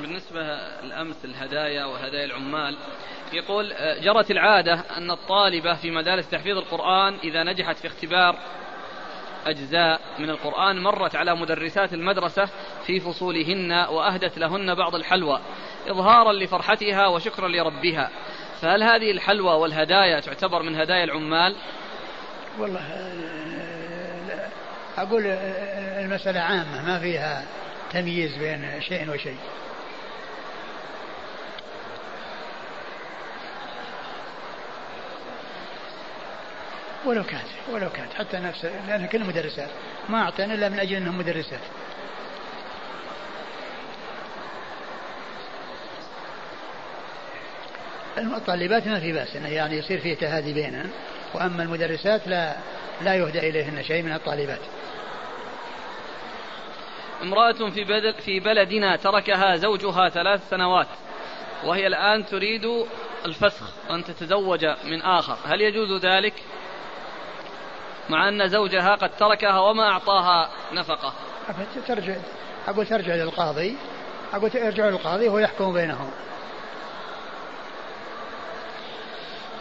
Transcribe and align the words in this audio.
بالنسبة 0.00 0.40
الأمس 0.82 1.24
الهدايا 1.24 1.84
وهدايا 1.84 2.24
العمال 2.24 2.76
يقول 3.32 3.72
جرت 4.02 4.30
العادة 4.30 4.84
أن 4.96 5.10
الطالبة 5.10 5.74
في 5.74 5.90
مدارس 5.90 6.30
تحفيظ 6.30 6.56
القرآن 6.56 7.16
إذا 7.24 7.42
نجحت 7.42 7.76
في 7.76 7.86
اختبار 7.86 8.36
أجزاء 9.46 10.00
من 10.18 10.30
القرآن 10.30 10.82
مرت 10.82 11.16
على 11.16 11.36
مدرسات 11.36 11.92
المدرسة 11.92 12.48
في 12.86 13.00
فصولهن 13.00 13.72
وأهدت 13.72 14.38
لهن 14.38 14.74
بعض 14.74 14.94
الحلوى 14.94 15.40
إظهارا 15.88 16.32
لفرحتها 16.32 17.06
وشكرا 17.06 17.48
لربها. 17.48 18.10
فهل 18.60 18.82
هذه 18.82 19.10
الحلوى 19.10 19.54
والهدايا 19.54 20.20
تعتبر 20.20 20.62
من 20.62 20.76
هدايا 20.76 21.04
العمال؟ 21.04 21.56
والله 22.58 22.80
أقول 24.98 25.26
المسألة 25.26 26.40
عامة 26.40 26.86
ما 26.86 26.98
فيها 26.98 27.44
تمييز 27.92 28.38
بين 28.38 28.80
شيء 28.80 29.10
وشيء. 29.10 29.38
ولو 37.04 37.24
كانت 37.24 37.48
ولو 37.72 37.90
كانت. 37.90 38.12
حتى 38.14 38.36
نفس 38.36 38.64
لأنها 38.64 39.06
كل 39.06 39.24
مدرسات 39.24 39.68
ما 40.08 40.22
أعطينا 40.22 40.54
إلا 40.54 40.68
من 40.68 40.78
أجل 40.78 40.96
أنهم 40.96 41.18
مدرسات. 41.18 41.60
الطالبات 48.18 48.86
ما 48.86 49.00
في 49.00 49.12
بأس 49.12 49.36
إنه 49.36 49.48
يعني 49.48 49.76
يصير 49.76 50.00
فيه 50.00 50.14
تهادي 50.14 50.52
بينهن 50.52 50.90
وأما 51.34 51.62
المدرسات 51.62 52.28
لا 52.28 52.56
لا 53.02 53.14
يهدى 53.14 53.38
إليهن 53.38 53.82
شيء 53.82 54.02
من 54.02 54.12
الطالبات. 54.12 54.60
امرأة 57.22 57.70
في 57.70 57.84
بلد 57.84 58.14
في 58.14 58.40
بلدنا 58.40 58.96
تركها 58.96 59.56
زوجها 59.56 60.08
ثلاث 60.08 60.50
سنوات. 60.50 60.86
وهي 61.64 61.86
الآن 61.86 62.26
تريد 62.26 62.62
الفسخ 63.26 63.70
أن 63.90 64.04
تتزوج 64.04 64.64
من 64.84 65.02
آخر. 65.02 65.38
هل 65.44 65.60
يجوز 65.60 66.04
ذلك؟ 66.04 66.34
مع 68.10 68.28
أن 68.28 68.48
زوجها 68.48 68.94
قد 68.94 69.10
تركها 69.16 69.60
وما 69.60 69.88
أعطاها 69.88 70.50
نفقة. 70.72 71.12
ترجع 71.88 72.16
أقول 72.68 72.86
ترجع 72.86 73.14
للقاضي 73.14 73.76
أقول 74.32 74.50
ارجع 74.54 74.88
للقاضي 74.88 75.28
وهو 75.28 75.38
يحكم 75.38 75.72
بينهم. 75.72 76.10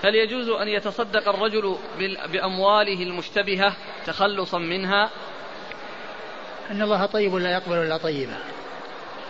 هل 0.03 0.15
يجوز 0.15 0.49
أن 0.49 0.67
يتصدق 0.67 1.29
الرجل 1.29 1.77
بأمواله 2.31 3.03
المشتبهة 3.03 3.73
تخلصا 4.05 4.57
منها؟ 4.57 5.09
إن 6.71 6.81
الله 6.81 7.05
طيب 7.05 7.35
لا 7.35 7.51
يقبل 7.51 7.77
إلا 7.77 7.97
طيبة. 7.97 8.37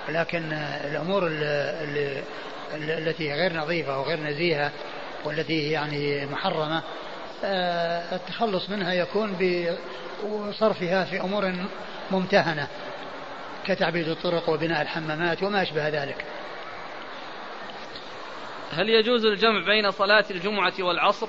لكن 0.10 0.54
الأمور 0.86 1.28
اللي 1.28 2.24
التي 2.74 3.34
غير 3.34 3.54
نظيفة 3.54 4.00
وغير 4.00 4.20
نزيهة 4.20 4.72
والتي 5.26 5.72
يعني 5.72 6.26
محرمة 6.26 6.84
التخلص 7.44 8.70
منها 8.70 8.94
يكون 8.94 9.34
بصرفها 10.24 11.04
في 11.04 11.22
أمور 11.22 11.54
ممتهنة 12.12 12.68
كتعبيد 13.66 14.08
الطرق 14.08 14.50
وبناء 14.50 14.82
الحمامات 14.82 15.44
وما 15.44 15.62
أشبه 15.62 15.88
ذلك. 15.88 16.26
هل 18.72 18.90
يجوز 18.90 19.26
الجمع 19.26 19.66
بين 19.66 19.92
صلاة 19.92 20.26
الجمعة 20.32 20.74
والعصر؟ 20.80 21.28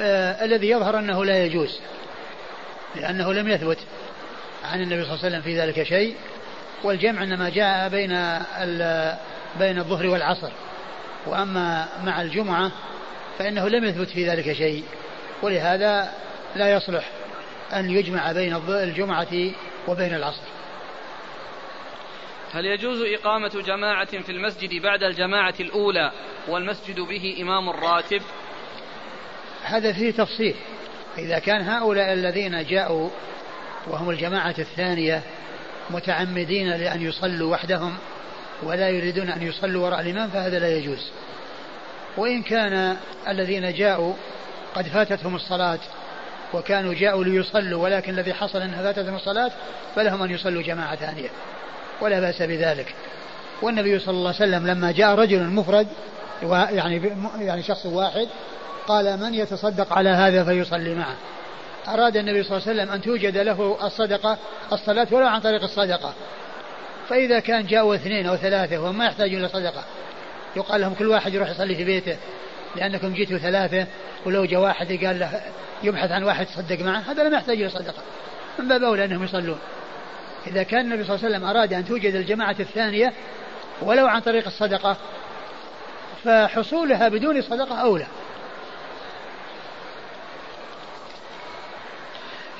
آه 0.00 0.44
الذي 0.44 0.70
يظهر 0.70 0.98
أنه 0.98 1.24
لا 1.24 1.44
يجوز 1.44 1.80
لأنه 2.96 3.32
لم 3.32 3.48
يثبت 3.48 3.78
عن 4.64 4.80
النبي 4.82 5.04
صلى 5.04 5.12
الله 5.14 5.24
عليه 5.24 5.28
وسلم 5.28 5.42
في 5.42 5.60
ذلك 5.60 5.82
شيء 5.82 6.16
والجمع 6.84 7.22
إنما 7.22 7.48
جاء 7.50 7.88
بين 7.88 8.08
بين 9.58 9.78
الظهر 9.78 10.06
والعصر. 10.06 10.50
وأما 11.26 11.88
مع 12.04 12.22
الجمعة 12.22 12.70
فإنه 13.38 13.68
لم 13.68 13.84
يثبت 13.84 14.08
في 14.08 14.28
ذلك 14.28 14.52
شيء 14.52 14.84
ولهذا 15.42 16.12
لا 16.56 16.72
يصلح 16.72 17.10
أن 17.72 17.90
يجمع 17.90 18.32
بين 18.32 18.56
الجمعة 18.68 19.50
وبين 19.88 20.14
العصر. 20.14 20.42
هل 22.52 22.66
يجوز 22.66 23.02
إقامة 23.02 23.62
جماعة 23.66 24.20
في 24.20 24.32
المسجد 24.32 24.82
بعد 24.82 25.02
الجماعة 25.02 25.54
الأولى 25.60 26.12
والمسجد 26.48 27.00
به 27.00 27.36
إمام 27.40 27.70
راتب؟ 27.70 28.22
هذا 29.62 29.92
فيه 29.92 30.10
تفصيل. 30.10 30.54
إذا 31.18 31.38
كان 31.38 31.60
هؤلاء 31.60 32.12
الذين 32.12 32.64
جاءوا 32.64 33.10
وهم 33.86 34.10
الجماعة 34.10 34.54
الثانية 34.58 35.22
متعمدين 35.90 36.68
لأن 36.68 37.02
يصلوا 37.02 37.52
وحدهم 37.52 37.96
ولا 38.62 38.88
يريدون 38.88 39.30
أن 39.30 39.42
يصلوا 39.42 39.86
وراء 39.86 40.00
الإمام 40.00 40.30
فهذا 40.30 40.58
لا 40.58 40.76
يجوز. 40.76 41.10
وإن 42.16 42.42
كان 42.42 42.96
الذين 43.28 43.72
جاءوا 43.72 44.14
قد 44.74 44.86
فاتتهم 44.86 45.36
الصلاة 45.36 45.78
وكانوا 46.54 46.94
جاءوا 46.94 47.24
ليصلوا 47.24 47.82
ولكن 47.82 48.12
الذي 48.12 48.34
حصل 48.34 48.58
أنها 48.58 48.82
فاتتهم 48.82 49.14
الصلاة 49.14 49.50
فلهم 49.96 50.22
أن 50.22 50.30
يصلوا 50.30 50.62
جماعة 50.62 50.96
ثانية 50.96 51.28
ولا 52.00 52.20
بأس 52.20 52.42
بذلك. 52.42 52.94
والنبي 53.62 53.98
صلى 53.98 54.14
الله 54.14 54.34
عليه 54.40 54.48
وسلم 54.50 54.66
لما 54.66 54.92
جاء 54.92 55.14
رجل 55.14 55.44
مفرد 55.44 55.86
يعني 56.42 57.12
يعني 57.40 57.62
شخص 57.62 57.86
واحد 57.86 58.28
قال 58.86 59.20
من 59.20 59.34
يتصدق 59.34 59.92
على 59.92 60.08
هذا 60.08 60.44
فيصلي 60.44 60.94
معه. 60.94 61.16
أراد 61.88 62.16
النبي 62.16 62.42
صلى 62.42 62.56
الله 62.56 62.68
عليه 62.68 62.82
وسلم 62.82 62.94
أن 62.94 63.02
توجد 63.02 63.36
له 63.36 63.86
الصدقة 63.86 64.38
الصلاة 64.72 65.06
ولو 65.10 65.26
عن 65.26 65.40
طريق 65.40 65.62
الصدقة. 65.62 66.14
فإذا 67.08 67.40
كان 67.40 67.66
جاءوا 67.66 67.94
اثنين 67.94 68.26
أو 68.26 68.36
ثلاثة 68.36 68.78
وما 68.78 69.06
يحتاجون 69.06 69.40
إلى 69.40 69.48
صدقة 69.48 69.84
يقال 70.56 70.80
لهم 70.80 70.94
كل 70.94 71.06
واحد 71.06 71.34
يروح 71.34 71.50
يصلي 71.50 71.74
في 71.74 71.84
بيته 71.84 72.16
لأنكم 72.76 73.14
جيتوا 73.14 73.38
ثلاثة 73.38 73.86
ولو 74.26 74.44
جاء 74.44 74.60
واحد 74.60 75.04
قال 75.04 75.18
له 75.18 75.40
يبحث 75.82 76.10
عن 76.10 76.22
واحد 76.22 76.46
يصدق 76.46 76.80
معه 76.80 76.98
هذا 76.98 77.22
لم 77.24 77.34
يحتاج 77.34 77.60
إلى 77.60 77.70
صدقة. 77.70 78.02
من 78.58 78.68
باب 78.68 78.82
أولى 78.82 79.04
أنهم 79.04 79.24
يصلون. 79.24 79.58
إذا 80.46 80.62
كان 80.62 80.80
النبي 80.80 81.04
صلى 81.04 81.14
الله 81.14 81.26
عليه 81.26 81.36
وسلم 81.36 81.48
أراد 81.48 81.72
أن 81.72 81.84
توجد 81.84 82.14
الجماعة 82.14 82.56
الثانية 82.60 83.12
ولو 83.82 84.06
عن 84.06 84.20
طريق 84.20 84.46
الصدقة 84.46 84.96
فحصولها 86.24 87.08
بدون 87.08 87.42
صدقة 87.42 87.74
أولى. 87.74 88.06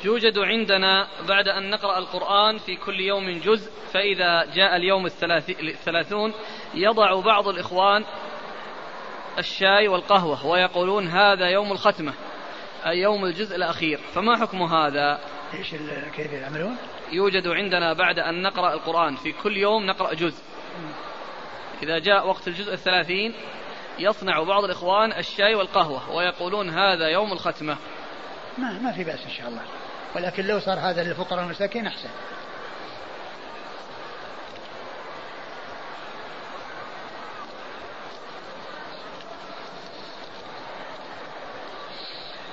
يوجد 0.04 0.38
عندنا 0.38 1.08
بعد 1.28 1.48
أن 1.48 1.70
نقرأ 1.70 1.98
القرآن 1.98 2.58
في 2.58 2.76
كل 2.76 3.00
يوم 3.00 3.30
جزء 3.30 3.70
فإذا 3.92 4.44
جاء 4.54 4.76
اليوم 4.76 5.06
الثلاثون 5.60 6.32
يضع 6.74 7.20
بعض 7.20 7.48
الإخوان 7.48 8.04
الشاي 9.38 9.88
والقهوة 9.88 10.46
ويقولون 10.46 11.08
هذا 11.08 11.48
يوم 11.48 11.72
الختمة 11.72 12.12
أي 12.86 12.98
يوم 12.98 13.24
الجزء 13.24 13.56
الأخير. 13.56 13.98
فما 13.98 14.36
حكم 14.36 14.62
هذا؟ 14.62 15.20
إيش 15.54 15.74
كيف 16.16 16.32
يعملون؟ 16.32 16.76
يوجد 17.12 17.48
عندنا 17.48 17.92
بعد 17.92 18.18
أن 18.18 18.42
نقرأ 18.42 18.74
القرآن 18.74 19.16
في 19.16 19.32
كل 19.32 19.56
يوم 19.56 19.86
نقرأ 19.86 20.14
جزء. 20.14 20.42
إذا 21.82 21.98
جاء 21.98 22.28
وقت 22.28 22.48
الجزء 22.48 22.72
الثلاثين 22.72 23.34
يصنع 23.98 24.42
بعض 24.42 24.64
الإخوان 24.64 25.12
الشاي 25.12 25.54
والقهوة 25.54 26.10
ويقولون 26.10 26.70
هذا 26.70 27.08
يوم 27.08 27.32
الختمة. 27.32 27.76
ما 28.58 28.78
ما 28.78 28.92
في 28.92 29.04
بأس 29.04 29.24
إن 29.24 29.30
شاء 29.30 29.48
الله. 29.48 29.62
ولكن 30.14 30.44
لو 30.44 30.60
صار 30.60 30.78
هذا 30.78 31.02
للفقراء 31.02 31.40
والمساكين 31.40 31.86
أحسن. 31.86 32.08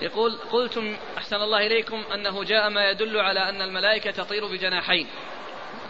يقول 0.02 0.38
قلتم 0.52 0.96
أحسن 1.18 1.36
الله 1.36 1.68
إليكم 1.68 2.04
أنه 2.14 2.44
جاء 2.44 2.70
ما 2.70 2.90
يدل 2.90 3.18
على 3.18 3.50
أن 3.50 3.62
الملائكة 3.62 4.12
تطير 4.12 4.48
بجناحين. 4.48 5.08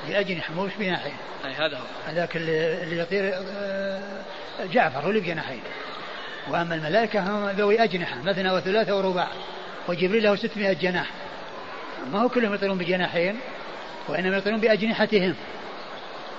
بأجنحة 0.08 0.54
مش 0.54 0.76
بجناحين. 0.76 1.18
أي 1.46 1.54
هذا 1.54 1.78
هو. 1.78 1.86
هذاك 2.06 2.36
اللي, 2.36 2.84
اللي 2.84 2.98
يطير 2.98 3.34
آه، 3.36 4.24
جعفر 4.60 5.00
هو 5.00 5.10
اللي 5.10 5.22
بجناحين. 5.22 5.62
وأما 6.48 6.76
الملائكة 6.76 7.20
هم 7.20 7.50
ذوي 7.50 7.84
أجنحة 7.84 8.22
مثنى 8.22 8.52
وثلاثة 8.52 8.98
ورباع 8.98 9.28
وجبريل 9.88 10.24
له 10.24 10.36
600 10.36 10.74
جناح. 10.74 11.10
ما 12.14 12.22
هو 12.22 12.30
كلهم 12.30 12.54
يطيرون 12.54 12.78
بجناحين 12.78 13.40
وإنما 14.08 14.38
يطيرون 14.38 14.60
بأجنحتهم. 14.60 15.36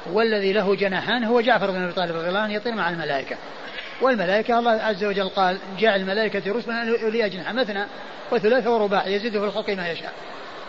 والذي 0.07 0.53
له 0.53 0.75
جناحان 0.75 1.25
هو 1.25 1.41
جعفر 1.41 1.71
بن 1.71 1.83
أبي 1.83 1.93
طالب 1.93 2.17
رضي 2.17 2.29
الله 2.29 2.41
عنه 2.41 2.55
يطير 2.55 2.75
مع 2.75 2.91
الملائكة. 2.91 3.37
والملائكة 4.01 4.59
الله 4.59 4.71
عز 4.71 5.05
وجل 5.05 5.29
قال 5.29 5.59
جعل 5.79 6.01
الملائكة 6.01 6.53
رسلا 6.53 6.85
لأولي 6.85 7.27
أجنحة 7.27 7.53
مثنى 7.53 7.85
وثلاثة 8.33 8.71
ورباع 8.71 9.07
يزيد 9.07 9.39
في 9.39 9.45
الخلق 9.45 9.71
ما 9.71 9.91
يشاء. 9.91 10.13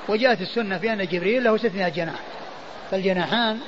وجاءت 0.07 0.41
السنة 0.41 0.77
في 0.77 0.93
أن 0.93 1.07
جبريل 1.07 1.43
له 1.43 1.57
600 1.57 1.89
جناح. 1.89 2.19
فالجناحان 2.91 3.59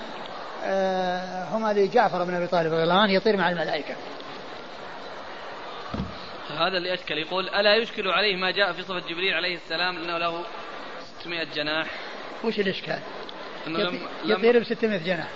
آه 0.66 1.44
هما 1.44 1.74
لجعفر 1.74 2.24
بن 2.24 2.34
أبي 2.34 2.48
طالب 2.48 2.74
رضي 2.74 2.84
الله 2.84 3.02
عنه 3.02 3.14
يطير 3.14 3.38
مع 3.38 3.50
الملائكة. 3.50 3.96
هذا 6.58 6.78
اللي 6.78 6.94
أشكل 6.94 7.18
يقول 7.18 7.50
ألا 7.50 7.76
يشكل 7.76 8.08
عليه 8.08 8.36
ما 8.36 8.52
جاء 8.52 8.74
في 8.74 8.84
صفة 8.84 9.00
جبريل 9.00 9.34
عليه 9.34 9.56
السلام 9.56 9.98
أنه 9.98 10.18
له 10.18 10.44
600 11.24 11.44
جناح. 11.56 11.88
وش 12.44 12.60
الإشكال؟ 12.60 13.00
يطير 14.26 14.60
ب 14.60 14.64
600 14.64 14.98
جناح. 14.98 15.28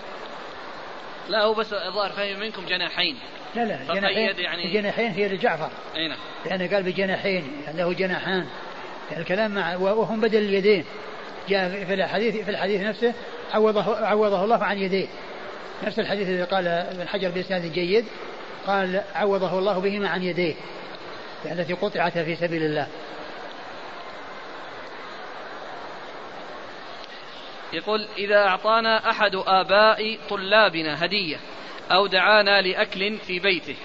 لا 1.30 1.44
هو 1.44 1.54
بس 1.54 1.74
الظاهر 1.74 2.12
فهم 2.12 2.40
منكم 2.40 2.66
جناحين. 2.66 3.18
لا 3.56 3.66
لا 3.66 3.94
جناحين 3.94 4.40
يعني- 4.40 4.66
الجناحين 4.66 5.12
هي 5.12 5.28
لجعفر. 5.28 5.70
أي 5.96 6.08
نعم. 6.08 6.18
لأنه 6.46 6.76
قال 6.76 6.84
بجناحين 6.84 7.52
يعني 7.66 7.78
له 7.78 7.94
جناحان. 7.94 8.48
يعني 9.12 9.22
الكلام 9.22 9.52
مع 9.52 9.76
وهم 9.76 10.22
بدل 10.22 10.38
اليدين. 10.38 10.86
جاء 11.50 11.86
في 11.86 11.94
الحديث 11.94 12.36
في 12.36 12.52
الحديث 12.52 12.82
نفسه 12.82 13.14
عوضه 13.54 14.06
عوضه 14.06 14.44
الله 14.44 14.64
عن 14.64 14.78
يديه. 14.78 15.08
نفس 15.84 16.00
الحديث 16.00 16.28
الذي 16.28 16.44
قال 16.44 16.68
ابن 16.68 17.08
حجر 17.08 17.30
بإسناد 17.30 17.74
جيد. 17.74 18.06
قال 18.68 19.02
عوضه 19.16 19.60
الله 19.60 19.80
بهما 19.80 20.10
عن 20.10 20.24
يديه. 20.24 20.56
يعني 21.46 21.62
التي 21.62 21.74
قطعتا 21.74 22.24
في 22.24 22.36
سبيل 22.36 22.64
الله. 22.64 22.88
يقول 27.74 28.08
إذا 28.18 28.38
أعطانا 28.38 29.10
أحد 29.10 29.36
آباء 29.36 30.18
طلابنا 30.30 31.06
هدية 31.06 31.38
أو 31.92 32.08
دعانا 32.08 32.62
لأكل 32.62 33.18
في 33.18 33.40
بيته 33.40 33.76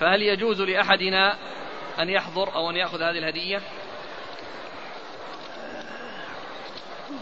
فهل 0.00 0.22
يجوز 0.22 0.60
لأحدنا 0.60 1.36
أن 2.00 2.08
يحضر 2.08 2.54
أو 2.54 2.70
أن 2.70 2.76
يأخذ 2.76 3.02
هذه 3.02 3.18
الهدية؟ 3.18 3.60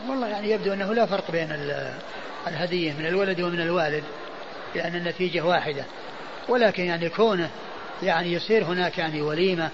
والله 0.08 0.28
يعني 0.28 0.50
يبدو 0.50 0.72
أنه 0.72 0.94
لا 0.94 1.06
فرق 1.06 1.30
بين 1.30 1.52
ال- 1.52 1.94
الهدية 2.46 2.92
من 2.92 3.06
الولد 3.06 3.40
ومن 3.40 3.60
الوالد 3.60 4.04
لأن 4.74 4.96
النتيجة 4.96 5.40
واحدة. 5.40 5.84
ولكن 6.48 6.84
يعني 6.84 7.08
كونه 7.08 7.50
يعني 8.02 8.32
يصير 8.32 8.64
هناك 8.64 8.98
يعني 8.98 9.20
وليمة 9.22 9.70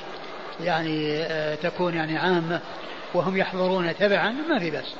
يعني 0.60 1.22
آه، 1.22 1.54
تكون 1.54 1.94
يعني 1.94 2.18
عامة 2.18 2.60
وهم 3.14 3.36
يحضرون 3.36 3.96
تبعا 3.96 4.30
ما 4.48 4.58
في 4.58 4.70
بأس. 4.70 4.94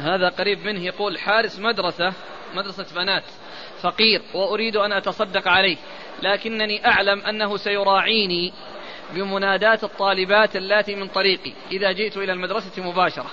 هذا 0.00 0.28
قريب 0.28 0.66
منه 0.66 0.84
يقول 0.84 1.18
حارس 1.18 1.58
مدرسة 1.58 2.12
مدرسة 2.54 2.94
بنات 2.94 3.24
فقير 3.82 4.22
وأريد 4.34 4.76
أن 4.76 4.92
أتصدق 4.92 5.48
عليه 5.48 5.76
لكنني 6.22 6.86
أعلم 6.86 7.20
أنه 7.20 7.56
سيراعيني 7.56 8.52
بمنادات 9.14 9.84
الطالبات 9.84 10.56
اللاتي 10.56 10.94
من 10.94 11.08
طريقي. 11.08 11.52
إذا 11.72 11.92
جئت 11.92 12.16
إلى 12.16 12.32
المدرسة 12.32 12.82
مباشرة. 12.82 13.30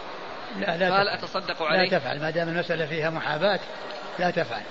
لا 0.60 0.78
لا 0.78 0.90
فهل 0.90 1.06
تفعل. 1.06 1.08
أتصدق 1.08 1.64
لا 1.64 1.68
عليه 1.68 1.90
تفعل. 1.90 2.19
ما 2.19 2.30
دام 2.30 2.50
المسألة 2.50 2.86
فيها 2.86 3.10
محاباة 3.10 3.60
لا 4.19 4.31
تفعل. 4.31 4.62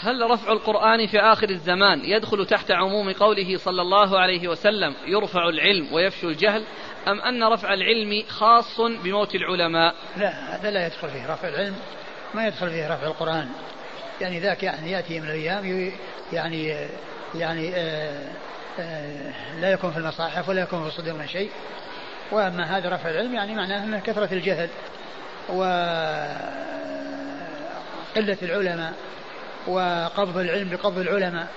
هل 0.00 0.30
رفع 0.30 0.52
القرآن 0.52 1.06
في 1.06 1.20
آخر 1.20 1.50
الزمان 1.50 2.00
يدخل 2.04 2.46
تحت 2.46 2.70
عموم 2.70 3.12
قوله 3.12 3.56
صلى 3.56 3.82
الله 3.82 4.18
عليه 4.18 4.48
وسلم 4.48 4.94
يرفع 5.06 5.48
العلم 5.48 5.92
ويفشو 5.92 6.28
الجهل؟ 6.28 6.64
أم 7.08 7.20
أن 7.20 7.44
رفع 7.44 7.74
العلم 7.74 8.24
خاص 8.28 8.80
بموت 8.80 9.34
العلماء؟ 9.34 9.94
لا 10.16 10.56
هذا 10.56 10.70
لا 10.70 10.86
يدخل 10.86 11.10
فيه 11.10 11.32
رفع 11.32 11.48
العلم 11.48 11.76
ما 12.34 12.46
يدخل 12.46 12.70
فيه 12.70 12.94
رفع 12.94 13.06
القرآن. 13.06 13.48
يعني 14.20 14.40
ذاك 14.40 14.62
يعني 14.62 14.90
يأتي 14.90 15.20
من 15.20 15.26
الأيام 15.26 15.92
يعني 16.32 16.88
يعني 17.34 17.76
آه 17.76 18.30
آه 18.80 19.32
لا 19.60 19.70
يكون 19.72 19.90
في 19.90 19.98
المصاحف 19.98 20.48
ولا 20.48 20.62
يكون 20.62 20.90
في 20.90 20.96
صدورنا 20.96 21.26
شيء. 21.26 21.50
وأما 22.32 22.78
هذا 22.78 22.88
رفع 22.88 23.10
العلم 23.10 23.34
يعني 23.34 23.54
معناه 23.54 23.84
أنه 23.84 24.00
كثرة 24.00 24.34
الجهل 24.34 24.68
وقلة 25.48 25.58
العلماء 28.42 28.92
وقبض 29.66 30.38
العلم 30.38 30.68
بقبض 30.68 30.98
العلماء. 30.98 31.48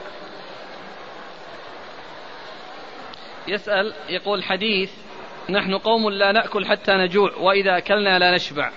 يسأل 3.47 3.93
يقول 4.09 4.43
حديث 4.43 4.91
نحن 5.49 5.77
قوم 5.77 6.09
لا 6.09 6.31
نأكل 6.31 6.65
حتى 6.65 6.91
نجوع 6.91 7.35
وإذا 7.35 7.77
أكلنا 7.77 8.19
لا 8.19 8.35
نشبع. 8.35 8.71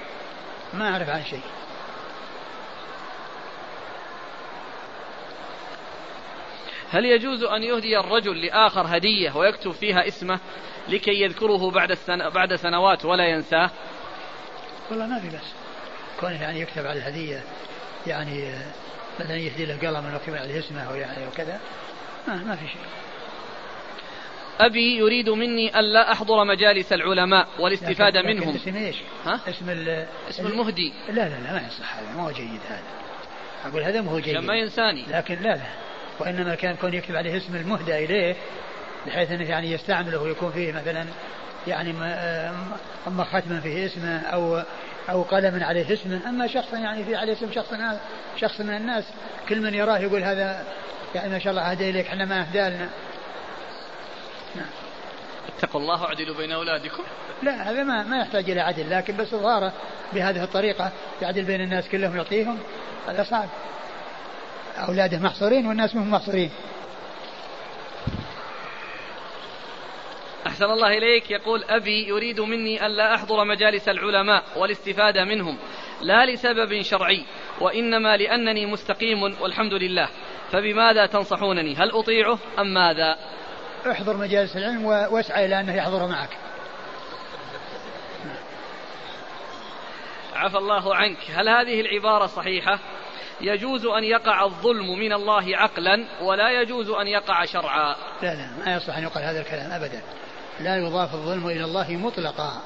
ما 0.74 0.92
أعرف 0.92 1.08
عن 1.08 1.24
شيء. 1.24 1.42
هل 6.90 7.04
يجوز 7.04 7.42
أن 7.42 7.62
يهدي 7.62 7.98
الرجل 7.98 8.46
لآخر 8.46 8.96
هدية 8.96 9.36
ويكتب 9.36 9.70
فيها 9.72 10.08
اسمه 10.08 10.38
لكي 10.88 11.22
يذكره 11.22 11.70
بعد 11.70 11.90
السنة 11.90 12.28
بعد 12.28 12.54
سنوات 12.54 13.04
ولا 13.04 13.24
ينساه؟ 13.24 13.70
والله 14.90 15.06
ما 15.06 15.20
في 15.20 15.28
بس 15.28 15.52
كونه 16.20 16.42
يعني 16.42 16.60
يكتب 16.60 16.86
على 16.86 16.98
الهدية 16.98 17.42
يعني 18.06 18.52
مثلا 19.20 19.36
يهدي 19.36 19.66
له 19.66 19.76
قلم 19.76 20.12
ويكتب 20.12 20.34
عليه 20.34 20.58
اسمه 20.58 20.82
أو 20.82 20.94
يعني 20.94 21.26
وكذا 21.26 21.60
ما, 22.28 22.34
ما 22.34 22.56
في 22.56 22.68
شيء. 22.68 23.03
أبي 24.60 24.96
يريد 24.96 25.28
مني 25.28 25.80
ألا 25.80 26.12
أحضر 26.12 26.44
مجالس 26.44 26.92
العلماء 26.92 27.48
والاستفادة 27.58 28.20
لكن- 28.20 28.28
لكن 28.28 28.40
منهم 28.40 28.54
اسم 28.54 28.76
إيش؟ 28.76 28.96
ها؟ 29.24 29.40
اسم 29.48 29.70
اسم 30.28 30.46
المهدي. 30.46 30.92
لا 31.08 31.12
لا 31.14 31.28
لا 31.28 31.52
ما 31.52 31.62
يصح 31.66 31.96
هذا 31.98 32.16
ما 32.16 32.22
هو 32.22 32.30
جيد 32.30 32.60
هذا. 32.68 32.82
أقول 33.66 33.82
هذا 33.82 34.00
ما 34.00 34.10
هو 34.10 34.18
جيد 34.18 34.36
ما 34.36 34.54
ينساني. 34.54 35.04
لكن 35.10 35.34
لا 35.34 35.48
لا. 35.48 35.60
وإنما 36.20 36.54
كان 36.54 36.76
كون 36.76 36.94
يكتب 36.94 37.16
عليه 37.16 37.36
اسم 37.36 37.56
المهدى 37.56 38.04
إليه 38.04 38.36
بحيث 39.06 39.30
أنه 39.30 39.50
يعني 39.50 39.72
يستعمله 39.72 40.22
ويكون 40.22 40.52
فيه 40.52 40.72
مثلا 40.72 41.04
يعني 41.66 41.92
ما- 41.92 42.14
آه، 42.14 42.52
أما 43.06 43.24
ختما 43.24 43.60
فيه 43.60 43.86
اسمه 43.86 44.18
أو 44.20 44.62
أو 45.10 45.22
قلم 45.22 45.64
عليه 45.64 45.92
اسمه. 45.92 46.20
أما 46.28 46.46
شخصا 46.46 46.76
يعني 46.76 47.04
في 47.04 47.16
عليه 47.16 47.32
اسم 47.32 47.52
شخص 47.52 47.74
شخص 48.36 48.60
من 48.60 48.76
الناس 48.76 49.04
كل 49.48 49.60
من 49.60 49.74
يراه 49.74 49.98
يقول 49.98 50.22
هذا 50.24 50.64
يعني 51.14 51.30
ما 51.32 51.38
شاء 51.38 51.50
الله 51.50 51.62
أهدى 51.70 51.90
إليك 51.90 52.06
إحنا 52.06 52.24
ما 52.24 52.40
أهدى 52.40 52.58
لنا 52.58 52.88
اتقوا 55.48 55.80
الله 55.80 56.02
واعدلوا 56.02 56.36
بين 56.36 56.52
أولادكم. 56.52 57.02
لا 57.42 57.70
هذا 57.70 57.82
ما 57.82 58.02
ما 58.02 58.18
يحتاج 58.20 58.50
إلى 58.50 58.60
عدل 58.60 58.90
لكن 58.90 59.16
بس 59.16 59.34
الظاهره 59.34 59.72
بهذه 60.12 60.44
الطريقة 60.44 60.92
يعدل 61.22 61.44
بين 61.44 61.60
الناس 61.60 61.88
كلهم 61.88 62.16
يعطيهم 62.16 62.58
هذا 63.08 63.22
صعب. 63.22 63.48
اولاده 64.88 65.18
محصورين 65.18 65.66
والناس 65.66 65.94
مهم 65.94 66.10
محصورين. 66.10 66.50
أحسن 70.46 70.64
الله 70.64 70.98
إليك. 70.98 71.30
يقول 71.30 71.64
أبي 71.64 72.08
يريد 72.08 72.40
مني 72.40 72.86
ألا 72.86 73.14
أحضر 73.14 73.44
مجالس 73.44 73.88
العلماء 73.88 74.44
والاستفادة 74.56 75.24
منهم 75.24 75.58
لا 76.00 76.26
لسبب 76.26 76.82
شرعي 76.82 77.24
وإنما 77.60 78.16
لأنني 78.16 78.66
مستقيم 78.66 79.22
والحمد 79.22 79.72
لله. 79.72 80.08
فبماذا 80.52 81.06
تنصحونني؟ 81.06 81.74
هل 81.74 81.90
أطيعه 81.90 82.38
أم 82.58 82.74
ماذا؟ 82.74 83.16
احضر 83.90 84.16
مجالس 84.16 84.56
العلم 84.56 84.84
واسعى 84.84 85.44
إلى 85.44 85.60
أنه 85.60 85.74
يحضر 85.74 86.06
معك. 86.06 86.30
عفى 90.34 90.58
الله 90.58 90.96
عنك. 90.96 91.18
هل 91.34 91.48
هذه 91.48 91.80
العبارة 91.80 92.26
صحيحة؟ 92.26 92.78
يجوز 93.40 93.86
أن 93.86 94.04
يقع 94.04 94.44
الظلم 94.44 94.98
من 94.98 95.12
الله 95.12 95.56
عقلا 95.56 96.04
ولا 96.20 96.60
يجوز 96.60 96.90
أن 96.90 97.06
يقع 97.06 97.44
شرعا. 97.44 97.96
لا 98.22 98.34
لا 98.34 98.48
ما 98.66 98.76
يصلح 98.76 98.96
أن 98.96 99.02
يقال 99.02 99.24
هذا 99.24 99.40
الكلام 99.40 99.72
ابدا. 99.72 100.02
لا 100.60 100.76
يضاف 100.76 101.14
الظلم 101.14 101.46
إلى 101.46 101.64
الله 101.64 101.90
مطلقا. 101.90 102.62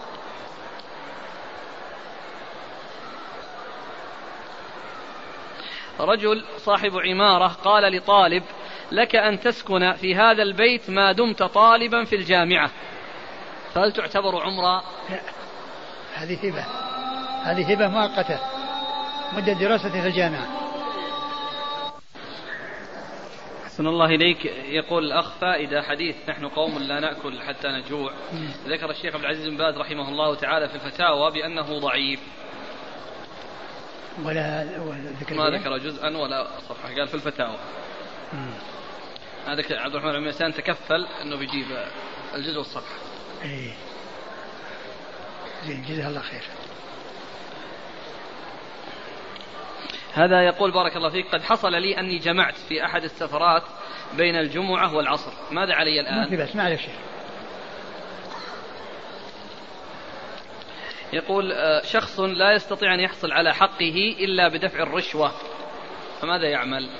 رجل 6.00 6.44
صاحب 6.58 6.96
عمارة 6.96 7.48
قال 7.64 7.92
لطالب 7.92 8.42
لك 8.92 9.16
أن 9.16 9.40
تسكن 9.40 9.92
في 9.92 10.14
هذا 10.16 10.42
البيت 10.42 10.90
ما 10.90 11.12
دمت 11.12 11.42
طالبا 11.42 12.04
في 12.04 12.16
الجامعة. 12.16 12.70
فهل 13.74 13.92
تعتبر 13.92 14.42
عمرة 14.42 14.82
لا. 15.10 15.20
هذه 16.14 16.48
هبة. 16.48 16.64
هذه 17.42 17.72
هبة 17.72 17.88
مؤقتة. 17.88 18.38
مدة 19.32 19.52
دراستي 19.52 19.90
في 19.90 20.06
الجامعة. 20.06 20.46
أحسن 23.64 23.86
الله 23.86 24.06
إليك. 24.06 24.44
يقول 24.68 25.04
الأخ 25.04 25.30
فائدة 25.40 25.82
حديث 25.82 26.16
نحن 26.28 26.48
قوم 26.48 26.78
لا 26.78 27.00
نأكل 27.00 27.42
حتى 27.42 27.68
نجوع. 27.68 28.12
ذكر 28.66 28.90
الشيخ 28.90 29.14
عبد 29.14 29.24
العزيز 29.24 29.48
بن 29.48 29.56
باز 29.56 29.76
رحمه 29.76 30.08
الله 30.08 30.34
تعالى 30.34 30.68
في 30.68 30.74
الفتاوى 30.74 31.30
بأنه 31.30 31.78
ضعيف. 31.78 32.20
ولا 34.24 34.66
ولا 34.80 35.10
ذكر 35.20 35.34
ما؟ 35.34 35.50
ذكر 35.50 35.78
جزءا 35.78 36.16
ولا 36.16 36.46
صفحة 36.68 36.88
قال 36.88 37.08
في 37.08 37.14
الفتاوى. 37.14 37.56
مم. 38.32 38.50
هذا 39.48 39.62
ك- 39.62 39.72
عبد 39.72 39.94
الرحمن 39.94 40.10
العميسان 40.10 40.52
تكفل 40.54 41.06
أنه 41.22 41.36
بيجيب 41.36 41.66
الجزء 42.34 42.58
والصفحة. 42.58 42.96
إيه. 43.44 43.72
زين 45.66 45.82
جزاه 45.88 46.08
الله 46.08 46.20
خير. 46.20 46.42
هذا 50.14 50.42
يقول 50.42 50.70
بارك 50.70 50.96
الله 50.96 51.10
فيك 51.10 51.26
قد 51.34 51.42
حصل 51.42 51.72
لي 51.72 51.98
أني 52.00 52.18
جمعت 52.18 52.54
في 52.54 52.84
أحد 52.84 53.04
السفرات 53.04 53.62
بين 54.16 54.36
الجمعة 54.36 54.94
والعصر. 54.94 55.32
ماذا 55.50 55.74
علي 55.74 56.02
ما 56.02 56.28
في 56.28 56.36
بس 56.36 56.56
ما 56.56 56.62
عليك 56.62 56.80
شيء. 56.80 56.94
يقول 61.12 61.52
آه، 61.52 61.82
شخص 61.82 62.20
لا 62.20 62.52
يستطيع 62.52 62.94
أن 62.94 63.00
يحصل 63.00 63.32
على 63.32 63.54
حقه 63.54 64.14
إلا 64.20 64.48
بدفع 64.48 64.82
الرشوة. 64.82 65.32
فماذا 66.20 66.48
يعمل؟ 66.48 66.90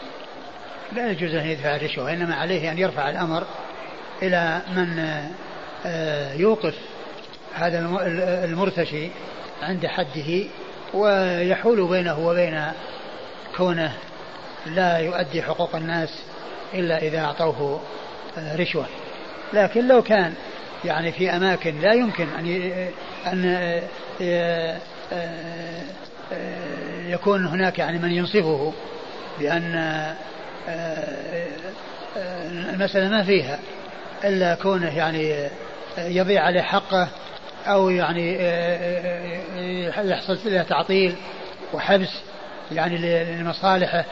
لا 0.93 1.11
يجوز 1.11 1.35
أن 1.35 1.47
يدفع 1.47 1.77
الرشوة 1.77 2.05
وإنما 2.05 2.35
عليه 2.35 2.73
أن 2.73 2.79
يرفع 2.79 3.11
الأمر 3.11 3.45
إلى 4.23 4.63
من 4.77 4.99
آه، 5.87 6.35
يوقف 6.35 6.75
هذا 7.55 7.79
المرتشي 8.45 9.09
عند 9.63 9.87
حده 9.87 10.45
ويحول 10.95 11.89
بينه 11.89 12.27
وبين 12.27 12.65
كونه 13.57 13.93
لا 14.67 14.99
يؤدي 14.99 15.43
حقوق 15.43 15.77
الناس 15.77 16.23
إلا 16.75 17.03
إذا 17.03 17.21
أعطوه 17.21 17.81
رشوة. 18.39 18.87
لكن 19.53 19.89
لو 19.89 20.03
كان 20.03 20.35
يعني 20.85 21.13
في 21.13 21.31
أماكن 21.31 21.81
لا 21.81 21.93
يمكن 21.93 22.27
أن 22.29 22.47
أن 23.27 23.81
يكون 27.07 27.47
هناك 27.47 27.79
يعني 27.79 27.99
من 27.99 28.13
ينصفه 28.13 28.73
لأن 29.41 29.75
المسألة 32.75 33.09
ما 33.09 33.23
فيها 33.23 33.59
إلا 34.25 34.55
كونه 34.55 34.97
يعني 34.97 35.49
يضيع 35.99 36.43
عليه 36.43 36.61
حقه 36.61 37.09
أو 37.67 37.91
يعني 37.91 38.39
يحصل 39.97 40.39
له 40.45 40.63
تعطيل 40.63 41.15
وحبس 41.73 42.11
يعني 42.73 43.25
لمصالحه 43.25 44.05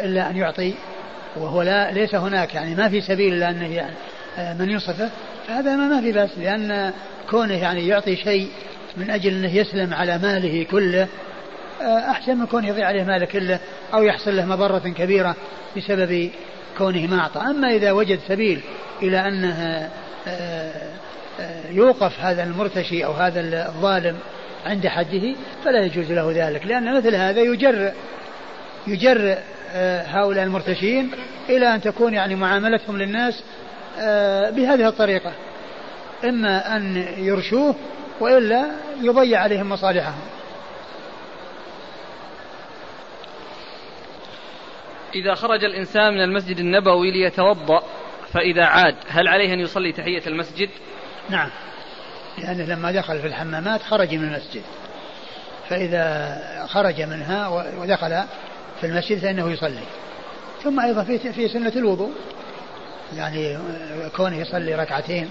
إلا 0.00 0.30
أن 0.30 0.36
يعطي. 0.36 0.74
وهو 1.36 1.62
لا 1.62 1.90
ليس 1.90 2.14
هناك 2.14 2.54
يعني 2.54 2.74
ما 2.74 2.88
في 2.88 3.00
سبيل 3.00 3.34
إلا 3.34 3.50
أنه 3.50 3.74
يعني 3.74 3.94
من 4.58 4.70
ينصفه 4.70 5.10
فهذا 5.48 5.76
ما, 5.76 5.88
ما 5.88 6.00
في 6.00 6.12
بأس 6.12 6.30
لأن 6.38 6.92
كونه 7.30 7.54
يعني 7.54 7.86
يعطي 7.86 8.16
شيء 8.16 8.48
من 8.96 9.10
أجل 9.10 9.32
أنه 9.32 9.56
يسلم 9.56 9.94
على 9.94 10.18
ماله 10.18 10.66
كله 10.70 11.08
أحسن 11.80 12.36
من 12.36 12.46
كونه 12.46 12.68
يضيع 12.68 12.86
عليه 12.86 13.04
ماله 13.04 13.26
كله 13.26 13.58
أو 13.94 14.02
يحصل 14.02 14.36
له 14.36 14.44
مضرة 14.44 14.78
كبيرة 14.78 15.36
بسبب 15.76 16.30
كونه 16.78 17.06
ما 17.06 17.20
أعطى. 17.20 17.40
أما 17.40 17.70
إذا 17.70 17.92
وجد 17.92 18.18
سبيل 18.28 18.60
إلى 19.02 19.28
أنه 19.28 19.90
يوقف 21.70 22.20
هذا 22.20 22.42
المرتشي 22.42 23.04
أو 23.04 23.12
هذا 23.12 23.40
الظالم 23.40 24.16
عند 24.66 24.86
حده 24.86 25.34
فلا 25.64 25.84
يجوز 25.84 26.12
له 26.12 26.32
ذلك 26.34 26.66
لأن 26.66 26.96
مثل 26.96 27.14
هذا 27.14 27.40
يجر 27.40 27.92
يجر 28.86 29.36
هؤلاء 30.06 30.44
المرتشين 30.44 31.10
إلى 31.48 31.74
أن 31.74 31.80
تكون 31.80 32.14
يعني 32.14 32.34
معاملتهم 32.34 32.98
للناس 32.98 33.42
بهذه 34.56 34.88
الطريقة. 34.88 35.32
إما 36.24 36.76
أن 36.76 37.04
يرشوه 37.16 37.74
وإلا 38.20 38.66
يضيع 39.00 39.40
عليهم 39.40 39.68
مصالحهم. 39.68 40.20
إذا 45.14 45.34
خرج 45.34 45.64
الإنسان 45.64 46.14
من 46.14 46.20
المسجد 46.20 46.58
النبوي 46.58 47.10
ليتوضأ 47.10 47.82
فإذا 48.32 48.64
عاد 48.64 48.94
هل 49.08 49.28
عليه 49.28 49.54
أن 49.54 49.60
يصلي 49.60 49.92
تحية 49.92 50.22
المسجد؟ 50.26 50.68
نعم. 51.30 51.50
لأنه 52.38 52.64
لما 52.64 52.92
دخل 52.92 53.18
في 53.18 53.26
الحمامات 53.26 53.82
خرج 53.82 54.14
من 54.14 54.24
المسجد. 54.24 54.62
فإذا 55.68 56.66
خرج 56.68 57.02
منها 57.02 57.48
ودخل 57.48 58.22
في 58.80 58.86
المسجد 58.86 59.18
فإنه 59.18 59.50
يصلي. 59.50 59.82
ثم 60.62 60.80
أيضا 60.80 61.04
في 61.04 61.18
في 61.18 61.48
سنة 61.48 61.72
الوضوء. 61.76 62.12
يعني 63.16 63.58
كونه 64.16 64.36
يصلي 64.36 64.74
ركعتين 64.74 65.30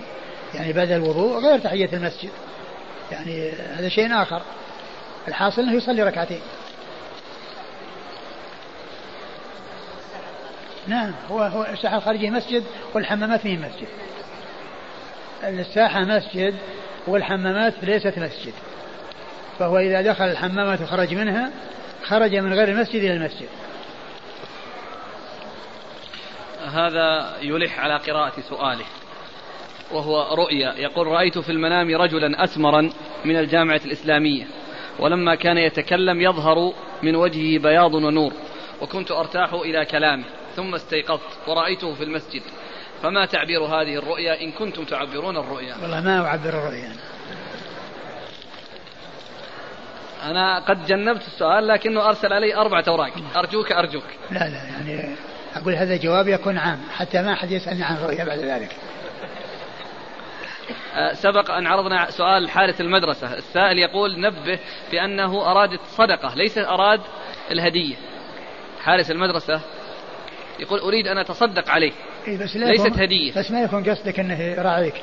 يعني 0.53 0.73
بدل 0.73 0.93
الوضوء 0.93 1.39
غير 1.39 1.59
تحية 1.59 1.89
المسجد. 1.93 2.29
يعني 3.11 3.51
هذا 3.51 3.89
شيء 3.89 4.21
آخر. 4.21 4.41
الحاصل 5.27 5.61
أنه 5.61 5.73
يصلي 5.73 6.03
ركعتين. 6.03 6.41
نعم 10.87 11.11
هو 11.31 11.39
هو 11.41 11.65
الساحة 11.73 11.97
الخارجية 11.97 12.29
مسجد 12.29 12.63
والحمامات 12.93 13.39
فيه 13.39 13.57
مسجد. 13.57 13.87
الساحة 15.43 15.99
مسجد 15.99 16.55
والحمامات 17.07 17.73
ليست 17.83 18.19
مسجد. 18.19 18.53
فهو 19.59 19.77
إذا 19.77 20.01
دخل 20.01 20.25
الحمامات 20.25 20.81
وخرج 20.81 21.13
منها 21.13 21.51
خرج 22.03 22.35
من 22.35 22.53
غير 22.53 22.67
المسجد 22.67 22.95
إلى 22.95 23.13
المسجد. 23.13 23.47
هذا 26.73 27.37
يلح 27.41 27.79
على 27.79 27.97
قراءة 27.97 28.41
سؤاله. 28.49 28.85
وهو 29.91 30.35
رؤيا 30.35 30.73
يقول 30.77 31.07
رأيت 31.07 31.37
في 31.37 31.51
المنام 31.51 31.95
رجلا 31.95 32.43
أسمرا 32.43 32.89
من 33.25 33.39
الجامعة 33.39 33.81
الإسلامية 33.85 34.47
ولما 34.99 35.35
كان 35.35 35.57
يتكلم 35.57 36.21
يظهر 36.21 36.73
من 37.03 37.15
وجهه 37.15 37.59
بياض 37.59 37.93
ونور 37.93 38.33
وكنت 38.81 39.11
أرتاح 39.11 39.53
إلى 39.53 39.85
كلامه. 39.85 40.25
ثم 40.55 40.75
استيقظت 40.75 41.47
ورأيته 41.47 41.93
في 41.93 42.03
المسجد. 42.03 42.41
فما 43.03 43.25
تعبير 43.25 43.63
هذه 43.63 43.95
الرؤيا 43.95 44.41
إن 44.41 44.51
كنتم 44.51 44.83
تعبرون 44.83 45.37
الرؤيا؟ 45.37 45.75
والله 45.81 46.01
ما 46.01 46.25
أعبر 46.25 46.49
الرؤيا. 46.49 46.95
أنا 50.23 50.59
قد 50.59 50.85
جنبت 50.85 51.21
السؤال 51.21 51.67
لكنه 51.67 52.09
أرسل 52.09 52.33
علي 52.33 52.55
أربعة 52.55 52.83
أوراق 52.87 53.11
أرجوك 53.35 53.71
أرجوك. 53.71 54.03
لا 54.31 54.39
لا 54.39 54.63
يعني 54.63 55.15
أقول 55.55 55.75
هذا 55.75 55.97
جواب 55.97 56.27
يكون 56.27 56.57
عام 56.57 56.79
حتى 56.95 57.21
ما 57.21 57.33
أحد 57.33 57.51
يسألني 57.51 57.83
عن 57.83 57.95
الرؤيا 57.95 58.25
بعد 58.25 58.39
ذلك. 58.39 58.75
أه، 60.95 61.13
سبق 61.13 61.51
أن 61.51 61.67
عرضنا 61.67 62.11
سؤال 62.11 62.49
حارس 62.49 62.81
المدرسة. 62.81 63.33
السائل 63.33 63.77
يقول 63.77 64.21
نبه 64.21 64.59
بأنه 64.91 65.51
أراد 65.51 65.73
الصدقة 65.73 66.35
ليس 66.35 66.57
أراد 66.57 67.01
الهدية. 67.51 67.95
حارس 68.83 69.11
المدرسة 69.11 69.61
يقول 70.61 70.79
أريد 70.79 71.07
أن 71.07 71.17
أتصدق 71.17 71.69
عليه 71.69 71.91
إيه 72.27 72.37
بس 72.37 72.55
لا 72.55 72.65
ليست 72.65 72.99
هدية. 72.99 73.33
بس 73.33 73.51
ما 73.51 73.61
يكون 73.61 73.89
قصدك 73.89 74.19
أنه 74.19 74.41
يراعيك. 74.41 74.93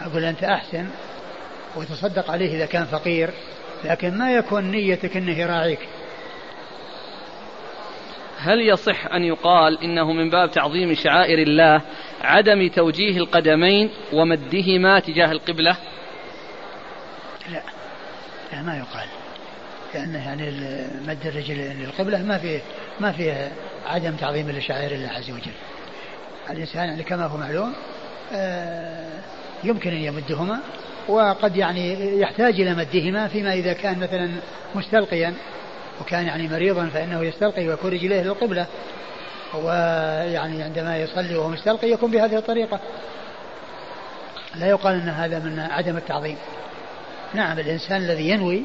أقول 0.00 0.24
أنت 0.24 0.44
أحسن 0.44 0.86
وتصدق 1.76 2.30
عليه 2.30 2.56
إذا 2.56 2.66
كان 2.66 2.84
فقير 2.84 3.30
لكن 3.84 4.18
ما 4.18 4.32
يكون 4.32 4.70
نيتك 4.70 5.16
أنه 5.16 5.38
يراعيك. 5.38 5.78
هل 8.38 8.60
يصح 8.60 9.06
أن 9.06 9.24
يقال 9.24 9.82
إنه 9.82 10.12
من 10.12 10.30
باب 10.30 10.50
تعظيم 10.50 10.94
شعائر 10.94 11.38
الله 11.38 11.80
عدم 12.22 12.68
توجيه 12.68 13.16
القدمين 13.16 13.90
ومدهما 14.12 15.00
تجاه 15.00 15.32
القبلة؟ 15.32 15.76
لا 17.50 17.62
لا 18.52 18.62
ما 18.62 18.76
يقال. 18.76 19.08
لأنه 19.94 20.26
يعني 20.26 20.50
مد 21.06 21.26
الرجل 21.26 21.54
للقبلة 21.54 22.22
ما 22.22 22.38
فيه 22.38 22.60
ما 23.00 23.12
فيه 23.12 23.52
عدم 23.86 24.16
تعظيم 24.16 24.50
لشعائر 24.50 24.92
الله 24.92 25.08
عز 25.08 25.30
وجل. 25.30 25.52
الإنسان 26.50 26.88
يعني 26.88 27.02
كما 27.02 27.26
هو 27.26 27.36
معلوم 27.36 27.72
آه، 28.32 29.20
يمكن 29.64 29.90
أن 29.90 30.02
يمدهما 30.02 30.60
وقد 31.08 31.56
يعني 31.56 32.16
يحتاج 32.20 32.60
إلى 32.60 32.74
مدهما 32.74 33.28
فيما 33.28 33.52
إذا 33.52 33.72
كان 33.72 33.98
مثلا 33.98 34.30
مستلقيا 34.74 35.34
وكان 36.00 36.26
يعني 36.26 36.48
مريضا 36.48 36.86
فإنه 36.86 37.24
يستلقي 37.24 37.68
ويكون 37.68 37.90
رجليه 37.90 38.22
للقبلة. 38.22 38.66
ويعني 39.54 40.62
عندما 40.62 40.96
يصلي 40.98 41.36
وهو 41.36 41.48
مستلقي 41.48 41.90
يكون 41.90 42.10
بهذه 42.10 42.36
الطريقة. 42.36 42.80
لا 44.54 44.66
يقال 44.66 44.94
أن 44.94 45.08
هذا 45.08 45.38
من 45.38 45.60
عدم 45.60 45.96
التعظيم. 45.96 46.36
نعم 47.34 47.58
الإنسان 47.58 47.96
الذي 47.96 48.28
ينوي 48.28 48.64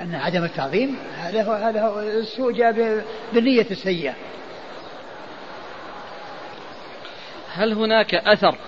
أن 0.00 0.14
عدم 0.14 0.44
التعظيم 0.44 0.98
هذا 1.16 1.42
هو 1.42 1.52
هذا 1.52 1.82
هو 1.82 2.00
السوء 2.00 2.52
جاء 2.52 3.04
بالنية 3.32 3.66
السيئة. 3.70 4.14
هل 7.52 7.72
هناك 7.72 8.14
أثر 8.14 8.58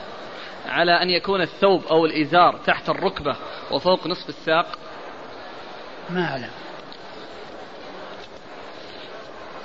على 0.68 1.02
أن 1.02 1.10
يكون 1.10 1.40
الثوب 1.40 1.84
أو 1.86 2.06
الإزار 2.06 2.60
تحت 2.66 2.88
الركبة 2.88 3.36
وفوق 3.70 4.06
نصف 4.06 4.28
الساق؟ 4.28 4.78
ما 6.10 6.24
أعلم. 6.24 6.50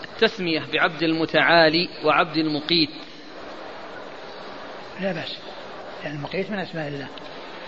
التسمية 0.04 0.64
بعبد 0.74 1.04
المتعالي 1.04 1.90
وعبد 2.04 2.38
المقيت. 2.38 2.90
لا 5.02 5.12
بأس. 5.12 5.38
يعني 6.04 6.16
المقيت 6.16 6.52
من 6.52 6.60
أسماء 6.60 6.88
الله. 6.88 7.08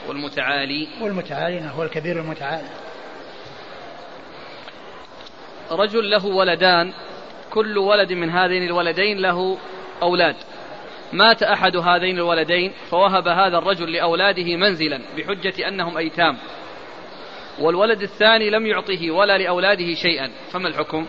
والمتعالي؟ 0.07 0.87
والمتعالي 1.01 1.69
هو 1.75 1.83
الكبير 1.83 2.19
المتعالي 2.19 2.67
رجل 5.71 6.09
له 6.09 6.25
ولدان 6.25 6.93
كل 7.49 7.77
ولد 7.77 8.13
من 8.13 8.29
هذين 8.29 8.63
الولدين 8.63 9.17
له 9.17 9.57
أولاد. 10.01 10.35
مات 11.13 11.43
أحد 11.43 11.75
هذين 11.75 12.17
الولدين 12.17 12.71
فوهب 12.91 13.27
هذا 13.27 13.57
الرجل 13.57 13.91
لأولاده 13.91 14.55
منزلا 14.55 15.01
بحجة 15.17 15.67
أنهم 15.67 15.97
أيتام. 15.97 16.37
والولد 17.59 18.01
الثاني 18.01 18.49
لم 18.49 18.65
يعطه 18.65 19.11
ولا 19.11 19.37
لأولاده 19.37 19.93
شيئا. 19.93 20.31
فما 20.51 20.67
الحكم؟ 20.67 21.07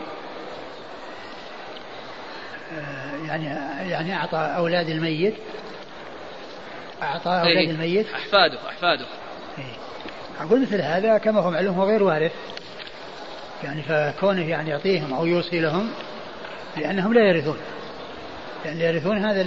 آه، 2.73 3.27
يعني 3.29 3.45
يعني 3.91 4.15
أعطى 4.15 4.55
أولاد 4.57 4.89
الميت؟ 4.89 5.35
أعطى 7.03 7.31
أولاد 7.31 7.57
إيه 7.57 7.71
الميت؟ 7.71 8.07
أحفاده 8.15 8.59
أحفاده. 8.69 9.07
إيه. 9.59 9.65
أقول 10.41 10.63
مثل 10.63 10.81
هذا 10.81 11.19
كما 11.19 11.41
هو 11.41 11.51
معلوم 11.51 11.75
هو 11.75 11.85
غير 11.85 12.03
وارث. 12.03 12.33
يعني 13.65 13.83
فكونه 13.83 14.49
يعني 14.49 14.71
يعطيهم 14.71 15.15
أو 15.15 15.27
يوصي 15.27 15.61
لهم 15.61 15.91
لأنهم 16.77 17.15
لا 17.15 17.21
يرثون. 17.21 17.57
لأن 18.65 18.81
يرثون 18.81 19.25
هذا 19.25 19.43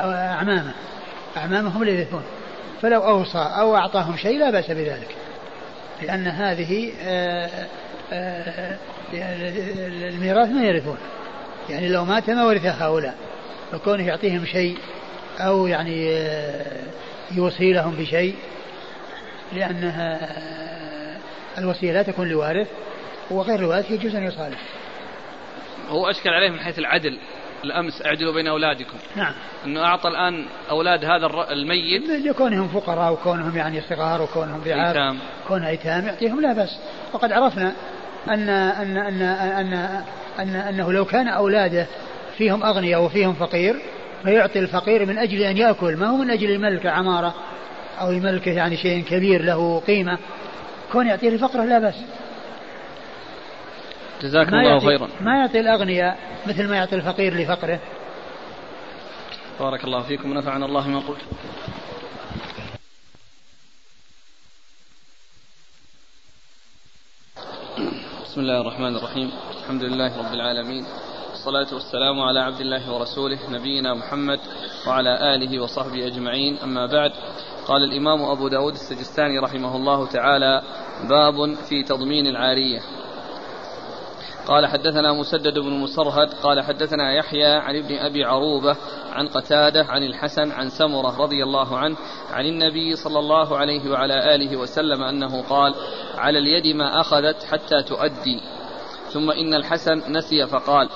أعمامه 0.00 0.74
أعمامهم 1.36 1.84
لا 1.84 1.90
يرثون. 1.90 2.22
فلو 2.82 3.00
أوصى 3.00 3.38
أو 3.38 3.76
أعطاهم 3.76 4.16
شيء 4.16 4.38
لا 4.38 4.50
بأس 4.50 4.70
بذلك. 4.70 5.16
لأن 6.02 6.26
هذه 6.26 6.92
آه، 7.02 7.50
آه، 8.12 8.76
الميراث 10.08 10.48
ما 10.48 10.62
يرثون. 10.62 10.98
يعني 11.70 11.88
لو 11.88 12.04
مات 12.04 12.30
ما 12.30 12.44
ورث 12.44 12.66
هؤلاء. 12.66 13.14
فكونه 13.72 14.06
يعطيهم 14.06 14.44
شيء 14.44 14.78
أو 15.40 15.66
يعني 15.66 16.10
آه، 16.12 16.82
يوصي 17.30 17.72
لهم 17.72 17.94
بشيء 17.94 18.34
لأنها 19.52 20.18
الوصية 21.58 21.92
لا 21.92 22.02
تكون 22.02 22.28
لوارث. 22.28 22.68
وغير 23.30 23.58
الوارث 23.58 23.90
يجوز 23.90 24.14
أن 24.14 24.22
يصالح. 24.22 24.58
هو 25.88 26.10
أشكل 26.10 26.30
عليه 26.30 26.50
من 26.50 26.60
حيث 26.60 26.78
العدل 26.78 27.18
الأمس 27.64 28.02
أعدلوا 28.06 28.34
بين 28.34 28.46
أولادكم. 28.46 28.98
نعم. 29.16 29.32
أنه 29.66 29.84
أعطى 29.84 30.08
الآن 30.08 30.44
أولاد 30.70 31.04
هذا 31.04 31.26
الميت. 31.50 32.26
لكونهم 32.26 32.68
فقراء 32.68 33.12
وكونهم 33.12 33.56
يعني 33.56 33.80
صغار 33.80 34.22
وكونهم 34.22 34.60
ضعاف 34.64 34.88
أيتام. 34.88 35.18
كون 35.48 35.64
أيتام 35.64 36.06
يعطيهم 36.06 36.40
لا 36.40 36.52
بأس. 36.52 36.78
وقد 37.12 37.32
عرفنا 37.32 37.72
أن 38.28 38.48
أن 38.48 38.96
أن 38.96 39.22
أن, 39.22 40.02
أن 40.38 40.56
أنه 40.56 40.92
لو 40.92 41.04
كان 41.04 41.28
أولاده 41.28 41.86
فيهم 42.38 42.62
أغنياء 42.62 43.02
وفيهم 43.02 43.34
فقير 43.34 43.76
فيعطي 44.22 44.58
الفقير 44.58 45.06
من 45.06 45.18
أجل 45.18 45.42
أن 45.42 45.56
يأكل. 45.56 45.96
ما 45.96 46.06
هو 46.06 46.16
من 46.16 46.30
أجل 46.30 46.50
الملك 46.50 46.86
عمارة 46.86 47.34
أو 48.00 48.12
يملكه 48.12 48.50
يعني 48.50 48.76
شيء 48.76 49.04
كبير 49.04 49.44
له 49.44 49.82
قيمة. 49.86 50.18
كون 50.92 51.06
يعطيه 51.06 51.28
الفقر 51.28 51.64
لا 51.64 51.78
بأس. 51.78 51.94
جزاكم 54.22 54.54
الله 54.54 54.78
خيرا. 54.78 55.08
ما 55.20 55.38
يعطي 55.40 55.60
الأغنياء 55.60 56.18
مثل 56.46 56.68
ما 56.68 56.76
يعطي 56.76 56.94
الفقير 56.94 57.34
لفقره. 57.34 57.80
بارك 59.60 59.84
الله 59.84 60.02
فيكم 60.02 60.30
ونفعنا 60.30 60.66
الله 60.66 60.88
ما 60.88 60.98
قلت. 60.98 61.20
بسم 68.24 68.40
الله 68.40 68.60
الرحمن 68.60 68.96
الرحيم. 68.96 69.30
الحمد 69.62 69.82
لله 69.82 70.18
رب 70.18 70.34
العالمين. 70.34 70.84
والصلاة 71.30 71.74
والسلام 71.74 72.20
على 72.20 72.40
عبد 72.40 72.60
الله 72.60 72.92
ورسوله 72.92 73.38
نبينا 73.50 73.94
محمد 73.94 74.40
وعلى 74.86 75.34
آله 75.34 75.62
وصحبه 75.62 76.06
أجمعين. 76.06 76.58
أما 76.58 76.86
بعد 76.86 77.12
قال 77.66 77.84
الإمام 77.84 78.22
أبو 78.22 78.48
داود 78.48 78.72
السجستاني 78.72 79.38
رحمه 79.38 79.76
الله 79.76 80.06
تعالى 80.06 80.62
باب 81.08 81.54
في 81.68 81.82
تضمين 81.82 82.26
العارية. 82.26 82.80
قال 84.48 84.66
حدثنا 84.66 85.12
مسدد 85.12 85.58
بن 85.58 85.70
مسرهد 85.70 86.28
قال 86.42 86.60
حدثنا 86.60 87.12
يحيى 87.12 87.46
عن 87.46 87.76
ابن 87.76 87.98
أبي 87.98 88.24
عروبة 88.24 88.76
عن 89.12 89.28
قتادة 89.28 89.84
عن 89.84 90.02
الحسن 90.02 90.52
عن 90.52 90.70
سمرة 90.70 91.16
رضي 91.18 91.42
الله 91.42 91.78
عنه 91.78 91.96
عن 92.32 92.46
النبي 92.46 92.96
صلى 92.96 93.18
الله 93.18 93.56
عليه 93.56 93.90
وعلى 93.90 94.34
آله 94.34 94.56
وسلم 94.56 95.02
أنه 95.02 95.42
قال 95.42 95.74
على 96.18 96.38
اليد 96.38 96.76
ما 96.76 97.00
أخذت 97.00 97.44
حتى 97.44 97.82
تؤدي. 97.82 98.40
ثم 99.12 99.30
إن 99.30 99.54
الحسن 99.54 100.02
نسي 100.12 100.46
فقال 100.46 100.88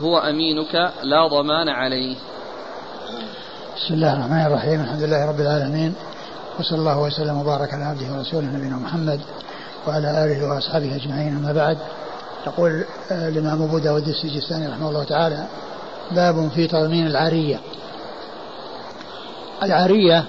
هو 0.00 0.18
أمينك 0.18 0.92
لا 1.02 1.26
ضمان 1.28 1.68
عليه. 1.68 2.16
بسم 3.76 3.94
الله 3.94 4.12
الرحمن 4.14 4.46
الرحيم. 4.46 4.80
الحمد 4.80 5.02
لله 5.02 5.28
رب 5.28 5.40
العالمين. 5.40 5.94
وصلى 6.60 6.78
الله 6.78 7.02
وسلم 7.02 7.40
وبارك 7.40 7.74
على 7.74 7.84
عبده 7.84 8.18
ورسوله 8.18 8.46
نبينا 8.46 8.76
محمد 8.76 9.20
وعلى 9.86 10.24
آله 10.24 10.48
وأصحابه 10.48 10.96
أجمعين 10.96 11.36
أما 11.36 11.52
بعد. 11.52 11.78
يقول 12.46 12.84
آه، 13.10 13.28
الإمام 13.28 13.62
أبو 13.62 13.78
داود 13.78 14.08
السجستاني 14.08 14.66
رحمه 14.66 14.88
الله 14.88 15.04
تعالى 15.04 15.46
باب 16.10 16.48
في 16.54 16.66
تضمين 16.66 17.06
العارية. 17.06 17.60
العارية 19.62 20.24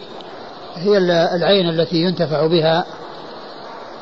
هي 0.76 0.98
العين 1.36 1.70
التي 1.70 1.96
ينتفع 1.96 2.48
بها 2.48 2.86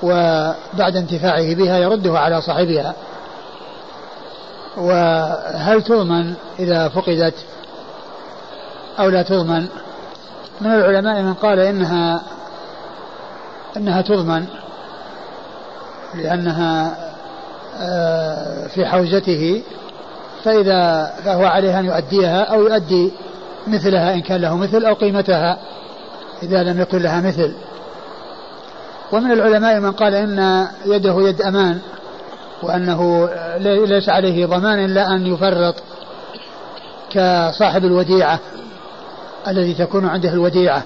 وبعد 0.03 0.95
انتفاعه 0.95 1.55
بها 1.55 1.77
يرده 1.77 2.19
على 2.19 2.41
صاحبها. 2.41 2.95
وهل 4.77 5.81
تضمن 5.83 6.33
إذا 6.59 6.89
فقدت 6.89 7.35
أو 8.99 9.09
لا 9.09 9.21
تضمن؟ 9.21 9.67
من 10.61 10.71
العلماء 10.71 11.21
من 11.21 11.33
قال 11.33 11.59
إنها 11.59 12.21
إنها 13.77 14.01
تضمن 14.01 14.45
لأنها 16.15 17.06
في 18.67 18.85
حوزته 18.85 19.63
فإذا 20.43 21.13
فهو 21.25 21.45
عليه 21.45 21.79
أن 21.79 21.85
يؤديها 21.85 22.43
أو 22.43 22.61
يؤدي 22.61 23.11
مثلها 23.67 24.13
إن 24.13 24.21
كان 24.21 24.41
له 24.41 24.57
مثل 24.57 24.85
أو 24.85 24.93
قيمتها 24.93 25.57
إذا 26.43 26.63
لم 26.63 26.81
يكن 26.81 26.97
لها 26.97 27.21
مثل. 27.21 27.53
ومن 29.11 29.31
العلماء 29.31 29.79
من 29.79 29.91
قال 29.91 30.15
إن 30.15 30.67
يده 30.85 31.29
يد 31.29 31.41
أمان 31.41 31.79
وأنه 32.63 33.29
ليس 33.85 34.09
عليه 34.09 34.45
ضمان 34.45 34.85
إلا 34.85 35.15
أن 35.15 35.27
يفرط 35.27 35.75
كصاحب 37.09 37.85
الوديعة 37.85 38.39
الذي 39.47 39.73
تكون 39.73 40.05
عنده 40.05 40.29
الوديعة. 40.29 40.83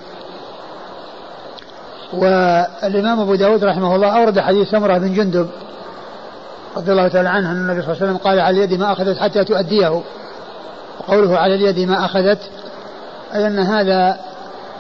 والإمام 2.14 3.20
أبو 3.20 3.36
داود 3.36 3.64
رحمه 3.64 3.96
الله 3.96 4.08
أورد 4.08 4.40
حديث 4.40 4.70
سمرة 4.70 4.98
بن 4.98 5.14
جندب 5.14 5.50
رضي 6.78 6.92
الله 6.92 7.08
تعالى 7.08 7.30
عنه 7.30 7.52
أن 7.52 7.56
النبي 7.56 7.82
صلى 7.82 7.92
الله 7.92 8.02
عليه 8.02 8.12
وسلم 8.12 8.18
قال 8.18 8.40
على 8.40 8.58
اليد 8.58 8.80
ما 8.80 8.92
أخذت 8.92 9.18
حتى 9.18 9.44
تؤديه. 9.44 10.02
وقوله 11.00 11.38
على 11.38 11.56
اليد 11.56 11.80
ما 11.80 12.06
أخذت 12.06 12.40
أي 13.36 13.48
أن 13.48 13.60
هذا 13.60 14.20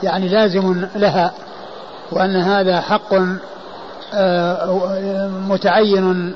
يعني 0.03 0.27
لازم 0.27 0.85
لها 0.95 1.33
وأن 2.11 2.35
هذا 2.35 2.81
حق 2.81 3.13
آه، 4.13 5.27
متعين 5.47 6.35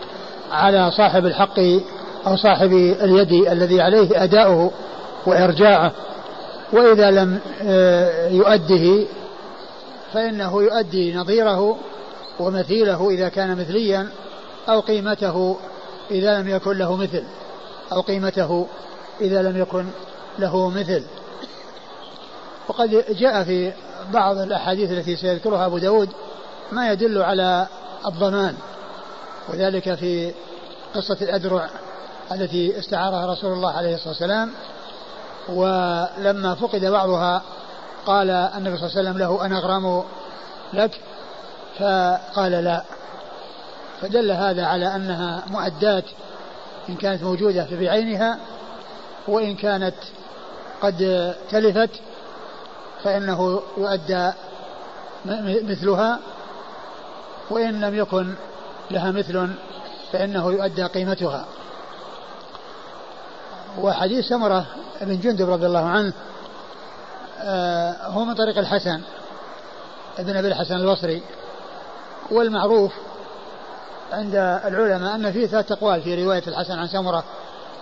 على 0.52 0.92
صاحب 0.92 1.26
الحق 1.26 1.60
أو 2.28 2.36
صاحب 2.36 2.74
اليد 2.74 3.32
الذي 3.48 3.82
عليه 3.82 4.24
أداؤه 4.24 4.72
وإرجاعه. 5.26 5.92
وإذا 6.74 7.12
لم 7.12 7.40
آه، 7.64 8.28
يؤده 8.30 9.08
فإنه 10.14 10.64
يؤدي 10.64 11.16
نظيره 11.16 11.78
ومثيله 12.40 13.10
إذا 13.10 13.30
كان 13.30 13.58
مثليا. 13.58 14.08
أو 14.70 14.80
قيمته 14.80 15.58
إذا 16.12 16.42
لم 16.42 16.50
يكن 16.50 16.78
له 16.78 16.96
مثل. 16.96 17.24
أو 17.92 18.02
قيمته 18.02 18.68
إذا 19.22 19.42
لم 19.42 19.58
يكن 19.58 19.86
له 20.40 20.70
مثل. 20.70 21.04
وقد 22.68 23.06
جاء 23.10 23.44
في 23.44 23.74
بعض 24.14 24.38
الأحاديث 24.38 24.92
التي 24.92 25.16
سيذكرها 25.16 25.66
أبو 25.66 25.78
داود 25.78 26.10
ما 26.72 26.92
يدل 26.92 27.22
على 27.22 27.68
الضمان 28.06 28.56
وذلك 29.50 29.96
في 29.96 30.34
قصة 30.96 31.18
الأدرع 31.22 31.70
التي 32.32 32.80
استعارها 32.80 33.34
رسول 33.34 33.54
الله 33.54 33.72
عليه 33.72 33.96
الصلاة 33.96 34.10
والسلام. 34.10 34.52
ولما 35.50 36.56
فقد 36.56 36.86
بعضها 36.86 37.42
قال 38.06 38.30
النبي 38.30 38.78
صلى 38.78 38.88
الله 38.88 38.98
عليه 38.98 39.10
وسلم 39.10 39.18
له 39.18 39.46
أنا 39.46 39.58
أغرم 39.58 40.04
لك 40.74 41.02
فقال 41.80 42.52
لا. 42.52 42.84
فدل 44.02 44.32
هذا 44.32 44.66
على 44.66 44.96
أنها 44.96 45.44
مؤدات 45.48 46.04
إن 46.90 46.96
كانت 46.96 47.24
موجودة 47.24 47.66
في 47.66 47.86
بعينها 47.86 48.40
وإن 49.28 49.56
كانت 49.56 49.96
قد 50.82 51.34
تلفت 51.50 51.90
فإنه 53.04 53.62
يؤدى 53.78 54.32
مثلها 55.46 56.20
وإن 57.50 57.82
لم 57.82 57.96
يكن 57.96 58.34
لها 58.92 59.12
مثل 59.12 59.50
فإنه 60.12 60.52
يؤدى 60.52 60.84
قيمتها. 60.84 61.46
وحديث 63.82 64.26
سمرة 64.26 64.66
بن 65.02 65.20
جندب 65.20 65.50
رضي 65.50 65.66
الله 65.66 65.86
عنه 65.86 66.14
آه، 67.40 68.08
هو 68.08 68.26
من 68.26 68.34
طريق 68.34 68.58
الحسن 68.58 69.02
ابن 70.20 70.38
أبي 70.38 70.48
الحسن 70.48 70.76
البصري 70.76 71.24
والمعروف 72.32 72.94
عند 74.12 74.36
العلماء 74.66 75.16
أن 75.16 75.32
فيه 75.32 75.48
ثلاث 75.48 75.72
أقوال 75.72 76.02
في 76.02 76.24
رواية 76.24 76.44
الحسن 76.48 76.80
عن 76.80 76.88
سمرة 76.88 77.24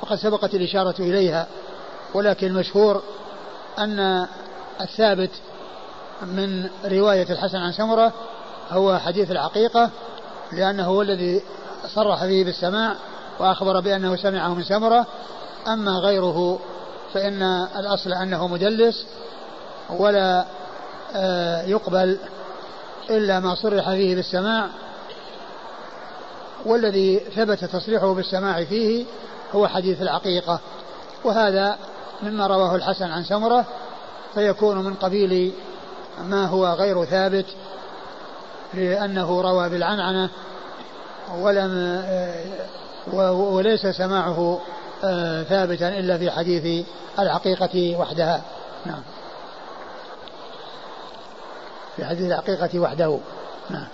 وقد 0.01 0.15
سبقت 0.15 0.53
الإشارة 0.53 0.95
إليها 0.99 1.47
ولكن 2.13 2.47
المشهور 2.47 3.01
أن 3.79 4.27
الثابت 4.81 5.31
من 6.21 6.69
رواية 6.86 7.31
الحسن 7.31 7.57
عن 7.57 7.71
سمرة 7.71 8.13
هو 8.71 8.97
حديث 8.97 9.31
العقيقة 9.31 9.89
لأنه 10.51 10.86
هو 10.86 11.01
الذي 11.01 11.41
صرح 11.88 12.25
فيه 12.25 12.45
بالسماع 12.45 12.95
وأخبر 13.39 13.79
بأنه 13.79 14.15
سمعه 14.15 14.53
من 14.53 14.63
سمرة. 14.63 15.05
أما 15.67 15.91
غيره 15.91 16.59
فإن 17.13 17.43
الأصل 17.77 18.13
أنه 18.13 18.47
مدلس 18.47 19.05
ولا 19.89 20.45
آه، 21.15 21.62
يقبل 21.62 22.17
إلا 23.09 23.39
ما 23.39 23.55
صرح 23.55 23.89
فيه 23.89 24.15
بالسماع. 24.15 24.67
والذي 26.65 27.19
ثبت 27.19 27.65
تصريحه 27.65 28.13
بالسماع 28.13 28.63
فيه 28.63 29.06
هو 29.56 29.67
حديث 29.67 30.02
العقيقة. 30.02 30.60
وهذا 31.23 31.78
مما 32.23 32.47
رواه 32.47 32.76
الحسن 32.76 33.06
عن 33.06 33.23
سمرة 33.23 33.65
فيكون 34.34 34.78
من 34.78 34.93
قبيل 34.93 35.54
ما 36.23 36.45
هو 36.45 36.67
غير 36.67 37.06
ثابت 37.06 37.45
لأنه 38.73 39.41
روى 39.41 39.69
بالعنعنة 39.69 40.30
ولم 41.39 42.04
وليس 43.28 43.88
سماعه 43.88 44.60
آه، 45.04 45.43
ثابتا 45.43 45.89
إلا 45.89 46.17
في 46.17 46.32
حديث 46.32 46.86
العقيقة 47.19 47.95
وحدها. 47.99 48.41
نعم. 48.86 49.02
في 51.95 52.06
حديث 52.06 52.28
العقيقة 52.28 52.80
وحده. 52.80 53.17
نعم. 53.69 53.88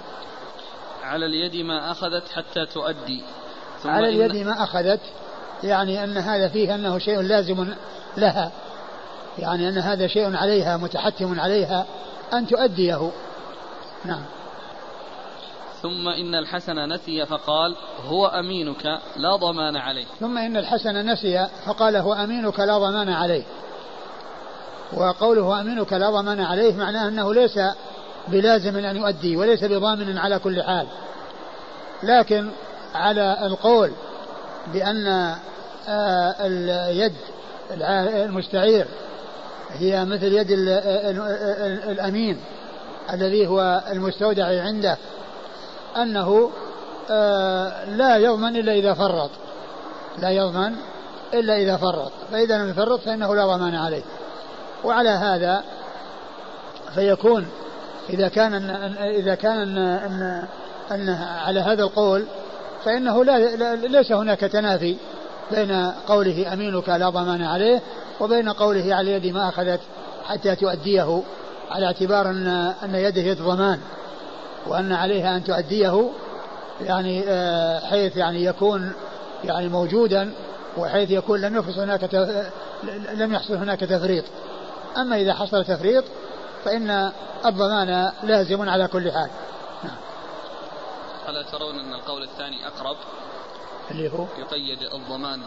على 1.10 1.26
اليد 1.26 1.66
ما 1.66 1.92
أخذت 1.92 2.24
حتى 2.30 2.66
تؤدي. 2.66 3.24
ثم 3.84 3.90
على 3.90 4.10
اليد 4.10 4.46
ما 4.46 4.64
أخذت 4.64 5.00
يعني 5.64 6.04
أن 6.04 6.18
هذا 6.18 6.48
فيه 6.48 6.76
أنه 6.76 7.00
شيء 7.00 7.22
لازم 7.22 7.74
لها. 8.18 8.52
يعني 9.40 9.70
أن 9.70 9.78
هذا 9.78 10.08
شيء 10.08 10.36
عليها 10.36 10.78
متحتم 10.78 11.40
عليها 11.40 11.86
أن 12.34 12.48
تؤديه. 12.48 13.12
نعم. 14.06 14.24
ثم 15.82 16.08
إن 16.08 16.36
الحسن 16.36 16.94
نسي 16.94 17.26
فقال 17.26 17.76
هو 18.08 18.26
أمينك 18.28 18.86
لا 19.18 19.36
ضمان 19.36 19.78
عليه. 19.78 20.06
ثم 20.20 20.38
إن 20.38 20.58
الحسن 20.58 21.12
نسي 21.12 21.48
فقال 21.66 21.96
هو 21.96 22.14
أمينك 22.14 22.60
لا 22.60 22.78
ضمان 22.78 23.10
عليه. 23.10 23.44
وقوله 24.94 25.62
أمينك 25.62 25.94
لا 25.94 26.10
ضمان 26.10 26.40
عليه 26.40 26.76
معناه 26.76 27.08
أنه 27.08 27.34
ليس 27.34 27.60
بلازم 28.32 28.78
أن 28.78 28.96
يؤدي 28.96 29.38
وليس 29.38 29.64
بضامن 29.64 30.18
على 30.18 30.40
كل 30.40 30.64
حال. 30.64 30.88
لكن 32.04 32.50
على 32.96 33.38
القول 33.46 33.92
بأن 34.74 35.08
آه، 35.88 36.36
اليد 36.40 37.14
المستعير 37.72 38.88
هي 39.74 40.06
مثل 40.06 40.34
يد 40.34 40.48
الأمين 41.90 42.40
الذي 43.14 43.48
هو 43.48 43.84
المستودع 43.92 44.46
عنده 44.46 44.98
أنه 45.98 46.52
آه، 47.12 47.86
لا 47.86 48.18
يضمن 48.18 48.56
إلا 48.56 48.74
إذا 48.74 48.94
فرط. 48.94 49.30
لا 50.18 50.30
يضمن 50.30 50.76
إلا 51.34 51.58
إذا 51.58 51.78
فرط. 51.78 52.12
فإذا 52.32 52.58
لم 52.58 52.70
يفرط 52.70 53.00
فإنه 53.00 53.36
لا 53.36 53.46
ضمان 53.46 53.76
عليه. 53.76 54.04
وعلى 54.84 55.10
هذا 55.10 55.64
فيكون 56.96 57.48
إذا 58.10 58.28
كان 58.28 58.54
إذا 59.00 59.36
كان 59.36 59.58
أن, 59.58 59.78
أن, 59.78 60.44
أن 60.92 61.10
على 61.46 61.60
هذا 61.60 61.84
القول 61.84 62.26
فإنه 62.86 63.24
لا 63.24 63.76
ليس 63.76 64.12
هناك 64.12 64.40
تنافي 64.40 64.98
بين 65.52 65.92
قوله 66.08 66.54
أمينك 66.54 66.90
لا 66.90 67.10
ضمان 67.10 67.42
عليه 67.42 67.82
وبين 68.20 68.50
قوله 68.50 68.96
على 68.96 69.12
يد 69.12 69.26
ما 69.26 69.50
أخذت 69.50 69.80
حتى 70.28 70.56
تؤديه 70.56 71.22
على 71.72 71.86
اعتبار 71.86 72.30
أن 72.30 72.48
أن 72.84 72.96
يده 72.96 73.22
يد 73.22 73.42
ضمان 73.42 73.80
وأن 74.68 74.94
عليها 74.94 75.38
أن 75.38 75.44
تؤديه 75.44 76.10
يعني 76.82 77.24
آه، 77.28 77.80
حيث 77.80 78.18
يعني 78.18 78.46
يكون 78.46 78.92
يعني 79.44 79.68
موجودا 79.68 80.32
وحيث 80.78 81.12
يكون 81.12 81.42
لم 81.42 81.58
يحصل 81.58 81.80
هناك 81.80 82.14
لم 83.14 83.34
يحصل 83.34 83.54
هناك 83.54 83.80
تفريط. 83.80 84.24
أما 84.98 85.22
إذا 85.22 85.34
حصل 85.34 85.66
تفريط 85.66 86.04
فإن 86.66 87.12
الضمان 87.46 88.12
لازم 88.24 88.70
على 88.70 88.88
كل 88.88 89.12
حال. 89.12 89.30
نعم. 89.84 89.96
ألا 91.30 91.44
ترون 91.44 91.80
أن 91.80 91.94
القول 91.94 92.24
الثاني 92.24 92.68
أقرب؟ 92.68 92.98
اللي 93.92 94.10
هو؟ 94.10 94.26
يقيد 94.38 94.80
الضمان 94.82 95.42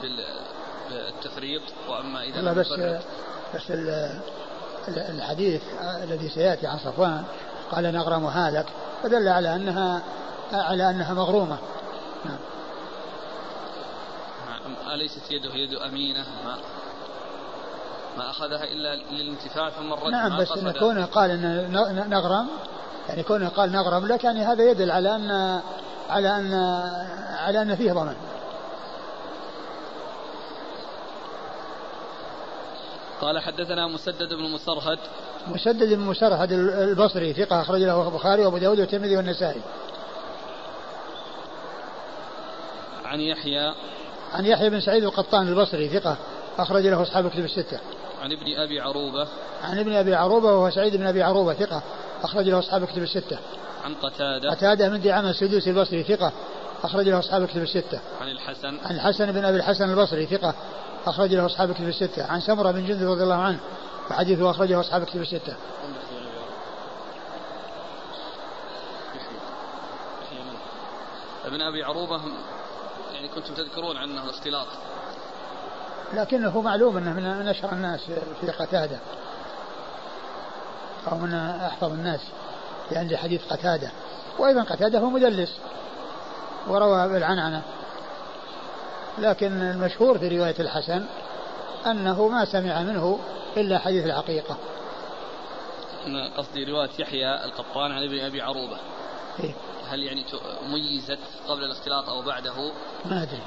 بالتفريط 0.90 1.62
وأما 1.88 2.22
إذا 2.22 2.40
لا 2.40 2.52
بس 2.52 2.68
بس 3.54 3.72
الحديث 4.88 5.62
الذي 6.02 6.28
سيأتي 6.28 6.66
عن 6.66 6.78
صفوان 6.78 7.24
قال 7.70 7.84
نغرم 7.84 8.24
هالك 8.24 8.66
فدل 9.02 9.28
على 9.28 9.56
أنها 9.56 10.02
على 10.52 10.90
أنها 10.90 11.14
مغرومة. 11.14 11.58
نعم. 12.24 12.38
أليست 14.94 15.30
يده 15.30 15.54
يد 15.54 15.74
أمينة؟ 15.74 16.26
ما 16.44 16.58
ما 18.18 18.30
أخذها 18.30 18.64
إلا 18.64 18.96
للانتفاع 18.96 19.70
ثم 19.70 19.92
الرد 19.92 20.10
نعم 20.10 20.40
بس 20.40 20.52
إن 20.52 20.70
كونه 20.70 21.04
قال 21.04 21.30
أن 21.30 22.10
نغرم 22.10 22.48
يعني 23.08 23.22
كونه 23.22 23.48
قال 23.48 23.72
نغرم 23.72 24.06
لك 24.06 24.24
يعني 24.24 24.44
هذا 24.44 24.70
يدل 24.70 24.90
على 24.90 25.16
أن 25.16 25.60
على 26.10 26.36
أن 26.36 26.54
على 27.38 27.62
أن 27.62 27.76
فيه 27.76 27.92
ضمان 27.92 28.16
قال 33.22 33.38
حدثنا 33.38 33.86
مسدد 33.86 34.34
بن 34.34 34.50
مسرهد. 34.50 34.98
مسدد 35.46 35.92
بن 35.92 36.00
مسرهد 36.00 36.52
البصري 36.52 37.32
ثقة 37.32 37.60
أخرج 37.60 37.80
له 37.80 38.08
البخاري 38.08 38.44
وأبو 38.44 38.58
داود 38.58 38.80
والترمذي 38.80 39.16
والنسائي. 39.16 39.60
عن 43.04 43.20
يحيى. 43.20 43.74
عن 44.32 44.46
يحيى 44.46 44.70
بن 44.70 44.80
سعيد 44.80 45.04
القطان 45.04 45.48
البصري 45.48 45.88
ثقة 45.88 46.16
أخرج 46.58 46.86
له 46.86 47.02
أصحاب 47.02 47.26
الكتب 47.26 47.44
الستة. 47.44 47.78
عن 48.22 48.32
ابن 48.32 48.56
أبي 48.56 48.80
عروبة. 48.80 49.28
عن 49.62 49.78
ابن 49.78 49.92
أبي 49.92 50.14
عروبة 50.14 50.46
وهو 50.46 50.70
سعيد 50.70 50.96
بن 50.96 51.06
أبي 51.06 51.22
عروبة 51.22 51.54
ثقة 51.54 51.82
أخرج 52.22 52.48
له 52.48 52.58
أصحاب 52.58 52.82
الكتب 52.82 53.02
الستة. 53.02 53.38
عن 53.84 53.94
قتادة. 53.94 54.50
قتادة 54.50 54.88
من 54.88 55.00
دعامة 55.00 55.30
السدوسي 55.30 55.70
البصري 55.70 56.02
ثقة 56.02 56.32
أخرج 56.84 57.08
له 57.08 57.18
أصحاب 57.18 57.42
الكتب 57.42 57.62
الستة. 57.62 58.00
عن 58.20 58.28
الحسن. 58.28 58.78
عن 58.84 58.94
الحسن 58.94 59.32
بن 59.32 59.44
أبي 59.44 59.56
الحسن 59.56 59.90
البصري 59.90 60.26
ثقة 60.26 60.54
أخرج 61.06 61.34
له 61.34 61.46
أصحاب 61.46 61.70
الكتب 61.70 61.88
الستة. 61.88 62.26
عن 62.26 62.40
سمرة 62.40 62.70
بن 62.70 62.86
جندب 62.86 63.10
رضي 63.10 63.22
الله 63.22 63.34
عنه 63.34 63.58
وحديثه 64.10 64.50
أخرجه 64.50 64.80
أصحاب 64.80 65.02
الكتب 65.02 65.20
الستة. 65.20 65.56
ابن 71.44 71.60
أبي 71.60 71.82
عروبة 71.82 72.20
يعني 73.14 73.28
كنتم 73.28 73.54
تذكرون 73.54 73.96
عنه 73.96 74.24
الاختلاط 74.24 74.66
لكنه 76.14 76.60
معلوم 76.60 76.96
أنه 76.96 77.12
من 77.12 77.48
أشهر 77.48 77.72
الناس 77.72 78.00
في 78.40 78.50
قتادة 78.50 78.98
أو 81.12 81.16
من 81.16 81.34
أحفظ 81.34 81.92
الناس 81.92 82.20
يعني 82.92 83.16
حديث 83.16 83.52
قتادة. 83.52 83.90
وأيضا 84.38 84.62
قتادة 84.62 84.98
هو 84.98 85.10
مدلس 85.10 85.58
وروى 86.68 87.08
بالعنعنة. 87.08 87.62
لكن 89.18 89.62
المشهور 89.62 90.18
في 90.18 90.38
رواية 90.38 90.54
الحسن 90.60 91.04
أنه 91.86 92.28
ما 92.28 92.44
سمع 92.44 92.82
منه 92.82 93.18
إلا 93.56 93.78
حديث 93.78 94.06
الحقيقة. 94.06 94.56
قصدي 96.36 96.64
رواية 96.64 96.90
يحيى 96.98 97.44
القطان 97.44 97.92
عن 97.92 98.02
ابن 98.02 98.20
أبي 98.20 98.42
عروبة. 98.42 98.76
إيه؟ 99.40 99.54
هل 99.90 100.02
يعني 100.02 100.24
ميزت 100.66 101.18
قبل 101.48 101.64
الاختلاط 101.64 102.08
أو 102.08 102.22
بعده؟ 102.22 102.72
ما 103.04 103.22
أدري. 103.22 103.42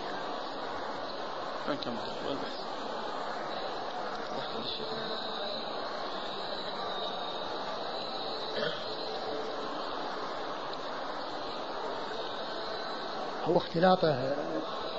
هو 13.48 13.58
اختلاطه 13.58 14.34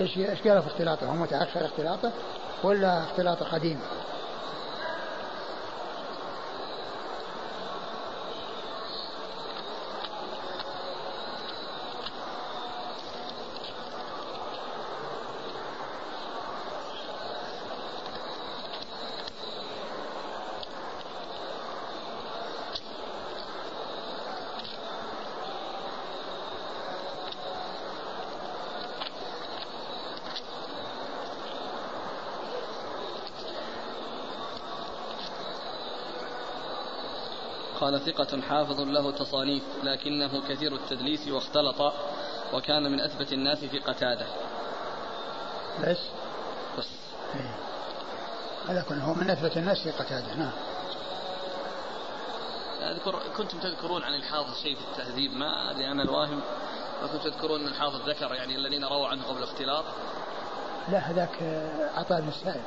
إيش 0.01 0.19
قال 0.19 0.63
في 0.63 0.69
اختلاطه؟ 0.69 1.07
هو 1.07 1.15
متاخر 1.15 1.65
اختلاطه 1.65 2.13
ولا 2.63 3.05
اختلاطه 3.05 3.45
قديم؟ 3.45 3.81
ثقة 38.07 38.41
حافظ 38.41 38.81
له 38.81 39.11
تصانيف 39.11 39.63
لكنه 39.83 40.49
كثير 40.49 40.75
التدليس 40.75 41.29
واختلط 41.29 41.93
وكان 42.53 42.83
من 42.83 43.01
أثبت 43.01 43.33
الناس 43.33 43.65
في 43.65 43.79
قتادة. 43.79 44.27
بس 45.83 45.99
بس. 46.79 46.89
إيه. 47.35 47.55
على 48.69 48.85
كل 48.89 48.95
هو 48.95 49.15
من 49.15 49.31
أثبت 49.31 49.57
الناس 49.57 49.83
في 49.83 49.91
قتادة 49.91 50.35
نعم. 50.35 50.53
أذكر 52.83 53.23
كنتم 53.37 53.59
تذكرون 53.59 54.03
عن 54.03 54.15
الحافظ 54.15 54.63
شيء 54.63 54.77
في 54.77 54.83
التهذيب؟ 54.93 55.33
ما 55.33 55.71
أدري 55.71 55.93
أنا 55.93 56.03
الواهم. 56.03 56.41
وكنتم 57.05 57.31
تذكرون 57.31 57.61
أن 57.61 57.67
الحافظ 57.67 58.09
ذكر 58.09 58.35
يعني 58.35 58.57
الذين 58.57 58.85
رووا 58.85 59.09
عنه 59.09 59.23
قبل 59.23 59.39
الاختلاط 59.39 59.85
لا 60.89 60.99
هذاك 60.99 61.31
عطاء 61.97 62.21
بن 62.21 62.29
السائب 62.29 62.63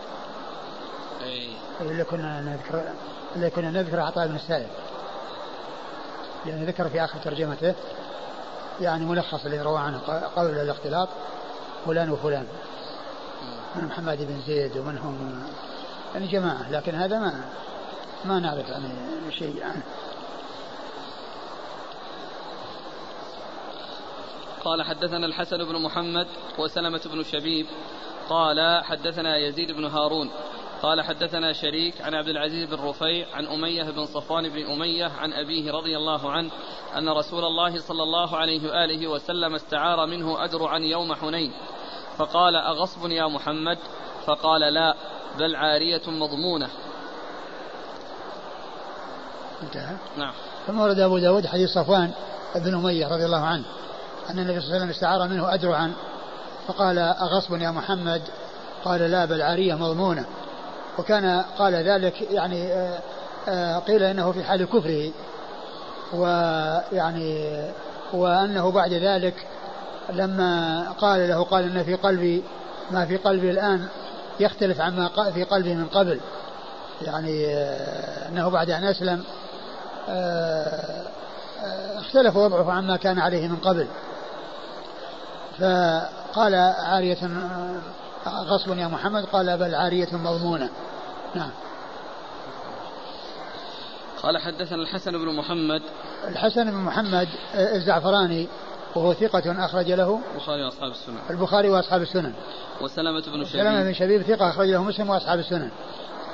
اي 1.22 1.50
اللي 1.82 2.04
كنا 2.04 2.42
نذكر 2.42 2.94
اللي 3.36 3.50
كنا 3.50 3.72
نذكر 3.72 4.00
عطاء 4.00 4.28
بن 4.28 4.36
السائب 4.36 4.70
لأن 6.46 6.66
ذكر 6.66 6.90
في 6.90 7.04
آخر 7.04 7.20
ترجمته 7.20 7.76
يعني 8.82 9.06
ملخص 9.06 9.46
اللي 9.46 9.62
روى 9.62 9.80
عنه 9.80 10.02
قول 10.36 10.46
الاختلاط 10.46 11.10
فلان 11.86 12.10
وفلان. 12.10 12.48
من 13.76 13.86
محمد 13.86 14.18
بن 14.18 14.42
زيد 14.48 14.78
ومنهم 14.78 15.44
يعني 16.14 16.28
جماعة 16.28 16.72
لكن 16.72 16.96
هذا 16.96 17.20
ما 17.20 17.44
ما 18.26 18.40
نعرف 18.40 18.70
يعني 18.70 18.90
شيء 19.32 19.64
عنه. 19.64 19.84
قال 24.64 24.84
حدثنا 24.84 25.26
الحسن 25.26 25.58
بن 25.58 25.82
محمد 25.82 26.28
وسلمة 26.58 27.02
بن 27.06 27.24
شبيب 27.24 27.66
قال 28.30 28.84
حدثنا 28.84 29.38
يزيد 29.38 29.72
بن 29.72 29.86
هارون 29.86 30.30
قال 30.82 31.02
حدثنا 31.02 31.54
شريك 31.54 32.02
عن 32.02 32.14
عبد 32.14 32.28
العزيز 32.28 32.70
بن 32.70 32.76
رفيع 32.76 33.28
عن 33.34 33.46
أمية 33.46 33.84
بن 33.84 34.06
صفوان 34.06 34.50
بن 34.50 34.72
أمية 34.72 35.06
عن 35.06 35.34
أبيه 35.34 35.72
رضي 35.72 35.98
الله 35.98 36.32
عنه 36.32 36.52
أن 36.98 37.10
رسول 37.10 37.46
الله 37.46 37.80
صلى 37.80 38.04
الله 38.04 38.38
عليه 38.38 38.70
وآله 38.70 39.08
وسلم 39.08 39.56
استعار 39.56 40.06
منه 40.06 40.44
أدرعا 40.44 40.80
يوم 40.80 41.14
حنين. 41.14 41.52
فقال 42.18 42.56
أغصب 42.56 43.12
يا 43.12 43.28
محمد؟ 43.28 43.78
فقال 44.26 44.74
لا 44.74 44.96
بل 45.40 45.56
عارية 45.56 46.02
مضمونة. 46.08 46.70
انتهى. 49.64 49.96
نعم. 50.18 50.34
ثم 50.68 50.80
ورد 50.80 51.00
أبو 51.00 51.18
داود 51.18 51.46
حديث 51.46 51.70
صفوان 51.70 52.12
بن 52.56 52.74
أمية 52.74 53.08
رضي 53.08 53.26
الله 53.26 53.46
عنه 53.46 53.66
أن 54.30 54.40
النبي 54.40 54.60
صلى 54.60 54.66
الله 54.66 54.76
عليه 54.76 54.78
وسلم 54.78 54.90
استعار 54.90 55.28
منه 55.28 55.54
أدرعا 55.54 55.94
فقال 56.68 57.00
أغصب 57.00 57.62
يا 57.62 57.72
محمد؟ 57.72 58.22
قال 58.86 59.02
لا 59.02 59.26
بل 59.26 59.42
عارية 59.42 59.76
مضمونة. 59.76 60.26
وكان 61.00 61.44
قال 61.58 61.74
ذلك 61.74 62.22
يعني 62.32 62.74
آه، 62.74 63.00
آه، 63.50 63.80
قيل 63.80 64.04
إنه 64.04 64.32
في 64.32 64.44
حال 64.44 64.66
كفره. 64.66 65.12
ويعني 66.14 67.62
وأنه 68.14 68.72
بعد 68.72 68.94
ذلك 68.94 69.48
لما 70.10 70.84
قال 70.92 71.30
له 71.30 71.44
قال 71.44 71.64
إن 71.64 71.84
في 71.84 71.96
قلبي 71.96 72.44
ما 72.92 73.06
في 73.06 73.18
قلبي 73.18 73.52
الآن 73.52 73.88
يختلف 74.40 74.82
عما 74.82 75.10
في 75.34 75.44
قلبي 75.44 75.76
من 75.76 75.86
قبل. 75.86 76.20
يعني 77.02 77.56
آه، 77.56 78.30
إنه 78.30 78.50
بعد 78.50 78.70
أن 78.70 78.84
أسلم 78.84 79.24
اختلف 81.98 82.36
وضعه 82.36 82.72
عما 82.72 82.98
كان 82.98 83.20
عليه 83.20 83.48
من 83.48 83.56
قبل. 83.56 83.88
فقال 85.60 86.56
عارية 86.80 87.18
غصب 88.28 88.78
يا 88.78 88.88
محمد؟ 88.88 89.26
قال 89.26 89.58
بل 89.58 89.76
عارية 89.76 90.08
مضمونة. 90.14 90.70
نعم. 91.36 91.52
قال 94.24 94.38
حدثنا 94.38 94.82
الحسن 94.82 95.12
بن 95.12 95.36
محمد. 95.36 95.82
الحسن 96.28 96.72
بن 96.72 96.78
محمد 96.78 97.28
الزعفراني 97.56 98.48
وهو 98.96 99.14
ثقة 99.14 99.66
أخرج 99.66 99.92
له 99.92 100.20
البخاري 100.36 100.64
وأصحاب 100.64 100.92
السنن. 100.92 101.18
البخاري 101.30 101.70
وأصحاب 101.70 102.02
السنن. 102.02 102.34
وسلمة 102.82 103.22
بن 103.22 103.46
شبيب. 103.46 103.62
سلمة 103.62 103.84
بن 103.84 103.94
شبيب 103.94 104.22
ثقة 104.22 104.50
أخرج 104.50 104.68
له 104.68 104.84
مسلم 104.84 105.10
وأصحاب 105.10 105.40
السنن. 105.40 105.70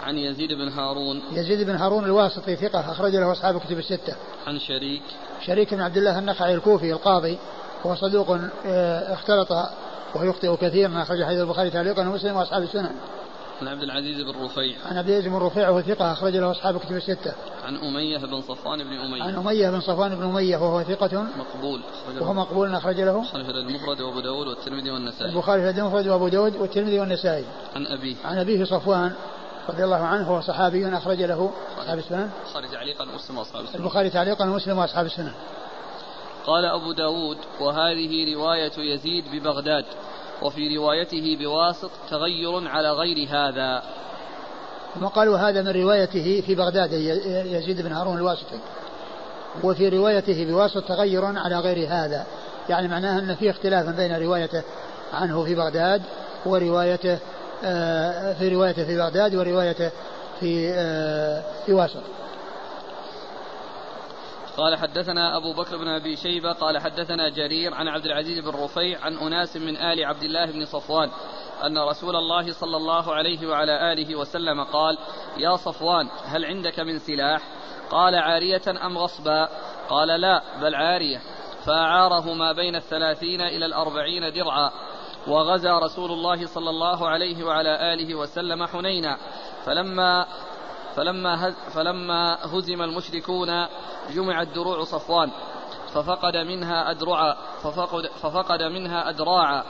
عن 0.04 0.18
يزيد 0.18 0.54
بن 0.54 0.68
هارون. 0.68 1.22
يزيد 1.32 1.68
بن 1.68 1.76
هارون 1.76 2.06
الواسطي 2.06 2.56
ثقة 2.56 2.92
أخرج 2.92 3.16
له 3.16 3.32
أصحاب 3.32 3.56
الكتب 3.56 3.80
الستة. 3.80 4.16
عن 4.48 4.60
شريك. 4.60 5.04
شريك 5.46 5.74
بن 5.74 5.82
عبد 5.82 5.98
الله 5.98 6.20
النخعي 6.20 6.56
الكوفي 6.56 6.92
القاضي 6.92 7.38
وهو 7.84 7.96
صدوق 7.96 8.38
آه، 8.66 9.14
اختلط 9.14 9.48
ويخطئ 10.16 10.56
كثيرا 10.56 11.02
أخرج 11.02 11.24
حديث 11.24 11.40
البخاري 11.40 11.70
تعليقا 11.70 12.02
ومسلم 12.02 12.36
وأصحاب 12.36 12.64
السنن 12.64 12.92
عن 13.62 13.68
عبد 13.68 13.84
العزيز 13.84 14.22
بن 14.22 14.46
رفيع. 14.46 14.78
عن 14.86 14.98
عبد 14.98 15.10
العزيز 15.10 15.28
بن 15.28 15.38
رفيع 15.38 15.70
وهو 15.70 15.82
ثقة 15.82 16.12
أخرج 16.12 16.36
له 16.36 16.52
أصحاب 16.52 16.78
كتب 16.80 16.96
الستة. 16.96 17.34
عن 17.66 17.76
أمية 17.76 18.18
بن 18.18 18.42
صفوان 18.42 18.84
بن 18.84 18.98
أمية. 18.98 19.24
عن 19.24 19.36
أمية 19.36 19.70
بن 19.70 19.82
صفوان 19.82 20.16
بن 20.16 20.24
أمية 20.24 20.58
وهو 20.58 20.84
ثقة. 20.84 21.26
مقبول. 21.38 21.82
وهو 22.22 22.34
مقبول 22.34 22.76
أخرج 22.76 23.02
له. 23.02 23.20
البخاري 23.20 23.44
في 23.44 23.52
المفرد 23.52 24.02
وأبو 24.02 24.20
داود 24.20 24.48
والترمذي 24.48 24.92
والنسائي. 24.92 25.32
البخاري 25.32 25.74
في 25.74 25.80
المفرد 25.80 26.08
وأبو 26.08 26.28
داود 26.28 26.56
والترمذي 26.56 27.00
والنسائي. 27.00 27.46
عن 27.76 27.86
أبيه. 27.86 28.16
عن 28.26 28.38
أبيه 28.38 28.64
صفوان 28.64 29.12
رضي 29.70 29.84
الله 29.84 30.06
عنه 30.06 30.24
هو 30.24 30.42
صحابي 30.42 30.98
أخرج 30.98 31.22
له. 31.22 31.52
أصحاب 31.82 31.98
السنن 31.98 32.30
البخاري 32.46 32.68
تعليقا 32.68 33.04
ومسلم 33.04 33.38
وأصحاب 33.38 33.64
السنن 33.64 33.82
البخاري 33.82 34.10
تعليقا 34.10 34.46
ومسلم 34.46 34.78
وأصحاب 34.78 35.06
السنن 35.06 35.32
قال 36.46 36.66
أبو 36.66 36.92
داود 36.92 37.38
وهذه 37.60 38.36
رواية 38.36 38.72
يزيد 38.78 39.24
ببغداد 39.34 39.86
وفي 40.42 40.78
روايته 40.78 41.38
بواسط 41.40 41.92
تغير 42.10 42.68
على 42.68 42.92
غير 42.92 43.28
هذا. 43.30 43.84
ثم 44.96 45.06
قالوا 45.06 45.38
هذا 45.38 45.62
من 45.62 45.82
روايته 45.82 46.44
في 46.46 46.56
بغداد 46.56 46.94
يزيد 47.46 47.82
بن 47.82 47.92
هارون 47.92 48.18
الواسطي. 48.18 48.60
وفي 49.64 49.90
روايته 49.90 50.46
بواسط 50.46 50.84
تغير 50.84 51.26
على 51.26 51.60
غير 51.60 51.88
هذا. 51.88 52.26
يعني 52.70 52.88
معناه 52.88 53.20
أن 53.20 53.36
في 53.36 53.50
اختلاف 53.50 53.90
بين 53.90 54.18
روايته 54.18 54.64
عنه 55.14 55.44
في 55.44 55.56
بغداد 55.56 56.02
وروايته 56.46 57.18
آه، 57.64 58.34
في 58.34 58.50
روايته 58.50 58.86
في 58.86 58.98
بغداد 58.98 59.36
وروايته 59.36 59.92
في 60.40 60.74
آه، 60.76 61.44
في 61.66 61.74
واسط. 61.74 62.02
قال 64.58 64.76
حدثنا 64.76 65.38
أبو 65.38 65.54
بكر 65.54 65.78
بن 65.78 65.88
أبي 65.88 66.16
شيبة 66.16 66.52
قال 66.52 66.78
حدثنا 66.78 67.30
جرير 67.30 67.74
عن 67.74 67.88
عبد 67.88 68.06
العزيز 68.06 68.40
بن 68.40 68.50
رفيع 68.50 69.02
عن 69.02 69.18
أناس 69.18 69.58
من 69.58 69.78
آل 69.78 70.06
عبد 70.06 70.24
الله 70.24 70.46
بن 70.46 70.66
صفوان 70.66 71.10
أن 71.66 71.78
رسول 71.78 72.16
الله 72.16 72.54
صلى 72.54 72.78
الله 72.78 73.14
عليه 73.14 73.48
وعلى 73.48 73.94
آله 73.94 74.16
وسلم 74.16 74.64
قال 74.64 74.98
يا 75.38 75.56
صفوان 75.56 76.10
هل 76.26 76.46
عندك 76.46 76.80
من 76.80 77.00
سلاح 77.00 77.42
قال 77.90 78.16
عارية 78.16 78.86
أم 78.86 78.98
غصبا 78.98 79.50
قال 79.90 80.08
لا 80.08 80.42
بل 80.62 80.76
عارية. 80.76 81.22
فأعاره 81.66 82.34
ما 82.34 82.52
بين 82.52 82.76
الثلاثين 82.76 83.42
إلى 83.42 83.66
الأربعين 83.66 84.34
درعا 84.34 84.72
وغزا 85.28 85.80
رسول 85.80 86.12
الله 86.12 86.46
صلى 86.46 86.70
الله 86.70 87.10
عليه 87.10 87.44
وعلى 87.44 87.94
آله 87.94 88.16
وسلم 88.16 88.66
حنينا. 88.66 89.18
فلما 89.66 90.26
فلما 90.96 91.52
فلما 91.52 92.38
هزم 92.46 92.82
المشركون 92.82 93.68
جمعت 94.10 94.48
دروع 94.48 94.84
صفوان 94.84 95.32
ففقد 95.94 96.38
منها 96.38 96.92
أدرعا 96.92 97.36
ففقد, 97.64 98.06
ففقد 98.06 98.64
منها 98.64 99.10
أدراعا 99.10 99.64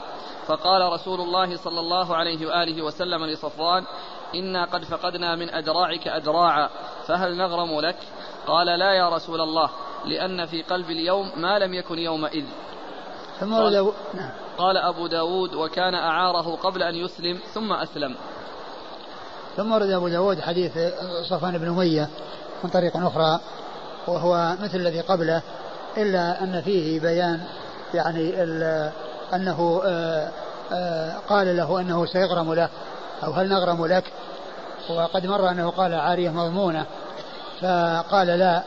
فقال 0.46 0.92
رسول 0.92 1.20
الله 1.20 1.56
صلى 1.56 1.80
الله 1.80 2.16
عليه 2.16 2.46
وآله 2.46 2.82
وسلم 2.82 3.26
لصفوان 3.26 3.84
إنا 4.34 4.64
قد 4.64 4.84
فقدنا 4.84 5.36
من 5.36 5.50
أدراعك 5.50 6.08
أدراعا 6.08 6.68
فهل 7.06 7.36
نغرم 7.36 7.80
لك؟ 7.80 7.96
قال 8.46 8.66
لا 8.66 8.92
يا 8.92 9.08
رسول 9.08 9.40
الله 9.40 9.70
لأن 10.04 10.46
في 10.46 10.62
قلب 10.62 10.90
اليوم 10.90 11.32
ما 11.36 11.58
لم 11.58 11.74
يكن 11.74 11.98
يومئذ. 11.98 12.44
ثم 13.40 13.54
قال. 13.54 13.92
قال 14.58 14.76
أبو 14.76 15.06
داود 15.06 15.54
وكان 15.54 15.94
أعاره 15.94 16.56
قبل 16.56 16.82
أن 16.82 16.94
يسلم 16.94 17.40
ثم 17.54 17.72
أسلم. 17.72 18.16
ثم 19.56 19.72
ورد 19.72 19.90
أبو 19.90 20.08
داود 20.08 20.40
حديث 20.40 20.72
صفوان 21.30 21.58
بن 21.58 21.68
أمية 21.68 22.08
من 22.64 22.70
طريق 22.70 22.96
أخرى 22.96 23.40
وهو 24.06 24.54
مثل 24.62 24.76
الذي 24.76 25.00
قبله 25.00 25.42
إلا 25.96 26.42
أن 26.42 26.62
فيه 26.62 27.00
بيان 27.00 27.40
يعني 27.94 28.42
أنه 29.34 29.82
آه، 29.84 30.28
آه، 30.72 31.12
قال 31.28 31.56
له 31.56 31.80
أنه 31.80 32.06
سيغرم 32.06 32.54
له 32.54 32.68
أو 33.24 33.32
هل 33.32 33.48
نغرم 33.48 33.86
لك؟ 33.86 34.04
وقد 34.90 35.26
مر 35.26 35.50
أنه 35.50 35.70
قال 35.70 35.94
عارية 35.94 36.30
مضمونة 36.30 36.86
فقال 37.60 38.26
لا 38.26 38.62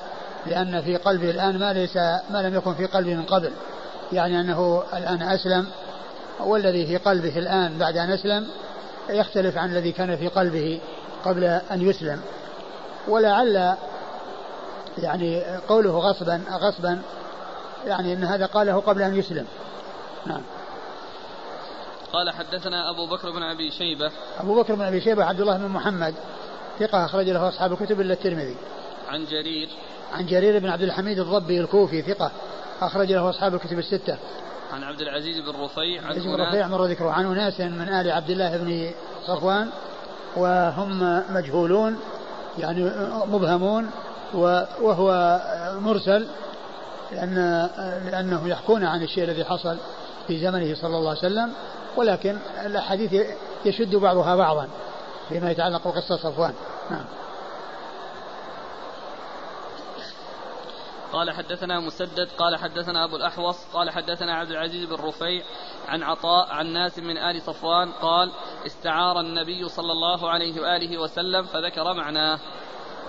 لأن 0.45 0.81
في 0.81 0.97
قلبي 0.97 1.31
الآن 1.31 1.59
ما 1.59 1.73
ليس 1.73 1.95
ما 2.29 2.41
لم 2.41 2.55
يكن 2.55 2.73
في 2.73 2.85
قلبي 2.85 3.15
من 3.15 3.23
قبل 3.23 3.51
يعني 4.11 4.41
أنه 4.41 4.83
الآن 4.93 5.21
أسلم 5.21 5.67
والذي 6.39 6.85
في 6.85 6.97
قلبه 6.97 7.39
الآن 7.39 7.77
بعد 7.77 7.97
أن 7.97 8.11
أسلم 8.11 8.47
يختلف 9.09 9.57
عن 9.57 9.69
الذي 9.69 9.91
كان 9.91 10.17
في 10.17 10.27
قلبه 10.27 10.79
قبل 11.25 11.43
أن 11.43 11.81
يسلم. 11.89 12.21
ولعل 13.07 13.75
يعني 14.97 15.43
قوله 15.67 15.97
غصبا 15.99 16.41
غصبا 16.51 17.01
يعني 17.85 18.13
إن 18.13 18.23
هذا 18.23 18.45
قاله 18.45 18.79
قبل 18.79 19.01
أن 19.01 19.15
يسلم. 19.15 19.45
نعم. 20.25 20.41
قال 22.13 22.29
حدثنا 22.29 22.89
أبو 22.89 23.05
بكر 23.05 23.31
بن 23.31 23.43
أبي 23.43 23.71
شيبة. 23.71 24.11
أبو 24.39 24.61
بكر 24.61 24.75
بن 24.75 24.81
أبي 24.81 25.01
شيبة 25.01 25.25
عبد 25.25 25.41
الله 25.41 25.57
بن 25.57 25.67
محمد 25.67 26.13
ثقة 26.79 27.05
أخرج 27.05 27.29
له 27.29 27.49
أصحاب 27.49 27.71
الكتب 27.73 28.01
إلا 28.01 28.13
الترمذي. 28.13 28.55
عن 29.09 29.25
جرير. 29.25 29.69
عن 30.13 30.25
جرير 30.25 30.59
بن 30.59 30.69
عبد 30.69 30.81
الحميد 30.81 31.19
الضبي 31.19 31.59
الكوفي 31.59 32.01
ثقة 32.01 32.31
أخرج 32.81 33.11
له 33.11 33.29
أصحاب 33.29 33.53
الكتب 33.53 33.79
الستة. 33.79 34.17
عن 34.73 34.83
عبد 34.83 35.01
العزيز 35.01 35.39
بن 35.39 35.63
رفيع 35.63 36.01
عن 36.03 36.15
بن 36.15 36.35
رفيع 36.35 36.67
مر 36.67 36.85
ذكره 36.85 37.11
عن 37.11 37.25
أناس 37.25 37.59
من 37.61 37.89
آل 37.89 38.11
عبد 38.11 38.29
الله 38.29 38.57
بن 38.57 38.91
صفوان 39.27 39.69
وهم 40.35 41.23
مجهولون 41.29 41.99
يعني 42.57 42.91
مبهمون 43.25 43.89
وهو 44.81 45.39
مرسل 45.79 46.27
لأن 47.11 47.69
لأنه 48.05 48.47
يحكون 48.47 48.83
عن 48.83 49.03
الشيء 49.03 49.23
الذي 49.23 49.45
حصل 49.45 49.77
في 50.27 50.39
زمنه 50.39 50.75
صلى 50.75 50.97
الله 50.97 51.09
عليه 51.09 51.19
وسلم 51.19 51.51
ولكن 51.97 52.37
الأحاديث 52.65 53.27
يشد 53.65 53.95
بعضها 53.95 54.35
بعضا 54.35 54.67
فيما 55.29 55.51
يتعلق 55.51 55.87
بقصة 55.87 56.17
صفوان. 56.17 56.53
نعم. 56.91 57.05
قال 61.13 61.31
حدثنا 61.31 61.79
مسدد 61.79 62.29
قال 62.37 62.55
حدثنا 62.55 63.05
أبو 63.05 63.15
الأحوص 63.15 63.65
قال 63.73 63.89
حدثنا 63.89 64.33
عبد 64.33 64.51
العزيز 64.51 64.85
بن 64.85 64.95
رفيع 64.95 65.43
عن 65.87 66.03
عطاء 66.03 66.49
عن 66.49 66.67
ناس 66.67 66.99
من 66.99 67.17
آل 67.17 67.41
صفوان 67.41 67.91
قال 67.91 68.31
استعار 68.65 69.19
النبي 69.19 69.69
صلى 69.69 69.91
الله 69.91 70.29
عليه 70.29 70.61
وآله 70.61 70.97
وسلم 70.97 71.43
فذكر 71.43 71.93
معناه. 71.93 72.39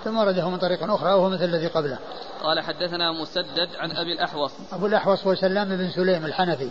ثم 0.05 0.19
ورده 0.19 0.49
من 0.49 0.59
طريق 0.59 0.83
أخرى 0.83 1.13
وهو 1.13 1.29
مثل 1.29 1.45
الذي 1.45 1.67
قبله. 1.67 1.99
قال 2.43 2.61
حدثنا 2.61 3.13
مسدد 3.13 3.77
عن 3.77 3.91
أبي 3.91 4.13
الأحوص. 4.13 4.53
أبو 4.73 4.87
الأحوص 4.87 5.27
هو 5.27 5.35
سلام 5.35 5.69
بن 5.69 5.91
سليم 5.91 6.25
الحنفي 6.25 6.71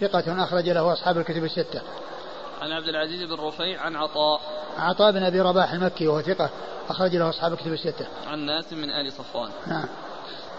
ثقة 0.00 0.44
أخرج 0.44 0.68
له 0.68 0.92
أصحاب 0.92 1.18
الكتب 1.18 1.44
الستة. 1.44 1.82
عن 2.60 2.72
عبد 2.72 2.88
العزيز 2.88 3.22
بن 3.22 3.34
رفيع 3.34 3.80
عن 3.80 3.96
عطاء. 3.96 4.40
عطاء 4.78 5.12
بن 5.12 5.22
أبي 5.22 5.40
رباح 5.40 5.72
المكي 5.72 6.08
وهو 6.08 6.22
ثقة 6.22 6.50
أخرج 6.88 7.16
له 7.16 7.28
أصحاب 7.28 7.52
الكتب 7.52 7.72
الستة. 7.72 8.06
عن 8.26 8.38
ناس 8.38 8.72
من 8.72 8.90
آل 8.90 9.12
صفوان. 9.12 9.50
نعم. 9.66 9.88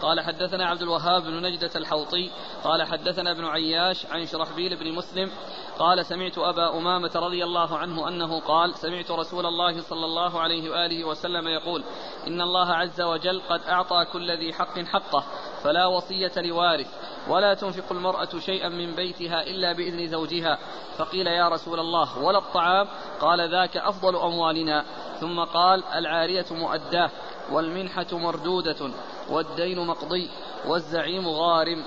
قال 0.01 0.21
حدثنا 0.21 0.65
عبد 0.65 0.81
الوهاب 0.81 1.23
بن 1.23 1.41
نجدة 1.41 1.71
الحوطي 1.75 2.31
قال 2.63 2.83
حدثنا 2.83 3.31
ابن 3.31 3.45
عياش 3.45 4.05
عن 4.05 4.25
شرحبيل 4.25 4.75
بن 4.75 4.91
مسلم 4.91 5.31
قال 5.79 6.05
سمعت 6.05 6.37
أبا 6.37 6.77
أمامة 6.77 7.11
رضي 7.15 7.43
الله 7.43 7.77
عنه 7.77 8.07
أنه 8.07 8.39
قال 8.39 8.75
سمعت 8.75 9.11
رسول 9.11 9.45
الله 9.45 9.81
صلى 9.81 10.05
الله 10.05 10.39
عليه 10.39 10.71
وآله 10.71 11.05
وسلم 11.05 11.47
يقول 11.47 11.83
إن 12.27 12.41
الله 12.41 12.73
عز 12.73 13.01
وجل 13.01 13.41
قد 13.49 13.61
أعطى 13.69 14.05
كل 14.13 14.31
ذي 14.31 14.53
حق 14.53 14.79
حقه 14.79 15.23
فلا 15.63 15.85
وصية 15.85 16.31
لوارث 16.37 16.87
ولا 17.29 17.53
تنفق 17.53 17.91
المرأة 17.91 18.39
شيئا 18.39 18.69
من 18.69 18.95
بيتها 18.95 19.43
إلا 19.43 19.73
بإذن 19.73 20.07
زوجها 20.07 20.57
فقيل 20.97 21.27
يا 21.27 21.49
رسول 21.49 21.79
الله 21.79 22.19
ولا 22.19 22.37
الطعام؟ 22.37 22.87
قال 23.21 23.51
ذاك 23.51 23.77
أفضل 23.77 24.15
أموالنا 24.15 24.85
ثم 25.19 25.39
قال 25.39 25.83
العارية 25.83 26.45
مؤداة 26.51 27.09
والمنحة 27.51 28.07
مردودة. 28.11 28.91
والدين 29.31 29.87
مقضي 29.87 30.29
والزعيم 30.67 31.27
غارم. 31.27 31.83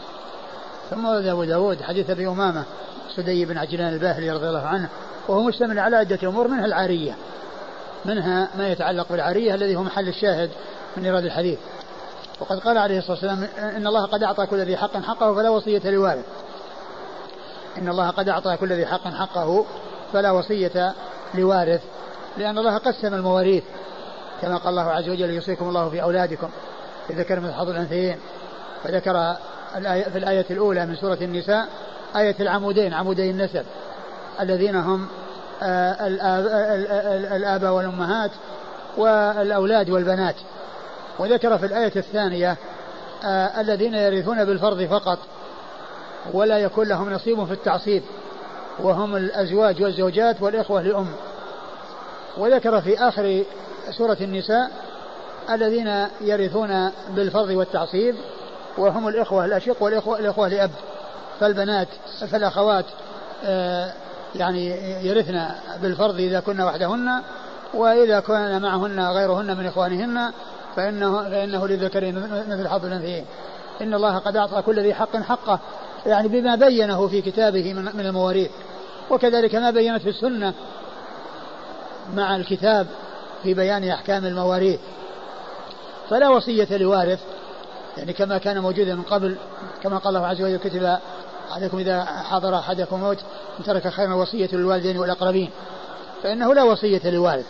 ثم 0.90 1.04
ورد 1.04 1.26
أبو 1.26 1.44
داود 1.44 1.82
حديث 1.82 2.10
أبي 2.10 2.28
أمامة 2.28 2.64
سدي 3.16 3.44
بن 3.44 3.58
عجلان 3.58 3.92
الباهلي 3.92 4.30
رضي 4.30 4.48
الله 4.48 4.66
عنه 4.66 4.88
وهو 5.28 5.42
مشتمل 5.42 5.78
على 5.78 5.96
عدة 5.96 6.28
أمور 6.28 6.48
منها 6.48 6.64
العارية. 6.64 7.16
منها 8.04 8.48
ما 8.58 8.68
يتعلق 8.68 9.06
بالعارية 9.10 9.54
الذي 9.54 9.76
هو 9.76 9.82
محل 9.82 10.08
الشاهد 10.08 10.50
من 10.96 11.04
إيراد 11.04 11.24
الحديث. 11.24 11.58
وقد 12.40 12.58
قال 12.58 12.78
عليه 12.78 12.98
الصلاة 12.98 13.12
والسلام 13.12 13.48
إن 13.76 13.86
الله 13.86 14.06
قد 14.06 14.22
أعطى 14.22 14.46
كل 14.46 14.60
ذي 14.60 14.76
حق 14.76 14.96
حقه 14.96 15.34
فلا 15.34 15.50
وصية 15.50 15.90
لوارث. 15.90 16.24
إن 17.78 17.88
الله 17.88 18.10
قد 18.10 18.28
أعطى 18.28 18.56
كل 18.56 18.72
ذي 18.72 18.86
حق 18.86 19.08
حقه 19.08 19.64
فلا 20.12 20.30
وصية 20.30 20.94
لوارث 21.34 21.82
لأن 22.36 22.58
الله 22.58 22.78
قسم 22.78 23.14
المواريث 23.14 23.64
كما 24.42 24.56
قال 24.56 24.68
الله 24.68 24.90
عز 24.90 25.08
وجل 25.08 25.30
يوصيكم 25.30 25.68
الله 25.68 25.88
في 25.88 26.02
أولادكم 26.02 26.48
ذكر 27.12 27.52
حظ 27.52 27.68
الأنثيين 27.68 28.18
الآية 29.76 30.02
في 30.04 30.18
الآية 30.18 30.46
الأولى 30.50 30.86
من 30.86 30.96
سورة 30.96 31.18
النساء 31.22 31.68
آية 32.16 32.36
العمودين 32.40 32.94
عمودي 32.94 33.30
النسب 33.30 33.64
الذين 34.40 34.76
هم 34.76 35.08
آه، 35.62 36.06
الآباء 37.36 37.72
والأمهات 37.72 38.30
والأولاد 38.96 39.90
والبنات. 39.90 40.34
وذكر 41.18 41.58
في 41.58 41.66
الآية 41.66 41.92
الثانية 41.96 42.56
آه، 43.24 43.60
الذين 43.60 43.94
يرثون 43.94 44.44
بالفرض 44.44 44.82
فقط 44.82 45.18
ولا 46.32 46.58
يكون 46.58 46.88
لهم 46.88 47.12
نصيب 47.12 47.44
في 47.44 47.52
التعصيب 47.52 48.02
وهم 48.78 49.16
الأزواج 49.16 49.82
والزوجات 49.82 50.42
والإخوة 50.42 50.82
لأم 50.82 51.08
وذكر 52.36 52.80
في 52.80 52.98
آخر 52.98 53.44
سورة 53.90 54.16
النساء 54.20 54.70
الذين 55.50 56.06
يرثون 56.20 56.90
بالفرض 57.10 57.50
والتعصيب 57.50 58.14
وهم 58.78 59.08
الإخوة 59.08 59.44
الأشق 59.44 59.82
والإخوة 59.82 60.18
الإخوة 60.18 60.48
لأب 60.48 60.70
فالبنات 61.40 61.88
فالأخوات 62.30 62.84
آه، 63.44 63.92
يعني 64.34 64.66
يرثن 65.06 65.48
بالفرض 65.82 66.14
إذا 66.14 66.40
كن 66.40 66.60
وحدهن 66.60 67.22
وإذا 67.74 68.20
كان 68.20 68.62
معهن 68.62 69.00
غيرهن 69.00 69.56
من 69.56 69.66
إخوانهن 69.66 70.32
فإنه, 70.76 71.22
فإنه 71.22 71.68
للذكر 71.68 72.12
مثل 72.48 72.68
حظ 72.68 72.84
الأنثيين. 72.84 73.24
إن 73.82 73.94
الله 73.94 74.18
قد 74.18 74.36
أعطى 74.36 74.62
كل 74.62 74.80
ذي 74.80 74.94
حق 74.94 75.16
حقه 75.16 75.58
يعني 76.06 76.28
بما 76.28 76.54
بينه 76.54 77.08
في 77.08 77.22
كتابه 77.22 77.74
من 77.74 78.06
المواريث. 78.06 78.50
وكذلك 79.10 79.54
ما 79.54 79.70
بينت 79.70 80.02
في 80.02 80.08
السنة 80.08 80.54
مع 82.14 82.36
الكتاب 82.36 82.86
في 83.42 83.54
بيان 83.54 83.84
أحكام 83.84 84.24
المواريث. 84.26 84.80
فلا 86.10 86.28
وصية 86.28 86.76
لوارث 86.76 87.20
يعني 87.96 88.12
كما 88.12 88.38
كان 88.38 88.58
موجودا 88.58 88.94
من 88.94 89.02
قبل 89.02 89.36
كما 89.82 89.98
قال 89.98 90.16
الله 90.16 90.28
عز 90.28 90.42
وجل 90.42 90.56
كتب 90.56 90.98
عليكم 91.50 91.78
إذا 91.78 92.04
حضر 92.04 92.58
أحدكم 92.58 93.00
موت 93.00 93.18
إن 93.58 93.64
ترك 93.64 93.88
خيرا 93.88 94.14
وصية 94.14 94.48
للوالدين 94.52 94.98
والأقربين. 94.98 95.50
فإنه 96.22 96.54
لا 96.54 96.62
وصية 96.62 97.10
لوارث. 97.10 97.46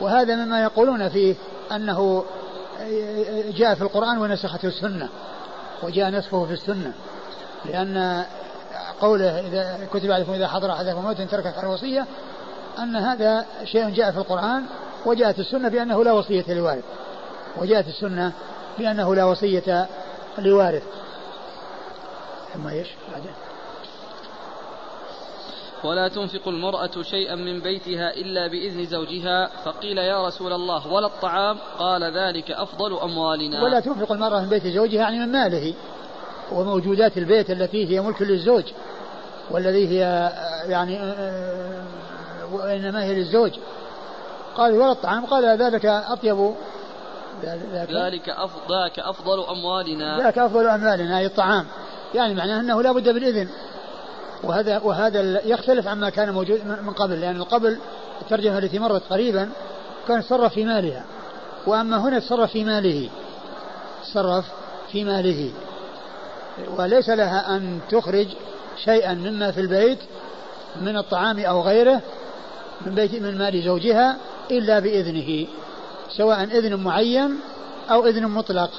وهذا 0.00 0.36
مما 0.36 0.62
يقولون 0.62 1.08
فيه 1.08 1.34
أنه 1.72 2.24
جاء 3.56 3.74
في 3.74 3.82
القرآن 3.82 4.18
ونسخته 4.18 4.68
السنة 4.68 5.08
وجاء 5.82 6.10
نسخه 6.10 6.46
في 6.46 6.52
السنة 6.52 6.92
لأن 7.64 8.24
قوله 9.00 9.40
إذا 9.40 9.88
كتب 9.92 10.10
عليكم 10.10 10.32
إذا 10.32 10.48
حضر 10.48 10.72
أحدكم 10.72 11.02
موت 11.02 11.20
إن 11.20 11.28
ترك 11.28 11.54
خيرا 11.54 11.66
وصية 11.66 12.06
أن 12.78 12.96
هذا 12.96 13.46
شيء 13.64 13.88
جاء 13.88 14.10
في 14.10 14.18
القرآن 14.18 14.64
وجاءت 15.06 15.38
السنة 15.38 15.68
بأنه 15.68 16.04
لا 16.04 16.12
وصية 16.12 16.44
لوارث. 16.48 16.84
وجاءت 17.56 17.86
السنة 17.86 18.32
بأنه 18.78 19.14
لا 19.14 19.24
وصية 19.24 19.88
لوارث. 20.38 20.82
ثم 22.54 22.66
إيش؟ 22.66 22.88
بعدين 23.12 23.32
ولا 25.84 26.08
تنفق 26.08 26.48
المرأة 26.48 27.02
شيئا 27.02 27.34
من 27.34 27.60
بيتها 27.60 28.14
إلا 28.14 28.46
بإذن 28.46 28.86
زوجها. 28.86 29.50
فقيل 29.64 29.98
يا 29.98 30.26
رسول 30.26 30.52
الله 30.52 30.92
ولا 30.92 31.06
الطعام؟ 31.06 31.58
قال 31.78 32.02
ذلك 32.02 32.50
أفضل 32.50 32.98
أموالنا. 32.98 33.62
ولا 33.62 33.80
تنفق 33.80 34.12
المرأة 34.12 34.40
من 34.40 34.48
بيت 34.48 34.66
زوجها 34.66 35.00
يعني 35.00 35.18
من 35.18 35.32
ماله 35.32 35.74
وموجودات 36.52 37.18
البيت 37.18 37.50
التي 37.50 37.88
هي 37.90 38.00
ملك 38.00 38.22
للزوج 38.22 38.64
والذي 39.50 39.88
هي 39.88 40.32
يعني 40.66 40.98
وإنما 42.52 43.04
هي 43.04 43.14
للزوج. 43.14 43.52
قال 44.56 44.72
ولا 44.72 44.92
الطعام؟ 44.92 45.26
قال 45.26 45.62
ذلك 45.62 45.86
أطيب 45.86 46.54
ذلك 47.74 48.28
أفضل 48.28 48.74
ذاك 48.74 48.98
أفضل 48.98 49.44
أموالنا. 49.48 50.18
ذاك 50.18 50.38
أفضل 50.38 50.66
أموالنا 50.66 51.18
أي 51.18 51.26
الطعام. 51.26 51.66
يعني 52.14 52.34
معناه 52.34 52.60
أنه 52.60 52.82
لا 52.82 52.92
بد 52.92 53.08
بالإذن. 53.08 53.48
وهذا 54.42 54.78
وهذا 54.78 55.40
يختلف 55.46 55.88
عما 55.88 56.10
كان 56.10 56.30
موجود 56.30 56.60
من 56.66 56.92
قبل 56.92 57.20
لأن 57.20 57.42
قبل 57.42 57.78
الترجمة 58.22 58.58
التي 58.58 58.78
مرت 58.78 59.02
قريبا 59.10 59.50
كان 60.08 60.22
تصرف 60.22 60.54
في 60.54 60.64
مالها. 60.64 61.04
وأما 61.66 61.96
هنا 61.96 62.18
تصرف 62.18 62.52
في 62.52 62.64
ماله. 62.64 63.08
تصرف 64.02 64.44
في 64.92 65.04
ماله. 65.04 65.50
وليس 66.78 67.08
لها 67.08 67.56
أن 67.56 67.80
تخرج 67.90 68.26
شيئا 68.84 69.14
مما 69.14 69.50
في 69.50 69.60
البيت 69.60 69.98
من 70.80 70.96
الطعام 70.96 71.38
أو 71.38 71.60
غيره 71.60 72.00
من 72.86 72.94
بيت 72.94 73.22
من 73.22 73.38
مال 73.38 73.62
زوجها 73.62 74.16
إلا 74.50 74.78
بإذنه. 74.78 75.46
سواء 76.16 76.44
إذن 76.44 76.74
معين 76.74 77.40
أو 77.90 78.06
إذن 78.06 78.26
مطلق. 78.26 78.70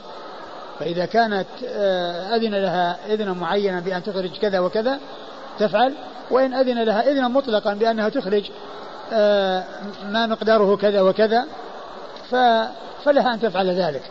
فإذا 0.80 1.06
كانت 1.06 1.48
آه، 1.66 2.36
أذن 2.36 2.56
لها 2.56 3.14
إذنا 3.14 3.34
معينا 3.34 3.80
بأن 3.80 4.04
تخرج 4.04 4.40
كذا 4.40 4.60
وكذا 4.60 5.00
تفعل. 5.60 5.94
وإن 6.32 6.54
أذن 6.54 6.84
لها 6.84 7.12
إذنا 7.12 7.28
مطلقا 7.28 7.74
بأنها 7.74 8.10
تخرج 8.10 8.50
آه، 9.14 9.64
ما 10.06 10.26
مقداره 10.26 10.78
كذا 10.78 11.02
وكذا 11.02 11.46
فلها 13.04 13.34
أن 13.34 13.40
تفعل 13.40 13.70
ذلك. 13.70 14.04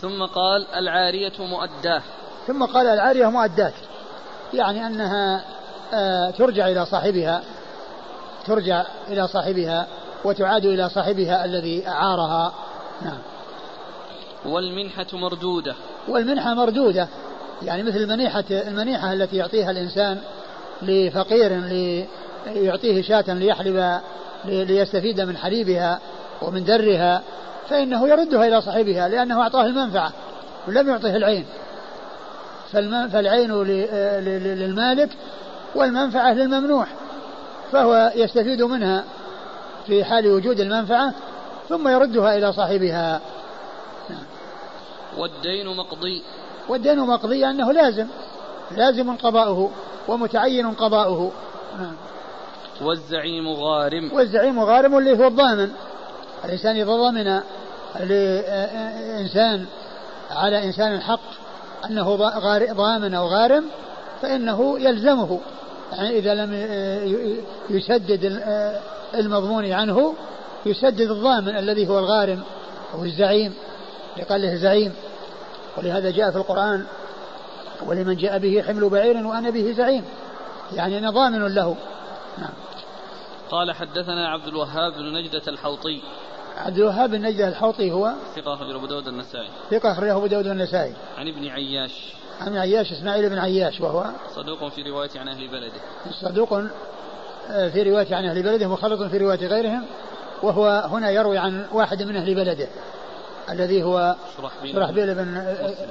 ثم 0.00 0.24
قال 0.24 0.66
العارية 0.74 1.32
مؤداة. 1.38 2.02
ثم 2.46 2.64
قال 2.64 2.86
العارية 2.86 3.26
مؤدات 3.26 3.74
يعني 4.54 4.86
أنها 4.86 5.44
آه، 5.94 6.30
ترجع 6.30 6.68
إلى 6.68 6.86
صاحبها. 6.86 7.42
ترجع 8.48 8.84
إلى 9.08 9.28
صاحبها 9.28 9.86
وتعاد 10.24 10.64
إلى 10.64 10.88
صاحبها 10.88 11.44
الذي 11.44 11.88
أعارها. 11.88 12.52
نعم. 13.02 13.18
والمنحة 14.46 15.06
مردودة. 15.12 15.74
والمنحة 16.08 16.54
مردودة. 16.54 17.08
يعني 17.62 17.82
مثل 17.82 17.96
المنيحة 17.96 18.44
المنيحة 18.50 19.12
التي 19.12 19.36
يعطيها 19.36 19.70
الإنسان 19.70 20.18
لفقير 20.82 21.60
ليعطيه 22.46 23.02
شاة 23.02 23.24
ليحلب 23.28 24.00
ليستفيد 24.44 25.20
من 25.20 25.36
حليبها 25.36 26.00
ومن 26.42 26.64
درها 26.64 27.22
فإنه 27.68 28.08
يردها 28.08 28.48
إلى 28.48 28.62
صاحبها 28.62 29.08
لأنه 29.08 29.42
أعطاه 29.42 29.66
المنفعة 29.66 30.12
ولم 30.68 30.88
يعطه 30.88 31.16
العين. 31.16 31.44
فالعين 32.72 33.62
للمالك 33.62 35.10
والمنفعة 35.74 36.32
للممنوح. 36.32 36.88
فهو 37.72 38.12
يستفيد 38.14 38.62
منها 38.62 39.04
في 39.86 40.04
حال 40.04 40.32
وجود 40.32 40.60
المنفعة 40.60 41.14
ثم 41.68 41.88
يردها 41.88 42.36
إلى 42.36 42.52
صاحبها. 42.52 43.20
والدين 45.18 45.76
مقضي. 45.76 46.22
والدين 46.68 46.98
مقضي 46.98 47.46
أنه 47.46 47.72
لازم 47.72 48.06
لازم 48.76 49.16
قضاؤه 49.16 49.70
ومتعين 50.08 50.70
قضاؤه. 50.70 51.32
نعم. 51.78 51.96
والزعيم 52.82 53.48
غارم. 53.48 54.12
والزعيم 54.12 54.60
غارم 54.60 54.98
اللي 54.98 55.18
هو 55.18 55.26
الضامن. 55.26 55.70
الإنسان 56.44 56.76
إذا 56.76 56.92
ضمن 56.96 57.40
لإنسان 58.00 59.66
على 60.30 60.64
إنسان 60.64 61.00
حق 61.00 61.20
أنه 61.84 62.16
ضامن 62.72 63.14
أو 63.14 63.26
غارم 63.26 63.64
فإنه 64.22 64.80
يلزمه. 64.80 65.40
يعني 65.92 66.18
إذا 66.18 66.34
لم 66.34 66.52
يسدد 67.70 68.42
المضمون 69.14 69.72
عنه 69.72 70.14
يسدد 70.66 71.10
الضامن 71.10 71.56
الذي 71.56 71.88
هو 71.88 71.98
الغارم 71.98 72.42
أو 72.94 73.04
الزعيم. 73.04 73.54
لقال 74.16 74.42
له 74.42 74.54
زعيم. 74.54 74.92
ولهذا 75.76 76.10
جاء 76.10 76.30
في 76.30 76.36
القرآن 76.36 76.86
ولمن 77.86 78.16
جاء 78.16 78.38
به 78.38 78.62
حمل 78.62 78.88
بعير 78.88 79.26
وأنا 79.26 79.50
به 79.50 79.72
زعيم. 79.72 80.04
يعني 80.72 80.98
أنا 80.98 81.10
ضامن 81.10 81.54
له. 81.54 81.76
نعم. 82.38 82.52
قال 83.50 83.72
حدثنا 83.72 84.28
عبد 84.28 84.46
الوهاب 84.46 84.92
بن 84.92 85.12
نجدة 85.12 85.42
الحوطي. 85.48 86.02
عبد 86.56 86.78
الوهاب 86.78 87.10
بن 87.10 87.22
نجدة 87.22 87.48
الحوطي 87.48 87.92
هو 87.92 88.12
ثقة 88.36 88.54
أخرجه 88.54 88.76
أبو 88.76 88.86
داود 88.86 89.08
النسائي. 89.08 89.48
ثقة 89.70 89.92
أخرجه 89.92 90.16
أبو 90.16 90.26
داود 90.26 90.46
النسائي. 90.46 90.92
عن 91.18 91.28
ابن 91.28 91.48
عياش. 91.48 92.14
عن 92.40 92.56
عياش 92.56 92.92
إسماعيل 92.92 93.30
بن 93.30 93.38
عياش 93.38 93.80
وهو 93.80 94.04
صدوق 94.36 94.68
في 94.68 94.82
رواية 94.82 95.10
عن 95.16 95.28
أهل 95.28 95.48
بلده. 95.48 95.80
صدوق 96.20 96.52
آه، 97.50 97.68
في 97.68 97.82
رواية 97.82 98.16
عن 98.16 98.24
أهل 98.24 98.42
بلده 98.42 98.68
مخلط 98.68 99.02
في 99.02 99.18
رواية 99.18 99.46
غيرهم 99.46 99.84
وهو 100.42 100.88
هنا 100.90 101.10
يروي 101.10 101.38
عن 101.38 101.66
واحد 101.72 102.02
من 102.02 102.16
أهل 102.16 102.34
بلده 102.34 102.68
الذي 103.50 103.82
هو 103.82 104.16
شرحبيل, 104.72 105.14
بن 105.14 105.36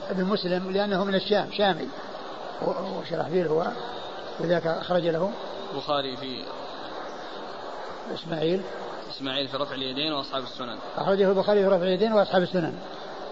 ابن 0.09 0.23
مسلم. 0.23 0.71
لأنه 0.71 1.03
من 1.03 1.15
الشام 1.15 1.47
شامي. 1.57 1.87
وشرحبيل 2.99 3.47
هو 3.47 3.67
وذاك 4.39 4.67
أخرج 4.67 5.07
له. 5.07 5.31
البخاري 5.73 6.17
في 6.17 6.43
إسماعيل. 8.13 8.61
إسماعيل 9.09 9.47
في 9.47 9.57
رفع 9.57 9.75
اليدين 9.75 10.13
وأصحاب 10.13 10.43
السنن. 10.43 10.77
أخرجه 10.97 11.29
البخاري 11.29 11.63
في 11.63 11.67
رفع 11.67 11.83
اليدين 11.83 12.13
وأصحاب 12.13 12.41
السنن. 12.41 12.73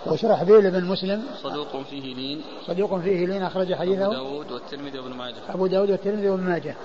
وشرحبيل 0.06 0.72
بن 0.72 0.84
مسلم. 0.84 1.24
صدوق 1.44 1.82
فيه 1.82 2.16
لين. 2.16 2.42
صدوق 2.68 3.00
فيه 3.00 3.26
لين 3.26 3.44
أخرج 3.44 3.74
حديثه. 3.74 4.06
أبو 4.06 4.14
داود 4.14 4.52
والترمذي 4.52 5.00
وابن 5.00 5.14
ماجه. 5.14 5.36
أبو 5.50 5.68
داود 5.68 5.92
والترمذي 5.92 6.30
وابن 6.30 6.44
ماجه. 6.44 6.76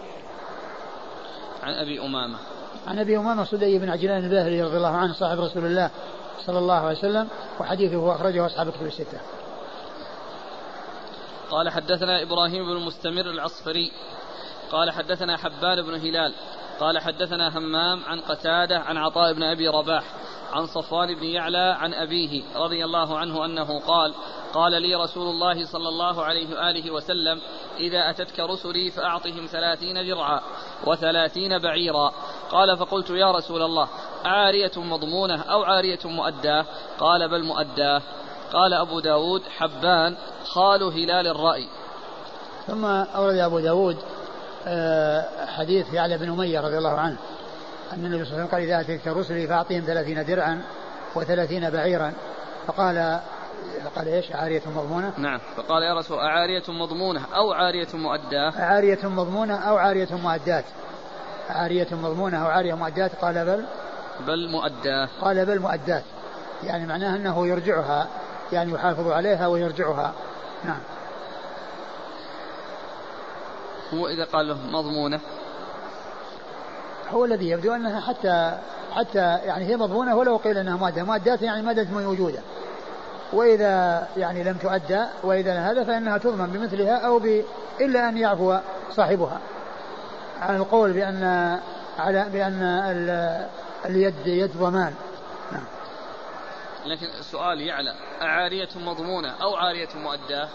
عن 1.62 1.72
أبي 1.72 2.00
أمامة. 2.00 2.38
عن 2.86 2.98
أبي 2.98 3.16
أمامة 3.16 3.44
صدي 3.44 3.78
بن 3.78 3.88
عجلان 3.88 4.24
الباهلي 4.24 4.62
رضي 4.62 4.76
الله 4.76 4.96
عنه 4.96 5.12
صاحب 5.12 5.40
رسول 5.40 5.66
الله 5.66 5.90
صلى 6.46 6.58
الله 6.58 6.74
عليه 6.74 6.98
وسلم 6.98 7.28
وحديثه 7.60 8.14
أخرجه 8.14 8.46
أصحاب 8.46 8.68
الكتب 8.68 8.86
الستة. 8.86 9.20
قال 11.50 11.68
حدثنا 11.68 12.22
إبراهيم 12.22 12.64
بن 12.64 12.86
مستمر 12.86 13.30
العصفري. 13.30 13.92
قال 14.72 14.90
حدثنا 14.90 15.36
حبان 15.36 15.82
بن 15.82 15.94
هلال. 15.94 16.34
قال 16.80 16.98
حدثنا 16.98 17.58
همام 17.58 18.04
عن 18.04 18.20
قتادة 18.20 18.78
عن 18.78 18.96
عطاء 18.96 19.32
بن 19.32 19.42
أبي 19.42 19.68
رباح. 19.68 20.04
عن 20.52 20.66
صفوان 20.66 21.14
بن 21.14 21.24
يعلى 21.24 21.76
عن 21.78 21.94
أبيه 21.94 22.42
رضي 22.56 22.84
الله 22.84 23.18
عنه 23.18 23.44
أنه 23.44 23.80
قال 23.80 24.14
قال 24.52 24.82
لي 24.82 24.94
رسول 24.94 25.26
الله 25.26 25.64
صلى 25.64 25.88
الله 25.88 26.24
عليه 26.24 26.54
وآله 26.54 26.90
وسلم 26.90 27.40
إذا 27.78 28.10
أتتك 28.10 28.40
رسلي 28.40 28.90
فأعطهم 28.90 29.46
ثلاثين 29.46 30.06
درعا 30.06 30.40
وثلاثين 30.86 31.58
بعيرا. 31.58 32.12
قال 32.50 32.76
فقلت 32.76 33.10
يا 33.10 33.32
رسول 33.32 33.62
الله 33.62 33.88
عارية 34.24 34.72
مضمونة 34.76 35.42
أو 35.42 35.62
عارية 35.62 35.98
مؤداة؟ 36.04 36.64
قال 36.98 37.28
بل 37.28 37.44
مؤداة. 37.44 38.02
قال 38.52 38.74
أبو 38.74 39.00
داود 39.00 39.42
حبان 39.58 40.16
خال 40.44 40.82
هلال 40.82 41.26
الرأي. 41.26 41.68
ثم 42.66 42.84
أورد 42.84 43.36
أبو 43.36 43.60
داود 43.60 43.96
آه، 44.66 45.46
حديث 45.46 45.94
يعلى 45.94 46.18
بن 46.18 46.30
أمية 46.30 46.60
رضي 46.60 46.78
الله 46.78 46.90
عنه. 46.90 47.16
أن 47.92 48.06
النبي 48.06 48.24
صلى 48.24 48.32
الله 48.32 48.34
عليه 48.34 48.44
وسلم 48.44 48.46
قال 48.46 48.62
إذا 48.62 48.80
أتيت 48.80 49.08
رسلي 49.08 49.46
فأعطيهم 49.46 49.82
ثلاثين 49.86 50.24
درعا 50.24 50.62
وثلاثين 51.14 51.70
بعيرا. 51.70 52.12
فقال 52.66 53.20
فقال 53.84 54.08
إيش؟ 54.08 54.32
عارية 54.32 54.62
مضمونة؟ 54.76 55.12
نعم. 55.18 55.40
فقال 55.56 55.82
يا 55.82 55.94
رسول 55.94 56.18
أعارية 56.18 56.62
مضمونة 56.68 57.26
أو 57.34 57.52
عارية 57.52 57.88
مؤداة؟ 57.94 58.52
عارية 58.56 58.98
مضمونة 59.02 59.56
أو 59.56 59.76
عارية 59.76 60.08
مؤداة. 60.22 60.64
عارية 61.50 61.88
مضمونة 61.92 62.44
أو 62.44 62.46
عارية 62.46 62.74
مؤداة 62.74 63.10
قال 63.22 63.34
بل؟ 63.34 63.64
بل 64.26 64.50
مؤداة. 64.50 65.08
قال 65.20 65.46
بل 65.46 65.58
مؤداة. 65.58 66.02
يعني 66.64 66.86
معناه 66.86 67.16
أنه 67.16 67.46
يرجعها 67.46 68.08
يعني 68.52 68.72
يحافظ 68.72 69.08
عليها 69.08 69.46
ويرجعها. 69.46 70.12
نعم. 70.64 70.80
هو 73.94 74.08
إذا 74.08 74.24
قال 74.24 74.48
له 74.48 74.58
مضمونة 74.66 75.20
هو 77.12 77.24
الذي 77.24 77.50
يبدو 77.50 77.74
أنها 77.74 78.00
حتى 78.00 78.58
حتى 78.92 79.38
يعني 79.44 79.64
هي 79.64 79.76
مضمونة 79.76 80.16
ولو 80.16 80.36
قيل 80.36 80.58
أنها 80.58 80.76
مادة. 80.76 81.04
مادات 81.04 81.42
يعني 81.42 81.62
مادة 81.62 81.86
موجودة 81.90 82.40
وإذا 83.32 84.08
يعني 84.16 84.44
لم 84.44 84.56
تؤدى 84.56 85.04
وإذا 85.22 85.58
هذا 85.58 85.84
فإنها 85.84 86.18
تضمن 86.18 86.46
بمثلها 86.46 87.06
أو 87.06 87.18
ب 87.18 87.42
إلا 87.80 88.08
أن 88.08 88.18
يعفو 88.18 88.58
صاحبها. 88.90 89.40
على 90.40 90.56
القول 90.56 90.92
بأن 90.92 91.22
على 91.98 92.28
بأن 92.32 92.62
اليد 93.84 94.26
يد 94.26 94.56
ضمان. 94.56 94.94
نعم. 95.52 95.64
لكن 96.86 97.06
السؤال 97.06 97.60
يعلى 97.60 97.94
أعارية 98.22 98.68
مضمونة 98.76 99.34
أو 99.42 99.56
عارية 99.56 99.88
مؤداة 99.94 100.48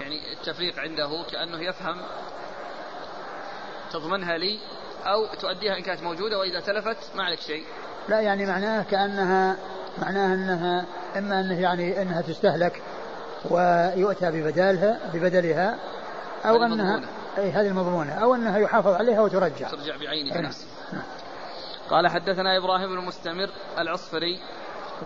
يعني 0.00 0.32
التفريق 0.32 0.78
عنده 0.78 1.24
كأنه 1.30 1.62
يفهم 1.62 1.96
تضمنها 3.92 4.38
لي 4.38 4.58
أو 5.06 5.26
تؤديها 5.40 5.76
إن 5.76 5.82
كانت 5.82 6.02
موجودة 6.02 6.38
وإذا 6.38 6.60
تلفت 6.60 7.16
ما 7.16 7.22
عليك 7.22 7.40
شيء. 7.40 7.64
لا 8.08 8.20
يعني 8.20 8.46
معناه 8.46 8.82
كأنها 8.82 9.56
معناه 9.98 10.34
أنها 10.34 10.84
إما 11.16 11.40
أنه 11.40 11.60
يعني 11.60 12.02
أنها 12.02 12.20
تستهلك 12.20 12.82
ويؤتى 13.50 14.30
ببدالها 14.30 15.00
ببدلها 15.14 15.78
أو 16.44 16.62
أنها 16.62 17.00
أي 17.38 17.50
هذه 17.50 17.66
المضمونة 17.66 18.12
أو 18.12 18.34
أنها 18.34 18.58
يحافظ 18.58 18.92
عليها 18.92 19.20
وترجع. 19.20 19.68
ترجع 19.68 19.96
بعينها. 19.96 20.40
نعم. 20.40 20.52
قال 21.90 22.08
حدثنا 22.08 22.56
إبراهيم 22.56 22.88
بن 22.88 23.04
مستمر 23.04 23.50
العصفري. 23.78 24.40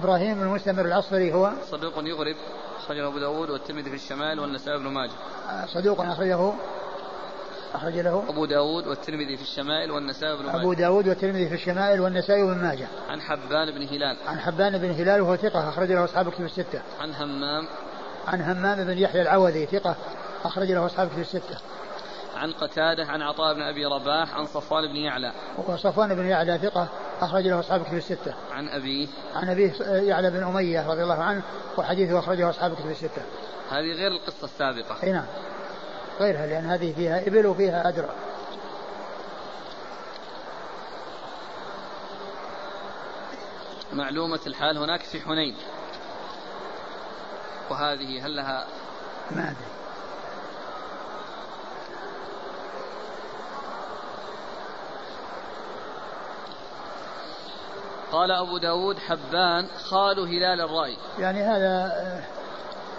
إبراهيم 0.01 0.40
بن 0.40 0.47
مستمر 0.47 0.84
العصفري 0.84 1.32
هو؟ 1.32 1.53
صدوق 1.70 1.93
يغرب 1.97 2.36
أخرجه 2.78 3.07
أبو 3.07 3.18
داود 3.18 3.51
والترمذي 3.51 3.90
في 3.90 3.97
الشمال 3.97 4.40
والنسائي 4.40 4.78
بن 4.78 4.88
ماجه. 4.88 5.12
صدوق 5.66 6.01
أخرجه 6.01 6.53
أخرج 7.75 7.99
له 7.99 8.25
أبو 8.29 8.45
داود 8.45 8.87
والترمذي 8.87 9.37
في 9.37 9.43
الشمائل 9.43 9.91
والنسائي 9.91 10.37
بن 10.37 10.47
ماجه. 10.47 10.61
أبو 10.61 10.73
داود 10.73 11.09
والترمذي 11.09 11.49
في 11.49 11.55
الشمائل 11.55 12.01
والنسائي 12.01 12.43
بن 12.43 12.59
ماجه. 12.59 12.87
عن 13.09 13.20
حبان 13.20 13.70
بن 13.70 13.83
هلال. 13.83 14.16
عن 14.27 14.41
حبان 14.41 14.79
بن 14.79 14.91
هلال 14.91 15.20
وهو 15.20 15.37
ثقة 15.37 15.68
أخرج 15.68 15.93
له 15.93 16.05
أصحاب 16.05 16.29
الكتب 16.29 16.45
الستة. 16.45 16.83
عن 17.01 17.14
همام. 17.14 17.68
عن 18.27 18.43
همام 18.43 18.85
بن 18.85 18.99
يحيى 18.99 19.23
العوذي 19.23 19.66
ثقة 19.66 19.97
أخرج 20.45 20.73
له 20.73 20.87
أصحاب 20.87 21.07
الكتب 21.07 21.20
الستة. 21.20 21.59
عن 22.37 22.53
قتادة 22.53 23.05
عن 23.07 23.23
عطاء 23.23 23.55
بن 23.55 23.62
أبي 23.62 23.85
رباح 23.87 24.35
عن 24.35 24.47
صفوان 24.47 24.87
بن 24.89 24.97
يعلى. 24.97 25.33
وهو 25.59 25.77
صفوان 25.77 26.14
بن 26.14 26.27
يعلى 26.27 26.59
ثقة 26.59 26.89
أخرج 27.20 27.47
له 27.47 27.61
أصحاب 27.61 27.81
الكتب 27.81 27.97
الستة. 27.97 28.35
عن 28.53 28.68
أبيه. 28.68 29.09
عن 29.35 29.49
أبيه 29.49 29.73
يعلى 29.83 30.31
بن 30.31 30.43
أمية 30.43 30.91
رضي 30.91 31.03
الله 31.03 31.23
عنه 31.23 31.43
وحديثه 31.79 32.18
أخرجه 32.18 32.51
أصحاب 32.51 32.73
الكتب 32.73 32.91
الستة. 32.91 33.23
هذه 33.70 33.93
غير 33.93 34.11
القصة 34.11 34.45
السابقة. 34.45 35.12
نعم. 35.12 35.27
غيرها 36.21 36.47
لأن 36.47 36.65
هذه 36.65 36.93
فيها 36.93 37.27
إبل 37.27 37.47
وفيها 37.47 37.89
أدرع 37.89 38.15
معلومة 43.93 44.41
الحال 44.47 44.79
هناك 44.79 45.01
في 45.01 45.21
حنين. 45.21 45.57
وهذه 47.71 48.27
هل 48.27 48.37
لها 48.37 48.67
ما 49.31 49.43
أدري. 49.43 49.73
قال 58.13 58.31
أبو 58.31 58.59
داود 58.59 58.99
حبان 58.99 59.69
خال 59.85 60.21
هلال 60.21 60.61
الرأي. 60.61 60.97
يعني 61.19 61.43
هذا 61.43 61.93
آه، 61.95 62.23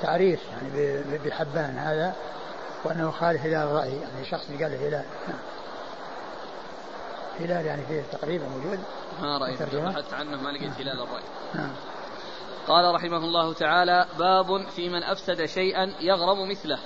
تعريف 0.03 0.39
يعني 0.47 1.01
بحبان. 1.17 1.77
هذا 1.77 2.15
وأنه 2.83 3.11
خال 3.11 3.37
هلال 3.37 3.67
الرأي 3.67 3.95
يعني 3.95 4.25
شخص 4.25 4.47
قال 4.47 4.61
هلال. 4.61 5.05
نعم. 5.27 5.39
هلال 7.39 7.65
يعني 7.65 7.85
فيه 7.85 8.03
تقريبا 8.11 8.45
موجود. 8.47 8.79
ما 9.21 9.37
رأيت. 9.37 9.61
بحثت 9.61 10.13
عنه 10.13 10.41
ما 10.41 10.49
لقيت 10.49 10.73
هلال 10.73 11.01
الرأي. 11.01 11.23
نعم. 11.55 11.71
قال 12.67 12.95
رحمه 12.95 13.17
الله 13.17 13.53
تعالى 13.53 14.05
باب 14.19 14.67
في 14.75 14.89
من 14.89 15.03
أفسد 15.03 15.45
شيئا 15.45 15.93
يغرم 15.99 16.49
مثله. 16.49 16.79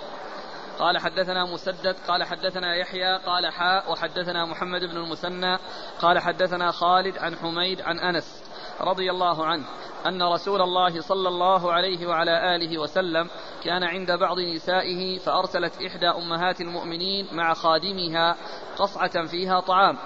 قال 0.80 0.98
حدثنا 0.98 1.45
مسدد 1.45 1.95
قال 2.08 2.24
حدثنا 2.24 2.76
يحيى 2.76 3.18
قال 3.18 3.52
حاء 3.52 3.91
وحدثنا 3.91 4.45
محمد 4.45 4.82
بن 4.82 4.98
المثنى 4.98 5.58
قال 6.02 6.20
حدثنا 6.20 6.72
خالد 6.72 7.18
عن 7.18 7.36
حميد 7.36 7.82
عن 7.82 8.00
أنس 8.00 8.43
رضي 8.82 9.12
الله 9.12 9.45
عنه 9.45 9.66
أن 10.06 10.24
رسول 10.24 10.62
الله 10.62 11.02
صلى 11.02 11.28
الله 11.28 11.74
عليه 11.74 12.08
وعلى 12.08 12.56
آله 12.56 12.78
وسلم 12.78 13.30
كان 13.68 13.84
عند 13.84 14.11
بعض 14.11 14.39
نسائه 14.39 15.20
فأرسلت 15.20 15.82
إحدى 15.82 16.07
أمهات 16.07 16.61
المؤمنين 16.61 17.28
مع 17.32 17.53
خادمها 17.53 18.36
قصعة 18.78 19.26
فيها 19.26 19.59
طعام. 19.59 19.97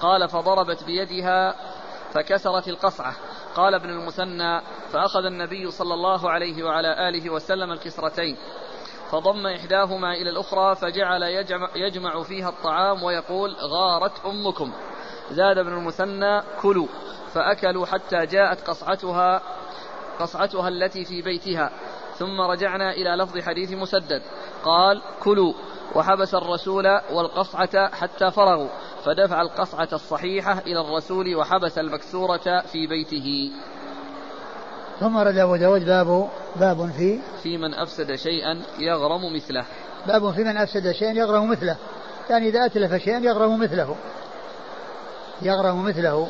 قال 0.00 0.28
فضربت 0.28 0.84
بيدها 0.84 1.54
فكسرت 2.12 2.68
القصعة. 2.68 3.14
قال 3.54 3.74
ابن 3.74 3.90
المثنى 3.90 4.60
فأخذ 4.92 5.24
النبي 5.24 5.70
صلى 5.70 5.94
الله 5.94 6.30
عليه 6.30 6.64
وعلى 6.64 7.08
آله 7.08 7.30
وسلم 7.30 7.72
الكسرتين. 7.72 8.36
فضم 9.10 9.46
إحداهما 9.46 10.12
إلى 10.12 10.30
الأخرى 10.30 10.74
فجعل 10.74 11.22
يجمع, 11.22 11.68
يجمع 11.74 12.22
فيها 12.22 12.48
الطعام 12.48 13.02
ويقول 13.02 13.56
غارت 13.60 14.26
أمكم. 14.26 14.72
زاد 15.30 15.58
ابن 15.58 15.72
المثنى 15.72 16.42
كلوا. 16.62 16.88
فأكلوا 17.34 17.86
حتى 17.86 18.26
جاءت 18.26 18.60
قصعتها 18.60 19.42
قصعتها 20.20 20.68
التي 20.68 21.04
في 21.04 21.22
بيتها. 21.22 21.70
ثم 22.20 22.40
رجعنا 22.40 22.92
إلى 22.92 23.10
لفظ 23.10 23.38
حديث 23.38 23.72
مسدد. 23.72 24.22
قال 24.64 25.02
كلوا 25.22 25.52
وحبس 25.94 26.34
الرسول 26.34 26.86
والقصعة 27.12 27.88
حتى 27.94 28.30
فرغوا 28.30 28.68
فدفع 29.04 29.40
القصعة 29.40 29.88
الصحيحة 29.92 30.58
إلى 30.58 30.80
الرسول 30.80 31.36
وحبس 31.36 31.78
المكسورة 31.78 32.60
في 32.72 32.86
بيته. 32.86 33.52
ثم 35.00 35.16
رد 35.16 35.36
أبو 35.36 35.56
داود 35.56 35.84
باب 35.84 36.28
باب 36.56 36.90
في 36.90 37.18
في 37.42 37.58
من 37.58 37.74
أفسد 37.74 38.14
شيئا 38.14 38.62
يغرم 38.78 39.36
مثله. 39.36 39.64
باب 40.06 40.32
في 40.32 40.44
من 40.44 40.56
أفسد 40.56 40.92
شيئا 40.92 41.12
يغرم 41.12 41.50
مثله. 41.50 41.76
يعني 42.30 42.48
إذا 42.48 42.66
أتلف 42.66 42.94
شيئا 42.94 43.18
يغرم 43.18 43.60
مثله. 43.60 43.96
يغرم 45.42 45.84
مثله. 45.84 46.28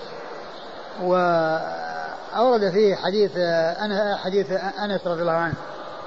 وأورد 1.02 2.70
فيه 2.70 2.94
حديث 2.94 3.36
أنا 3.80 4.16
حديث 4.16 4.50
أنس 4.84 5.06
رضي 5.06 5.20
الله 5.20 5.32
عنه. 5.32 5.54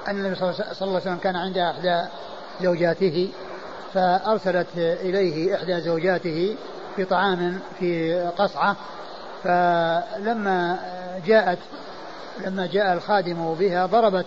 أن 0.08 0.18
النبي 0.18 0.34
صلى 0.34 0.50
الله 0.50 0.64
عليه 0.82 0.92
وسلم 0.96 1.16
كان 1.16 1.36
عند 1.36 1.58
إحدى 1.58 2.02
زوجاته 2.62 3.32
فأرسلت 3.94 4.66
إليه 4.76 5.54
إحدى 5.54 5.80
زوجاته 5.80 6.56
بطعام 6.98 7.60
في 7.78 8.20
قصعة 8.38 8.76
فلما 9.44 10.78
جاءت 11.26 11.58
لما 12.46 12.66
جاء 12.66 12.92
الخادم 12.92 13.54
بها 13.54 13.86
ضربت 13.86 14.26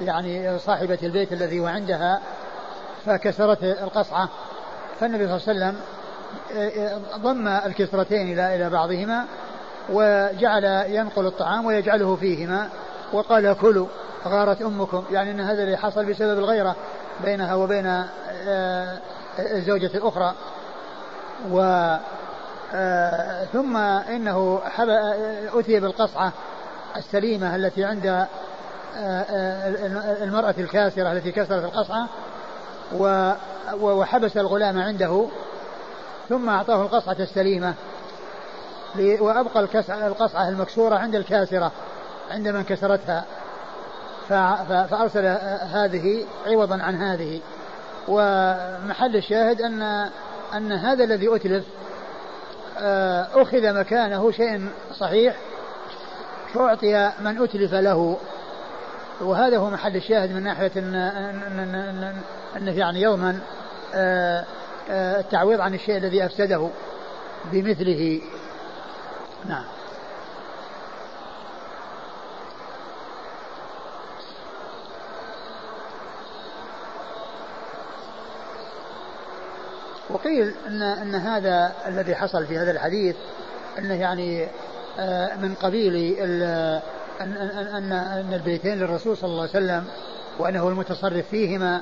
يعني 0.00 0.58
صاحبة 0.58 0.98
البيت 1.02 1.32
الذي 1.32 1.60
هو 1.60 1.66
عندها 1.66 2.20
فكسرت 3.06 3.64
القصعة. 3.64 4.28
فالنبي 5.00 5.38
صلى 5.38 5.52
الله 5.52 5.66
عليه 5.66 5.76
وسلم 5.76 5.80
ضم 7.22 7.48
الكسرتين 7.48 8.32
إلى 8.32 8.56
إلى 8.56 8.70
بعضهما 8.70 9.24
وجعل 9.90 10.64
ينقل 10.88 11.26
الطعام 11.26 11.66
ويجعله 11.66 12.16
فيهما 12.16 12.68
وقال 13.12 13.56
كلوا. 13.60 13.86
غارت 14.26 14.62
أمكم 14.62 15.04
يعني 15.10 15.30
أن 15.30 15.40
هذا 15.40 15.62
اللي 15.62 15.76
حصل 15.76 16.04
بسبب 16.04 16.38
الغيرة 16.38 16.76
بينها 17.24 17.54
وبين 17.54 17.86
آه، 17.86 18.98
الزوجة 19.38 19.90
الأخرى. 19.94 20.34
و 21.50 21.60
آه، 22.74 23.44
ثم 23.44 23.76
إنه 23.76 24.60
أتي 25.54 25.80
بالقصعة 25.80 26.32
السليمة 26.96 27.56
التي 27.56 27.84
عند 27.84 28.06
آه، 28.06 28.26
المرأة 30.24 30.54
الكاسرة 30.58 31.12
التي 31.12 31.32
كسرت 31.32 31.64
القصعة 31.64 32.08
وحبس 33.80 34.36
الغلام 34.36 34.78
عنده 34.78 35.26
ثم 36.28 36.48
أعطاه 36.48 36.82
القصعة 36.82 37.16
السليمة 37.20 37.74
وأبقى 38.98 39.68
القصعة 39.88 40.48
المكسورة 40.48 40.94
عند 40.94 41.14
الكاسرة 41.14 41.72
عند 42.30 42.48
من 42.48 42.64
كسرتها. 42.64 43.24
فأرسل 44.90 45.26
هذه 45.74 46.24
عوضا 46.46 46.82
عن 46.82 46.94
هذه. 46.94 47.40
ومحل 48.08 49.16
الشاهد 49.16 49.62
أن 49.62 49.82
أن 50.54 50.72
هذا 50.72 51.04
الذي 51.04 51.36
أتلف 51.36 51.64
آه، 52.78 53.26
أخذ 53.34 53.74
مكانه 53.74 54.30
شيء 54.30 54.68
صحيح 54.98 55.36
فأعطي 56.54 57.12
من 57.20 57.42
أتلف 57.42 57.74
له. 57.74 58.16
وهذا 59.20 59.58
هو 59.58 59.70
محل 59.70 59.96
الشاهد 59.96 60.32
من 60.32 60.42
ناحية 60.42 60.72
أن 60.76 60.94
أنه 62.56 62.78
يعني 62.78 63.02
يضمن 63.02 63.40
آه، 63.94 64.44
آه، 64.90 65.20
التعويض 65.20 65.60
عن 65.60 65.74
الشيء 65.74 65.96
الذي 65.96 66.26
أفسده 66.26 66.68
بمثله. 67.52 68.20
نعم. 69.48 69.64
وقيل 80.12 80.54
ان 80.66 80.82
أن 80.82 81.14
هذا 81.14 81.72
الذي 81.86 82.14
حصل 82.14 82.46
في 82.46 82.58
هذا 82.58 82.70
الحديث 82.70 83.16
أنه 83.78 83.94
يعني 83.94 84.48
آه، 84.98 85.36
من 85.36 85.54
قبيل 85.54 85.94
ان 86.20 87.32
ان 87.50 87.92
أن 87.92 88.34
البيتين 88.34 88.78
للرسول 88.78 89.16
صلى 89.16 89.30
الله 89.30 89.40
عليه 89.40 89.50
وسلم 89.50 89.84
وأنه 90.38 90.68
المتصرف 90.68 91.28
فيهما 91.28 91.80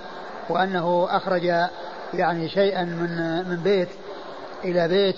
وأنه 0.48 1.08
أخرج 1.10 1.44
يعني 2.14 2.48
شيئا 2.48 2.84
من 2.84 3.44
من 3.48 3.56
بيت 3.56 3.88
إلى 4.64 4.88
بيت 4.88 5.16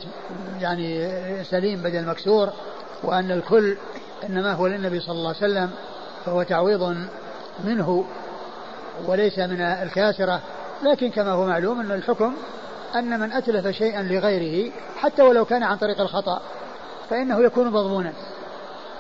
يعني 0.60 1.10
سليم 1.44 1.82
بدل 1.82 2.06
مكسور 2.06 2.50
وأن 3.02 3.30
الكل 3.30 3.76
إنما 4.28 4.52
هو 4.52 4.66
للنبي 4.66 5.00
صلى 5.00 5.12
الله 5.12 5.28
عليه 5.28 5.38
وسلم 5.38 5.70
فهو 6.26 6.42
تعويض 6.42 6.96
منه 7.64 8.04
وليس 9.06 9.38
من 9.38 9.60
الكاسرة. 9.60 10.40
لكن 10.82 11.10
كما 11.10 11.30
هو 11.30 11.46
معلوم 11.46 11.80
أن 11.80 11.90
الحكم 11.90 12.34
أن 12.96 13.20
من 13.20 13.32
أتلف 13.32 13.66
شيئا 13.66 14.02
لغيره 14.02 14.72
حتى 14.96 15.22
ولو 15.22 15.44
كان 15.44 15.62
عن 15.62 15.76
طريق 15.76 16.00
الخطأ 16.00 16.40
فإنه 17.10 17.40
يكون 17.40 17.66
مضمونا 17.70 18.12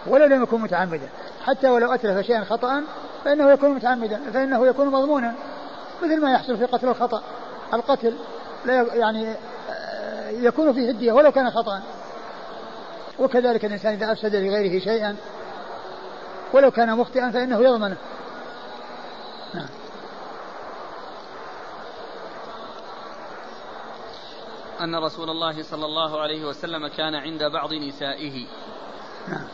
ولو 0.06 0.26
لم 0.26 0.42
يكن 0.42 0.60
متعمدا. 0.60 1.08
حتى 1.44 1.68
ولو 1.68 1.92
أتلف 1.94 2.26
شيئا 2.26 2.44
خطأ 2.44 2.82
فإنه 3.24 3.50
يكون 3.50 3.70
متعمدا 3.70 4.20
فإنه 4.34 4.66
يكون 4.66 4.86
مضمونا. 4.86 5.34
مثل 6.02 6.20
ما 6.20 6.32
يحصل 6.32 6.56
في 6.56 6.64
قتل 6.64 6.88
الخطأ. 6.88 7.22
القتل 7.74 8.14
لا 8.64 8.94
يعني 8.94 9.34
آه، 9.70 10.30
يكون 10.30 10.72
فيه 10.72 10.90
الدية 10.90 11.12
ولو 11.12 11.32
كان 11.32 11.50
خطأ 11.50 11.82
وكذلك 13.18 13.64
الإنسان 13.64 13.92
إذا 13.92 14.12
أفسد 14.12 14.36
لغيره 14.36 14.84
شيئا 14.84 15.16
ولو 16.52 16.70
كان 16.70 16.96
مخطئا 16.96 17.30
فإنه 17.30 17.60
يضمنه. 17.60 17.96
أن 24.80 24.94
رسول 24.94 25.30
الله 25.30 25.62
صلى 25.62 25.84
الله 25.84 26.20
عليه 26.20 26.44
وسلم 26.44 26.88
كان 26.88 27.14
عند 27.14 27.44
بعض 27.44 27.74
نسائه. 27.74 28.46
نعم. 29.28 29.48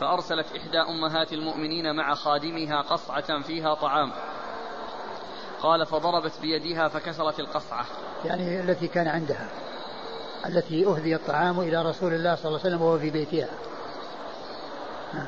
فأرسلت 0.00 0.46
إحدى 0.56 0.78
أمهات 0.78 1.32
المؤمنين 1.32 1.96
مع 1.96 2.14
خادمها 2.14 2.80
قصعة 2.80 3.42
فيها 3.42 3.74
طعام. 3.74 4.12
قال 5.62 5.86
فضربت 5.86 6.32
بيدها 6.40 6.88
فكسرت 6.88 7.40
القصعة. 7.40 7.86
يعني 8.24 8.60
التي 8.60 8.88
كان 8.88 9.08
عندها. 9.08 9.48
التي 10.46 10.86
أهدي 10.86 11.16
الطعام 11.16 11.60
إلى 11.60 11.82
رسول 11.82 12.12
الله 12.12 12.34
صلى 12.34 12.46
الله 12.46 12.60
عليه 12.60 12.68
وسلم 12.68 12.82
وهو 12.82 12.98
في 12.98 13.10
بيتها. 13.10 13.48
نعم. 15.14 15.26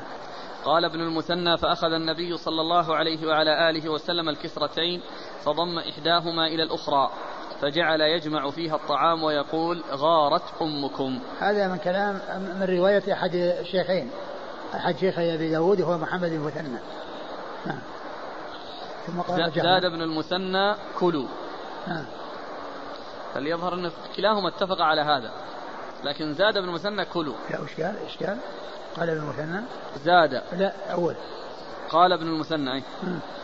قال 0.65 0.85
ابن 0.85 0.99
المثنى 0.99 1.57
فأخذ 1.57 1.93
النبي 1.93 2.37
صلى 2.37 2.61
الله 2.61 2.95
عليه 2.95 3.27
وعلى 3.27 3.69
آله 3.69 3.89
وسلم 3.89 4.29
الكسرتين 4.29 5.01
فضم 5.45 5.79
إحداهما 5.79 6.47
إلى 6.47 6.63
الأخرى. 6.63 7.11
فجعل 7.61 8.01
يجمع 8.01 8.49
فيها 8.49 8.75
الطعام 8.75 9.23
ويقول 9.23 9.83
غارت 9.91 10.43
أمكم. 10.61 11.19
هذا 11.39 11.67
من 11.67 11.77
كلام 11.77 12.13
من 12.59 12.65
رواية 12.69 13.13
أحد 13.13 13.35
الشيخين 13.35 14.11
أحد 14.75 14.97
شيخي 14.97 15.35
أبي 15.35 15.49
داود 15.49 15.81
هو 15.81 15.97
محمد 15.97 16.31
المثنى 16.31 16.79
نعم. 17.65 17.79
ثم 19.07 19.21
قال 19.21 19.51
زاد 19.51 19.85
ابن 19.85 20.01
المثنى 20.01 20.75
كلوا. 20.99 21.27
نعم. 21.87 22.05
فليظهر 23.33 23.73
أن 23.73 23.91
كلاهما 24.15 24.49
اتفق 24.49 24.81
على 24.81 25.01
هذا. 25.01 25.31
لكن 26.03 26.33
زاد 26.33 26.57
ابن 26.57 26.69
المثنى 26.69 27.05
كلوا. 27.05 27.35
لا؟ 27.49 27.59
إيش 28.03 28.17
قال؟ 28.23 28.37
قال 28.97 29.09
ابن 29.09 29.21
المثنى. 29.21 29.61
زاد. 30.03 30.43
لا 30.51 30.93
أول. 30.93 31.15
قال 31.91 32.13
ابن 32.13 32.27
المثنى 32.27 32.83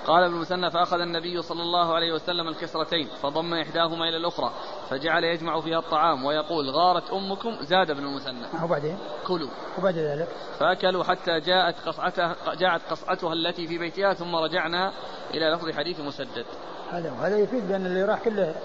قال 0.07 0.23
ابن 0.23 0.33
المثنى 0.33 0.71
فأخذ 0.71 0.99
النبي 0.99 1.41
صلى 1.41 1.61
الله 1.61 1.95
عليه 1.95 2.13
وسلم 2.13 2.47
الكسرتين 2.47 3.07
فضم 3.21 3.53
إحداهما 3.53 4.09
إلى 4.09 4.17
الأخرى 4.17 4.51
فجعل 4.89 5.23
يجمع 5.23 5.61
فيها 5.61 5.79
الطعام 5.79 6.25
ويقول 6.25 6.69
غارت 6.69 7.11
أمكم 7.11 7.57
زاد 7.61 7.89
ابن 7.89 8.03
المثنى. 8.03 8.63
وبعدين 8.63 8.97
كلوا. 9.27 9.49
وبعد 9.79 9.97
ذلك؟ 9.97 10.27
فأكلوا 10.59 11.03
حتى 11.03 11.39
جاءت 11.39 11.75
قصعتها 11.85 12.35
جاءت 12.59 12.81
قصعتها 12.89 13.33
التي 13.33 13.67
في 13.67 13.77
بيتها 13.77 14.13
ثم 14.13 14.35
رجعنا 14.35 14.91
إلى 15.33 15.49
لفظ 15.49 15.71
حديث 15.71 15.99
مسدد. 15.99 16.45
هذا 16.91 17.11
وهذا 17.11 17.37
يفيد 17.37 17.67
بأن 17.67 17.85
اللي 17.85 18.03
راح 18.03 18.19
كله 18.23 18.55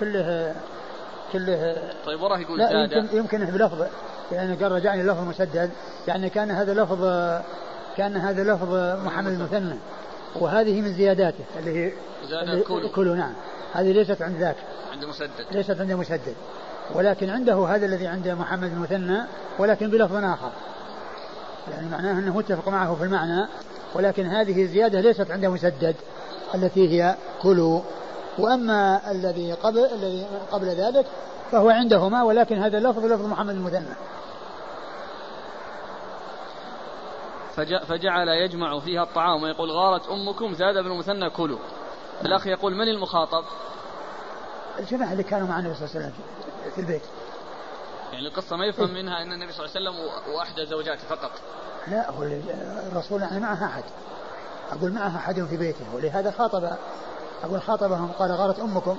كله 0.00 0.56
كله 1.32 1.92
طيب 2.06 2.22
وراه 2.22 2.38
يقول 2.38 2.58
لا 2.58 2.86
زاد. 2.86 2.92
يمكن 2.92 3.16
يمكن 3.16 3.44
بلفظ 3.44 3.86
لأنه 4.32 4.62
قال 4.62 4.72
رجعني 4.72 5.02
لفظ 5.02 5.28
مسدد 5.28 5.70
يعني 6.08 6.30
كان 6.30 6.50
هذا 6.50 6.74
لفظ 6.74 7.04
كأن 8.00 8.16
هذا 8.16 8.54
لفظ 8.54 8.74
محمد 9.06 9.32
المثنى. 9.32 9.76
وهذه 10.36 10.80
من 10.80 10.92
زياداته. 10.94 11.44
اللي 11.58 11.86
هي 11.86 11.92
زاد 12.28 12.62
كلوا 12.62 12.88
كلوا 12.88 13.16
نعم. 13.16 13.32
هذه 13.72 13.92
ليست 13.92 14.22
عند 14.22 14.36
ذاك. 14.36 14.56
عند 14.92 15.04
مسدد. 15.04 15.30
ليست 15.52 15.80
عند 15.80 15.92
مسدد. 15.92 16.34
ولكن 16.94 17.30
عنده 17.30 17.66
هذا 17.66 17.86
الذي 17.86 18.06
عند 18.06 18.28
محمد 18.28 18.72
المثنى 18.72 19.18
ولكن 19.58 19.90
بلفظ 19.90 20.16
آخر. 20.16 20.50
يعني 21.70 21.88
معناه 21.88 22.12
أنه 22.12 22.36
متفق 22.36 22.68
معه 22.68 22.94
في 22.94 23.04
المعنى 23.04 23.46
ولكن 23.94 24.26
هذه 24.26 24.62
الزيادة 24.62 25.00
ليست 25.00 25.30
عند 25.30 25.46
مسدد 25.46 25.94
التي 26.54 26.88
هي 26.88 27.16
كلوا. 27.42 27.80
وأما 28.38 29.10
الذي 29.10 29.52
قبل 29.52 29.78
الذي 29.78 30.26
قبل 30.52 30.66
ذلك 30.66 31.06
فهو 31.52 31.70
عندهما 31.70 32.22
ولكن 32.22 32.58
هذا 32.58 32.78
اللفظ 32.78 33.04
لفظ 33.04 33.26
محمد 33.26 33.54
المثنى. 33.54 33.94
فجعل 37.86 38.28
يجمع 38.28 38.78
فيها 38.78 39.02
الطعام 39.02 39.42
ويقول 39.42 39.70
غارت 39.70 40.08
أمكم 40.08 40.54
زاد 40.54 40.74
بن 40.74 40.92
المثنى 40.92 41.30
كلوا. 41.30 41.58
الأخ 42.24 42.46
يقول 42.46 42.74
من 42.74 42.88
المخاطب؟ 42.88 43.44
الجماعة 44.78 45.12
اللي 45.12 45.22
كانوا 45.22 45.48
مع 45.48 45.58
النبي 45.58 45.74
صلى 45.74 45.84
الله 45.84 45.96
عليه 45.96 46.06
وسلم 46.06 46.24
في 46.74 46.80
البيت. 46.80 47.02
يعني 48.12 48.28
القصة 48.28 48.56
ما 48.56 48.66
يفهم 48.66 48.94
منها 48.94 49.22
أن 49.22 49.32
النبي 49.32 49.52
صلى 49.52 49.66
الله 49.66 49.76
عليه 49.76 49.90
وسلم 49.90 50.34
وأحدى 50.34 50.66
زوجاته 50.66 51.08
فقط. 51.08 51.30
لا 51.88 52.10
هو 52.10 52.22
الرسول 52.92 53.22
يعني 53.22 53.40
معها 53.40 53.66
أحد. 53.66 53.84
أقول 54.72 54.92
معها 54.92 55.16
أحد 55.18 55.44
في 55.44 55.56
بيته 55.56 55.94
ولهذا 55.94 56.30
خاطب 56.30 56.70
أقول 57.44 57.62
خاطبهم 57.62 58.12
قال 58.18 58.32
غارت 58.32 58.58
أمكم. 58.58 58.98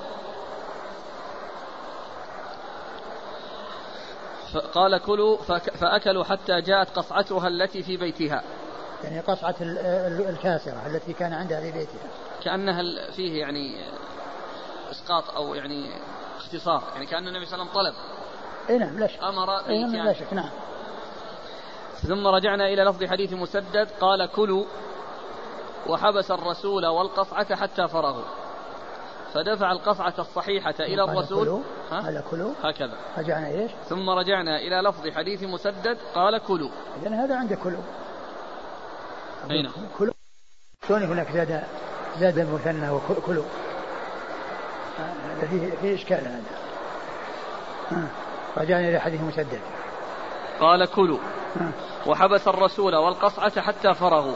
قال 4.57 4.97
كلوا 4.97 5.37
فأكلوا 5.57 6.23
حتى 6.23 6.61
جاءت 6.61 6.89
قصعتها 6.89 7.47
التي 7.47 7.83
في 7.83 7.97
بيتها. 7.97 8.43
يعني 9.03 9.19
قصعة 9.19 9.55
الكاسرة 10.29 10.87
التي 10.87 11.13
كان 11.13 11.33
عندها 11.33 11.61
في 11.61 11.71
بيتها. 11.71 12.01
كأنها 12.43 13.11
فيه 13.11 13.39
يعني 13.39 13.85
إسقاط 14.91 15.35
أو 15.35 15.55
يعني 15.55 15.91
اختصار 16.37 16.83
يعني 16.93 17.05
كأن 17.05 17.27
النبي 17.27 17.45
صلى 17.45 17.61
الله 17.61 17.71
عليه 17.77 17.89
وسلم 17.89 17.93
طلب. 17.93 17.93
إي 18.69 18.77
نعم 18.77 18.99
لا 18.99 19.07
شك 19.07 19.23
أمر 19.23 19.57
إي 19.67 19.83
نعم 19.83 20.05
لا 20.05 20.13
شك 20.13 20.33
نعم. 20.33 20.49
ثم 22.01 22.27
رجعنا 22.27 22.67
إلى 22.67 22.83
لفظ 22.83 23.03
حديث 23.03 23.33
مسدد 23.33 23.87
قال 24.01 24.25
كلوا 24.25 24.65
وحبس 25.87 26.31
الرسول 26.31 26.85
والقصعة 26.85 27.55
حتى 27.55 27.87
فرغوا. 27.87 28.40
فدفع 29.33 29.71
القصعة 29.71 30.13
الصحيحة 30.19 30.75
إلى 30.79 31.03
الرسول. 31.03 31.61
قال 31.91 32.23
كلوا. 32.31 32.53
هكذا. 32.63 32.97
رجعنا 33.17 33.47
إيش؟ 33.47 33.71
ثم 33.89 34.09
رجعنا 34.09 34.57
إلى 34.57 34.89
لفظ 34.89 35.07
حديث 35.07 35.43
مسدد 35.43 35.97
قال 36.15 36.37
كلوا. 36.37 36.69
إذن 37.01 37.13
هذا 37.13 37.35
عنده 37.35 37.55
كلوا. 37.55 37.81
أين. 39.51 39.71
كلوا. 39.97 40.13
شلون 40.87 41.03
هناك 41.03 41.31
زاد 41.31 41.63
زاد 42.19 42.39
المثنى 42.39 42.89
وكلوا 42.89 43.43
هذا 44.97 45.47
فيه 45.47 45.71
في 45.81 45.95
إشكال 45.95 46.27
هذا. 46.27 46.43
رجعنا 48.57 48.89
إلى 48.89 48.99
حديث 48.99 49.21
مسدد. 49.21 49.61
قال 50.59 50.85
كلوا. 50.85 51.19
وحبس 52.07 52.47
الرسول 52.47 52.95
والقصعة 52.95 53.61
حتى 53.61 53.93
فرغوا. 53.93 54.35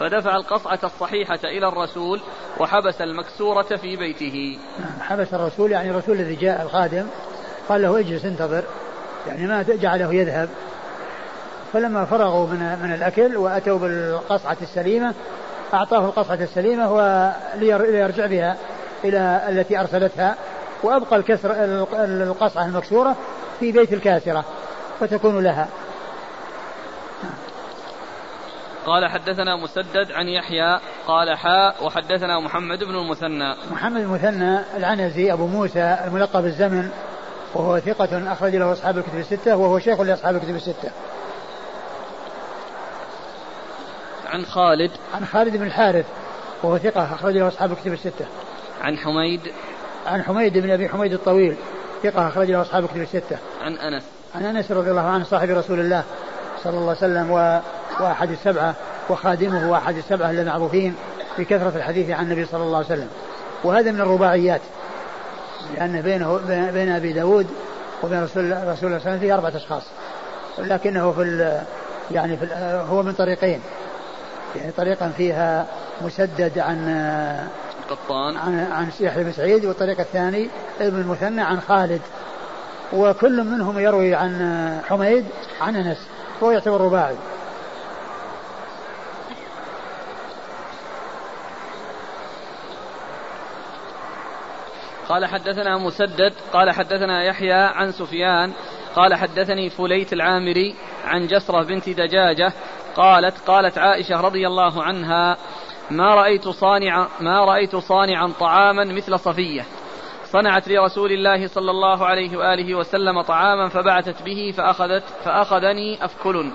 فدفع 0.00 0.36
القصعة 0.36 0.78
الصحيحة 0.84 1.38
إلى 1.44 1.68
الرسول 1.68 2.20
وحبس 2.58 3.00
المكسورة 3.00 3.76
في 3.76 3.96
بيته. 3.96 4.58
حبس 5.00 5.34
الرسول 5.34 5.72
يعني 5.72 5.90
الرسول 5.90 6.20
الذي 6.20 6.34
جاء 6.34 6.62
الخادم 6.62 7.06
قال 7.68 7.82
له 7.82 7.98
اجلس 8.00 8.24
انتظر 8.24 8.64
يعني 9.26 9.46
ما 9.46 9.62
جعله 9.68 10.14
يذهب. 10.14 10.48
فلما 11.72 12.04
فرغوا 12.04 12.46
من 12.46 12.78
من 12.82 12.92
الأكل 12.94 13.36
وأتوا 13.36 13.78
بالقصعة 13.78 14.56
السليمة 14.62 15.14
أعطاه 15.74 16.04
القصعة 16.04 16.34
السليمة 16.34 16.92
وليرجع 16.92 18.26
بها 18.26 18.56
إلى 19.04 19.46
التي 19.48 19.80
أرسلتها. 19.80 20.36
وأبقى 20.82 21.16
الكسر 21.16 21.54
القصعة 22.04 22.66
المكسورة 22.66 23.16
في 23.60 23.72
بيت 23.72 23.92
الكاسرة 23.92 24.44
فتكون 25.00 25.44
لها. 25.44 25.68
قال 28.86 29.10
حدثنا 29.10 29.56
مسدد 29.56 30.12
عن 30.12 30.28
يحيى 30.28 30.80
قال 31.06 31.36
حاء 31.38 31.84
وحدثنا 31.84 32.40
محمد 32.40 32.84
بن 32.84 32.94
المثنى. 32.94 33.54
محمد 33.70 34.00
المثنى 34.00 34.58
العنزي 34.76 35.32
أبو 35.32 35.46
موسى 35.46 35.98
الملقب 36.04 36.44
الزمن 36.44 36.90
وهو 37.54 37.78
ثقة 37.78 38.32
أخرج 38.32 38.56
له 38.56 38.72
أصحاب 38.72 38.98
الكتب 38.98 39.18
الستة 39.18 39.56
وهو 39.56 39.78
شيخ 39.78 40.00
لأصحاب 40.00 40.36
الكتب 40.36 40.54
الستة. 40.54 40.90
عن 44.26 44.44
خالد. 44.44 44.90
عن 45.14 45.26
خالد 45.26 45.56
بن 45.56 45.66
الحارث 45.66 46.06
وهو 46.62 46.78
ثقة 46.78 47.14
أخرج 47.14 47.36
له 47.36 47.48
أصحاب 47.48 47.72
الكتب 47.72 47.92
الستة. 47.92 48.26
عن 48.82 48.98
حميد. 48.98 49.40
عن 50.06 50.22
حميد 50.22 50.58
بن 50.58 50.70
أبي 50.70 50.88
حميد 50.88 51.12
الطويل 51.12 51.56
ثقة 52.02 52.28
أخرج 52.28 52.50
له 52.50 52.62
أصحاب 52.62 52.84
الكتب 52.84 53.00
الستة. 53.00 53.38
عن 53.62 53.74
أنس. 53.74 54.02
عن 54.34 54.44
أنس 54.44 54.70
رضي 54.70 54.90
الله 54.90 55.06
عنه 55.08 55.24
صاحب 55.24 55.50
رسول 55.50 55.80
الله 55.80 56.04
صلى 56.64 56.78
الله 56.78 56.88
عليه 56.88 56.98
وسلم 56.98 57.30
و... 57.30 57.60
وأحد 58.00 58.30
السبعة 58.30 58.74
وخادمه 59.08 59.70
وأحد 59.70 59.96
السبعة 59.96 60.30
المعروفين 60.30 60.94
في 61.36 61.44
كثرة 61.44 61.72
الحديث 61.76 62.10
عن 62.10 62.24
النبي 62.24 62.44
صلى 62.44 62.62
الله 62.62 62.76
عليه 62.76 62.86
وسلم. 62.86 63.08
وهذا 63.64 63.90
من 63.90 64.00
الرباعيات. 64.00 64.60
لأن 65.74 66.00
بينه 66.00 66.40
بين 66.72 66.92
أبي 66.92 67.12
داود 67.12 67.46
وبين 68.02 68.22
رسول 68.22 68.44
الله 68.44 68.76
صلى 68.80 68.86
الله 68.86 68.96
عليه 68.96 68.96
وسلم 68.96 69.18
فيه 69.18 69.34
أربعة 69.34 69.56
أشخاص. 69.56 69.82
لكنه 70.58 71.12
في 71.12 71.60
يعني 72.10 72.36
في 72.36 72.46
هو 72.90 73.02
من 73.02 73.12
طريقين. 73.12 73.60
يعني 74.56 74.72
طريقا 74.72 75.12
فيها 75.16 75.66
مسدد 76.02 76.58
عن 76.58 76.78
قطان. 77.90 78.36
عن 78.36 78.72
عن 78.72 78.88
يحيى 79.00 79.24
بن 79.24 79.32
سعيد 79.32 79.64
والطريق 79.64 80.00
الثاني 80.00 80.48
ابن 80.80 81.00
المثنى 81.00 81.42
عن 81.42 81.60
خالد. 81.60 82.00
وكل 82.92 83.44
منهم 83.44 83.78
يروي 83.78 84.14
عن 84.14 84.80
حميد 84.88 85.24
عن 85.60 85.76
أنس 85.76 85.98
وهو 86.40 86.50
يعتبر 86.50 86.80
رباعي. 86.80 87.14
قال 95.10 95.26
حدثنا 95.26 95.78
مسدد 95.78 96.32
قال 96.52 96.70
حدثنا 96.70 97.24
يحيى 97.24 97.52
عن 97.52 97.92
سفيان 97.92 98.52
قال 98.96 99.14
حدثني 99.14 99.70
فليت 99.70 100.12
العامري 100.12 100.74
عن 101.04 101.26
جسرة 101.26 101.62
بنت 101.62 101.88
دجاجة 101.88 102.52
قالت 102.96 103.38
قالت 103.38 103.78
عائشة 103.78 104.20
رضي 104.20 104.46
الله 104.46 104.82
عنها 104.82 105.36
ما 105.90 106.14
رأيت 106.14 106.48
صانعا 106.48 107.08
ما 107.20 107.44
رأيت 107.44 107.76
صانعا 107.76 108.32
طعاما 108.40 108.84
مثل 108.84 109.18
صفية. 109.18 109.64
صنعت 110.24 110.68
لرسول 110.68 111.12
الله 111.12 111.46
صلى 111.46 111.70
الله 111.70 112.06
عليه 112.06 112.36
وآله 112.36 112.74
وسلم 112.74 113.22
طعاما 113.22 113.68
فبعثت 113.68 114.22
به 114.22 114.54
فأخذت 114.56 115.04
فأخذني 115.24 116.04
أفكل 116.04 116.50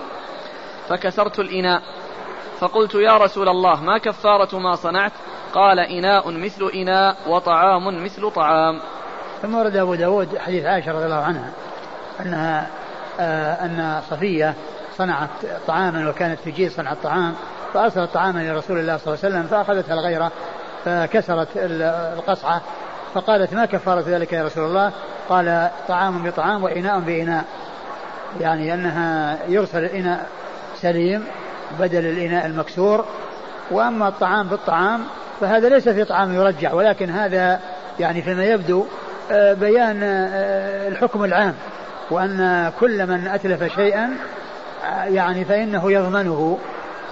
فكسرت 0.89 1.39
الإناء 1.39 1.81
فقلت 2.59 2.95
يا 2.95 3.17
رسول 3.17 3.49
الله 3.49 3.83
ما 3.83 3.97
كفارة 3.97 4.59
ما 4.59 4.75
صنعت؟ 4.75 5.11
قال 5.55 5.79
إناء 5.79 6.31
مثل 6.31 6.69
إناء 6.73 7.15
وطعام 7.27 8.03
مثل 8.03 8.31
طعام. 8.31 8.79
ثم 9.41 9.55
ورد 9.55 9.77
أبو 9.77 9.95
داود 9.95 10.37
حديث 10.37 10.65
عائشة 10.65 10.91
رضي 10.91 11.05
الله 11.05 11.23
عنها 11.23 11.51
أنها 12.21 12.67
آه 13.19 13.53
أن 13.65 14.01
صفية 14.09 14.53
صنعت 14.97 15.29
طعاما 15.67 16.09
وكانت 16.09 16.39
في 16.39 16.51
جيل 16.51 16.71
صنع 16.71 16.91
الطعام 16.91 17.33
فأرسلت 17.73 18.13
طعاما 18.13 18.39
لرسول 18.39 18.79
الله 18.79 18.97
صلى 18.97 19.13
الله 19.13 19.25
عليه 19.25 19.35
وسلم 19.35 19.47
فأخذتها 19.47 19.93
الغيرة 19.93 20.31
فكسرت 20.85 21.47
القصعة 21.55 22.61
فقالت 23.13 23.53
ما 23.53 23.65
كفارة 23.65 24.03
ذلك 24.07 24.33
يا 24.33 24.43
رسول 24.43 24.65
الله؟ 24.65 24.91
قال 25.29 25.69
طعام 25.87 26.23
بطعام 26.23 26.63
وإناء 26.63 26.99
بإناء. 26.99 27.45
يعني 28.39 28.73
أنها 28.73 29.39
يرسل 29.47 29.83
الإناء 29.83 30.25
سليم 30.75 31.25
بدل 31.79 32.05
الإناء 32.05 32.45
المكسور 32.45 33.05
وأما 33.71 34.07
الطعام 34.07 34.47
بالطعام 34.47 35.05
فهذا 35.41 35.69
ليس 35.69 35.89
في 35.89 36.03
طعام 36.03 36.33
يرجع 36.33 36.73
ولكن 36.73 37.09
هذا 37.09 37.59
يعني 37.99 38.21
فيما 38.21 38.45
يبدو 38.45 38.85
آه، 39.31 39.53
بيان 39.53 39.99
آه، 40.03 40.87
الحكم 40.87 41.23
العام 41.23 41.53
وأن 42.11 42.71
كل 42.79 43.07
من 43.07 43.27
أتلف 43.27 43.75
شيئا 43.75 44.09
آه، 44.85 45.03
يعني 45.03 45.45
فإنه 45.45 45.91
يضمنه 45.91 46.57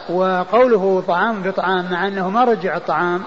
وقوله 0.10 1.04
طعام 1.08 1.42
بطعام 1.44 1.92
مع 1.92 2.08
أنه 2.08 2.30
ما 2.30 2.44
رجع 2.44 2.78
الطعام 2.78 3.24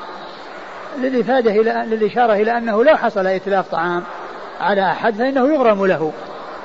للإفادة 0.99 1.51
إلى 1.51 1.85
للإشارة 1.87 2.33
إلى 2.33 2.59
أنه 2.59 2.85
لو 2.85 2.97
حصل 2.97 3.27
إتلاف 3.27 3.69
طعام 3.69 4.03
على 4.61 4.91
أحد 4.91 5.15
فإنه 5.15 5.55
يغرم 5.55 5.87
له 5.87 6.13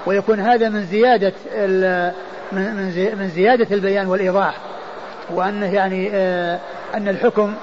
ويكون 0.06 0.40
هذا 0.40 0.70
من 0.70 0.86
زيادة 0.86 1.34
من 3.16 3.32
زيادة 3.36 3.76
البيان 3.76 4.08
والإيضاح 4.08 4.58
وأنه 5.30 5.74
يعني 5.74 6.10
أن 6.94 7.08
الحكم 7.08 7.54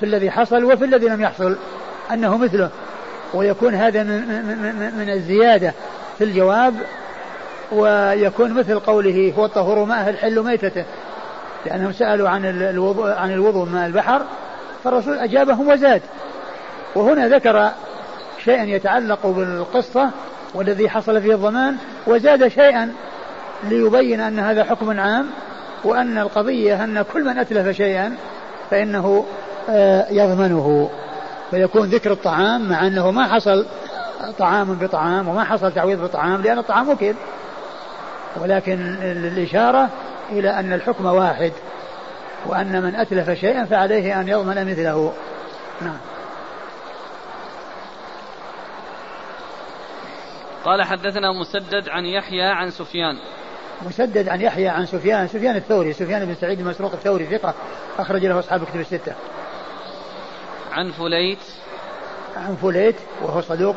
في 0.00 0.06
الذي 0.06 0.30
حصل 0.30 0.64
وفي 0.64 0.84
الذي 0.84 1.08
لم 1.08 1.20
يحصل 1.20 1.56
أنه 2.12 2.36
مثله. 2.36 2.70
ويكون 3.34 3.74
هذا 3.74 4.02
من, 4.02 4.28
من, 4.28 4.92
من 4.98 5.10
الزيادة 5.10 5.74
في 6.18 6.24
الجواب 6.24 6.74
ويكون 7.72 8.52
مثل 8.52 8.78
قوله 8.78 9.34
هو 9.38 9.44
الطهور 9.44 9.84
ماء 9.84 10.10
الحل 10.10 10.42
ميتته. 10.42 10.84
لأنهم 11.66 11.92
سألوا 11.92 12.28
عن 12.28 12.44
الوضوء 12.44 13.10
عن 13.10 13.32
الوضوء 13.32 13.68
ماء 13.68 13.86
البحر 13.86 14.22
فالرسول 14.84 15.18
أجابهم 15.18 15.68
وزاد. 15.68 16.02
وهنا 16.94 17.28
ذكر 17.28 17.70
شيئا 18.44 18.64
يتعلق 18.64 19.26
بالقصة 19.26 20.10
والذي 20.54 20.88
حصل 20.88 21.22
فيه 21.22 21.34
الضمان 21.34 21.76
وزاد 22.06 22.48
شيئا 22.48 22.92
ليبين 23.64 24.20
أن 24.20 24.38
هذا 24.38 24.64
حكم 24.64 25.00
عام 25.00 25.26
وأن 25.84 26.18
القضية 26.18 26.84
أن 26.84 27.04
كل 27.12 27.24
من 27.24 27.38
أتلف 27.38 27.76
شيئا 27.76 28.16
فإنه 28.70 29.24
يضمنه 30.10 30.90
فيكون 31.50 31.88
ذكر 31.88 32.12
الطعام 32.12 32.68
مع 32.68 32.86
أنه 32.86 33.10
ما 33.10 33.34
حصل 33.34 33.66
طعام 34.38 34.74
بطعام 34.74 35.28
وما 35.28 35.44
حصل 35.44 35.72
تعويض 35.72 36.02
بطعام 36.02 36.42
لأن 36.42 36.58
الطعام 36.58 36.88
وكل. 36.88 37.14
ولكن 38.36 38.96
الإشارة 39.02 39.88
إلى 40.30 40.50
أن 40.60 40.72
الحكم 40.72 41.06
واحد 41.06 41.52
وأن 42.46 42.82
من 42.82 42.94
أتلف 42.94 43.30
شيئا 43.30 43.64
فعليه 43.64 44.20
أن 44.20 44.28
يضمن 44.28 44.70
مثله. 44.70 45.12
نعم. 45.80 45.98
قال 50.64 50.82
حدثنا 50.82 51.32
مسدد 51.32 51.88
عن 51.88 52.04
يحيى 52.04 52.42
عن 52.42 52.70
سفيان. 52.70 53.18
مسدد 53.86 54.28
عن 54.28 54.40
يحيى 54.40 54.68
عن 54.68 54.86
سفيان 54.86 55.28
سفيان 55.28 55.56
الثوري 55.56 55.92
سفيان 55.92 56.24
بن 56.24 56.34
سعيد 56.34 56.60
المسروق 56.60 56.92
الثوري 56.92 57.26
ثقة 57.26 57.54
أخرج 57.98 58.26
له 58.26 58.38
أصحاب 58.38 58.64
كتب 58.64 58.80
الستة. 58.80 59.12
عن 60.72 60.90
فليت؟ 60.90 61.38
عن 62.36 62.56
فليت 62.56 62.96
وهو 63.22 63.40
صدوق. 63.40 63.76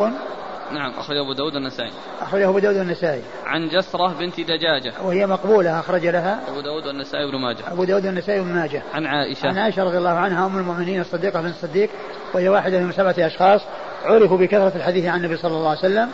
نعم 0.71 0.93
أخرج 0.97 1.17
أبو 1.17 1.33
داود 1.33 1.55
النسائي 1.55 1.91
أخرجه 2.21 2.49
أبو 2.49 2.59
داود 2.59 2.77
النسائي 2.77 3.21
عن 3.45 3.69
جسرة 3.69 4.07
بنت 4.19 4.39
دجاجة. 4.39 4.93
وهي 5.03 5.27
مقبولة 5.27 5.79
أخرج 5.79 6.05
لها. 6.05 6.39
أبو 6.47 6.61
داود 6.61 6.85
والنسائي 6.85 7.31
بن 7.31 7.37
ماجه. 7.37 7.71
أبو 7.71 7.83
داود 7.83 8.05
والنسائي 8.05 8.41
بن 8.41 8.53
ماجه. 8.53 8.83
عن 8.93 9.05
عائشة. 9.05 9.47
عن 9.47 9.57
عائشة 9.57 9.83
رضي 9.83 9.97
الله 9.97 10.09
عنها 10.09 10.45
أم 10.45 10.57
المؤمنين 10.57 11.01
الصديقة 11.01 11.41
بن 11.41 11.49
الصديق 11.49 11.89
وهي 12.33 12.49
واحدة 12.49 12.79
من 12.79 12.91
سبعة 12.91 13.15
أشخاص 13.19 13.61
عرفوا 14.05 14.37
بكثرة 14.37 14.71
الحديث 14.75 15.05
عن 15.05 15.19
النبي 15.19 15.37
صلى 15.37 15.51
الله 15.51 15.69
عليه 15.69 15.79
وسلم 15.79 16.09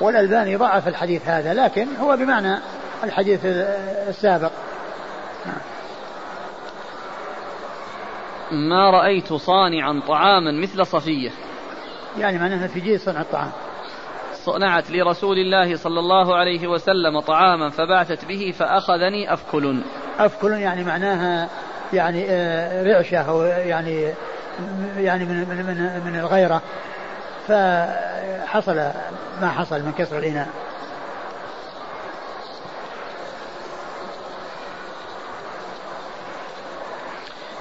والألباني 0.00 0.56
ضعف 0.56 0.88
الحديث 0.88 1.28
هذا 1.28 1.54
لكن 1.54 1.86
هو 2.00 2.16
بمعنى 2.16 2.58
الحديث 3.04 3.40
السابق. 4.08 4.50
ما 8.52 8.90
رأيت 8.90 9.32
صانعا 9.32 10.02
طعاما 10.08 10.52
مثل 10.52 10.86
صفية. 10.86 11.30
يعني 12.18 12.38
معناها 12.38 12.66
في 12.66 12.80
جيد 12.80 13.00
صنع 13.00 13.20
الطعام. 13.20 13.50
صنعت 14.34 14.90
لرسول 14.90 15.38
الله 15.38 15.76
صلى 15.76 16.00
الله 16.00 16.36
عليه 16.36 16.66
وسلم 16.66 17.20
طعاما 17.20 17.70
فبعثت 17.70 18.24
به 18.24 18.54
فأخذني 18.58 19.32
أفكل. 19.32 19.82
أفكل 20.18 20.52
يعني 20.52 20.84
معناها 20.84 21.48
يعني 21.92 22.26
آه، 22.28 22.82
رعشة 22.82 23.18
أو 23.18 23.42
يعني 23.42 24.14
يعني 24.96 25.24
من 25.24 25.48
من 25.48 25.66
من, 25.66 26.12
من 26.12 26.18
الغيرة. 26.18 26.62
فحصل 27.48 28.74
ما 29.40 29.48
حصل 29.48 29.82
من 29.82 29.92
كسر 29.92 30.18
الإناء. 30.18 30.48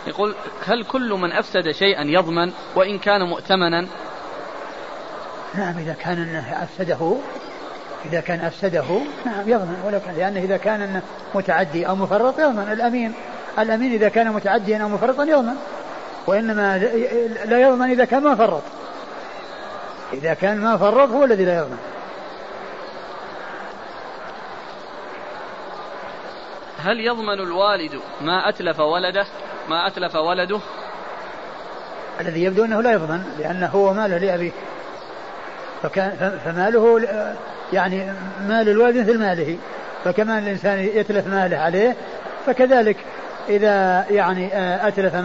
يقول 0.08 0.36
هل 0.66 0.84
كل 0.84 1.14
من 1.14 1.32
أفسد 1.32 1.72
شيئا 1.72 2.04
يضمن 2.04 2.52
وإن 2.76 3.00
كان 3.00 3.24
مؤتمنا؟ 3.24 3.88
نعم 5.56 5.78
إذا 5.78 5.94
كان 5.94 6.44
أفسده 6.52 7.16
إذا 8.06 8.20
كان 8.20 8.40
أفسده 8.40 8.86
نعم 9.26 9.50
يضمن. 9.50 9.82
ولكن 9.86 10.12
لأنه 10.12 10.40
إذا 10.40 10.58
كان 10.58 11.02
متعدي 11.36 11.88
أو 11.88 11.96
مفرط 11.96 12.40
يضمن. 12.40 12.72
الأمين 12.72 13.14
الأمين 13.60 13.94
إذا 13.94 14.10
كان 14.10 14.32
متعديا 14.32 14.78
أو 14.78 14.90
مفرطا 14.90 15.24
يضمن. 15.24 15.56
وإنما 16.28 16.78
لا 17.46 17.62
يضمن 17.62 17.90
إذا 17.90 18.06
كان 18.06 18.24
ما 18.24 18.36
فرط 18.36 18.64
إذا 20.14 20.34
كان 20.34 20.62
ما 20.62 20.78
فرط 20.78 21.10
هو 21.10 21.24
الذي 21.24 21.46
لا 21.46 21.58
يضمن. 21.58 21.78
هل 26.78 27.00
يضمن 27.00 27.40
الوالد 27.40 28.00
ما 28.22 28.50
أتلف 28.50 28.80
ولده؟ 28.80 29.26
ما 29.70 29.88
أتلف 29.88 30.16
ولده؟ 30.16 30.60
الذي 32.22 32.44
يبدو 32.44 32.66
أنه 32.66 32.82
لا 32.82 32.92
يضمن 32.92 33.24
لأنه 33.40 33.68
هو 33.68 33.94
ماله 33.94 34.18
لأبيه. 34.18 34.52
فكان 35.84 36.40
فماله 36.46 37.02
يعني 37.74 38.14
مال 38.48 38.70
الوالد 38.70 38.98
مثل 38.98 39.20
ماله. 39.20 39.58
فكما 40.04 40.40
الإنسان 40.40 40.80
يتلف 40.80 41.28
ماله 41.28 41.58
عليه 41.58 41.96
فكذلك 42.46 42.98
إذا 43.50 44.06
يعني 44.10 44.50
أتلف 44.88 45.16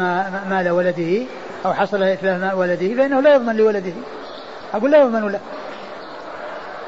مال 0.50 0.70
ولده 0.70 1.22
أو 1.66 1.72
حصل 1.72 2.02
إتلاف 2.02 2.42
مال 2.42 2.54
ولده 2.54 2.94
فإنه 2.94 3.20
لا 3.20 3.34
يضمن 3.34 3.56
لولده. 3.56 3.92
أقول 4.74 4.90
لا 4.90 4.98
يضمن 4.98 5.32
له. 5.32 5.40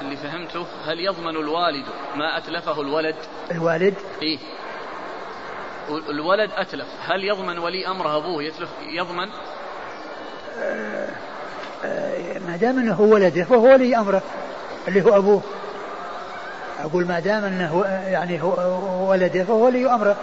اللي 0.03 0.17
فهمته 0.17 0.67
هل 0.87 1.01
يضمن 1.01 1.37
الوالد 1.37 1.85
ما 2.17 2.39
أتلفه 2.39 2.81
الولد؟ 2.81 3.15
الوالد؟ 3.51 3.95
إيه. 4.23 4.39
الولد 5.89 6.51
أتلف. 6.57 6.87
هل 7.01 7.25
يضمن 7.25 7.59
ولي 7.59 7.87
أمره 7.87 8.17
أبوه 8.17 8.43
يتلف؟ 8.43 8.69
يضمن؟ 8.89 9.29
آه 10.61 11.09
آه 11.85 12.39
ما 12.39 12.57
دام 12.57 12.79
أنه 12.79 13.01
ولده 13.01 13.45
فهو 13.45 13.73
ولي 13.73 13.97
أمره 13.97 14.23
اللي 14.89 15.03
هو 15.03 15.17
أبوه. 15.17 15.43
أقول 16.81 17.07
ما 17.07 17.21
دام 17.21 17.45
أنه 17.45 17.85
يعني 18.07 18.43
هو 18.43 19.11
ولده 19.11 19.45
فهو 19.45 19.67
ولي 19.67 19.95
أمره. 19.95 20.17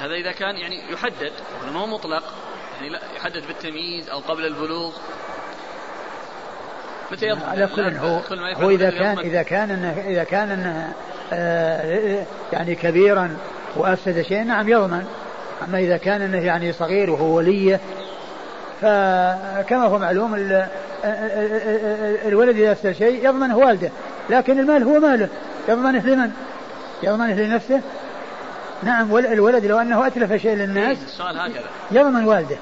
هذا 0.00 0.14
إذا 0.14 0.32
كان 0.32 0.56
يعني 0.56 0.92
يحدد 0.92 1.32
ما 1.72 1.80
هو 1.80 1.86
مطلق 1.86 2.22
يعني 2.76 2.88
لا 2.88 3.00
يحدد 3.16 3.46
بالتمييز 3.46 4.08
أو 4.08 4.18
قبل 4.18 4.46
البلوغ. 4.46 4.92
متى 7.12 7.26
يضمن؟ 7.26 7.42
على 7.42 7.66
كل 7.66 7.96
هو 7.96 8.20
هو 8.56 8.70
إذا 8.70 8.90
كان 8.90 9.18
إذا 9.18 9.42
كان 9.42 9.70
إذا 10.06 10.24
كان 10.24 10.50
إنه 10.50 10.92
آه 11.32 12.26
يعني 12.52 12.74
كبيرا 12.74 13.36
وأفسد 13.76 14.22
شيء 14.22 14.44
نعم 14.44 14.68
يضمن 14.68 15.04
أما 15.68 15.78
إذا 15.78 15.96
كان 15.96 16.22
أنه 16.22 16.44
يعني 16.44 16.72
صغير 16.72 17.10
وهو 17.10 17.36
وليه 17.36 17.80
فكما 18.80 19.84
هو 19.86 19.98
معلوم 19.98 20.34
الولد 22.26 22.56
إذا 22.56 22.72
أفسد 22.72 22.92
شيء 22.92 23.28
يضمنه 23.28 23.56
والده 23.56 23.90
لكن 24.30 24.58
المال 24.58 24.82
هو 24.82 25.00
ماله. 25.00 25.28
يضمنه 25.68 26.06
لمن؟ 26.06 26.30
يضمنه 27.02 27.34
لنفسه؟ 27.34 27.80
نعم 28.82 29.16
الولد 29.16 29.66
لو 29.66 29.78
أنه 29.78 30.06
أتلف 30.06 30.32
شيء 30.32 30.54
للناس 30.54 30.98
السؤال 31.06 31.38
هكذا. 31.38 31.64
يضمن 31.90 32.24
والده. 32.24 32.56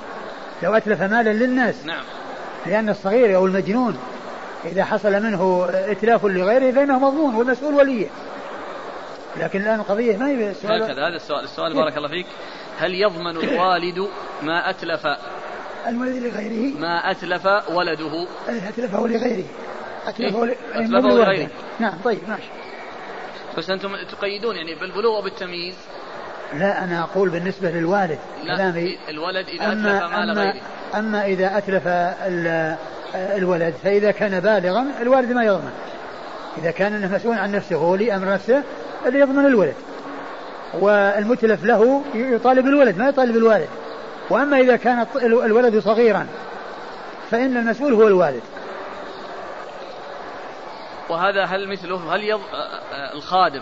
لو 0.63 0.77
أتلف 0.77 1.03
مالا 1.03 1.33
للناس. 1.33 1.75
نعم. 1.85 2.03
لأن 2.67 2.89
الصغير 2.89 3.37
أو 3.37 3.47
المجنون 3.47 3.99
إذا 4.65 4.85
حصل 4.85 5.23
منه 5.23 5.69
إتلاف 5.73 6.25
لغيره 6.25 6.73
فإنه 6.73 6.99
مضمون 6.99 7.35
والمسؤول 7.35 7.75
وليه. 7.75 8.07
لكن 9.37 9.61
الآن 9.61 9.81
القضية 9.81 10.17
ما 10.17 10.29
هي 10.29 10.51
السؤال 10.51 10.83
هكذا 10.83 11.09
هذا 11.09 11.17
السؤال 11.17 11.45
السؤال 11.45 11.75
بارك 11.75 11.97
الله 11.97 12.09
فيك. 12.09 12.27
هل 12.79 12.95
يضمن 12.95 13.37
الوالد 13.45 14.09
ما 14.43 14.71
أتلف 14.71 15.07
الولد 15.87 16.17
لغيره؟ 16.17 16.79
ما 16.79 17.11
أتلف 17.11 17.47
ولده؟ 17.71 18.27
أتلفه 18.49 19.07
لغيره. 19.07 19.45
أتلفه, 20.07 20.45
إيه؟ 20.45 20.57
أتلفه 20.75 21.09
لغيره. 21.09 21.49
نعم 21.81 21.99
طيب 22.05 22.19
ماشي. 22.29 22.49
بس 23.59 23.71
أنتم 23.71 23.91
تقيدون 24.11 24.57
يعني 24.57 24.75
بالبلوغ 24.75 25.19
وبالتمييز. 25.19 25.75
لا 26.55 26.85
أنا 26.85 27.03
أقول 27.03 27.29
بالنسبة 27.29 27.71
للوالد. 27.71 28.19
لا 28.45 28.57
كلامي 28.57 28.99
الولد 29.09 29.47
إذا 29.49 29.73
أما 29.73 29.99
أتلف 29.99 30.13
مال 30.13 30.31
أما, 30.31 30.43
غيره. 30.43 30.63
أما 30.95 31.25
إذا 31.27 31.59
أتلف 31.59 31.83
الولد 33.15 33.75
فإذا 33.85 34.11
كان 34.11 34.41
بالغا 34.41 34.87
الوالد 35.01 35.33
ما 35.33 35.45
يضمن. 35.45 35.73
إذا 36.59 36.71
كان 36.71 37.13
مسؤول 37.13 37.39
عن 37.39 37.53
نفسه 37.53 37.77
هو 37.77 37.95
لي 37.95 38.17
أمر 38.17 38.33
نفسه 38.33 38.63
اللي 39.07 39.21
يضمن 39.21 39.47
الولد. 39.47 39.75
والمتلف 40.75 41.65
له 41.65 42.03
يطالب 42.15 42.67
الولد 42.67 42.99
ما 42.99 43.09
يطالب 43.09 43.37
الوالد. 43.37 43.69
وأما 44.31 44.61
إذا 44.61 44.77
كان 44.77 45.07
الولد 45.23 45.79
صغيرا 45.79 46.27
فإن 47.31 47.57
المسؤول 47.57 47.93
هو 47.93 48.07
الوالد. 48.07 48.43
وهذا 51.09 51.45
هل 51.45 51.73
مثله؟ 51.73 52.15
هل 52.15 52.25
يض... 52.25 52.41
الخادم؟ 53.15 53.61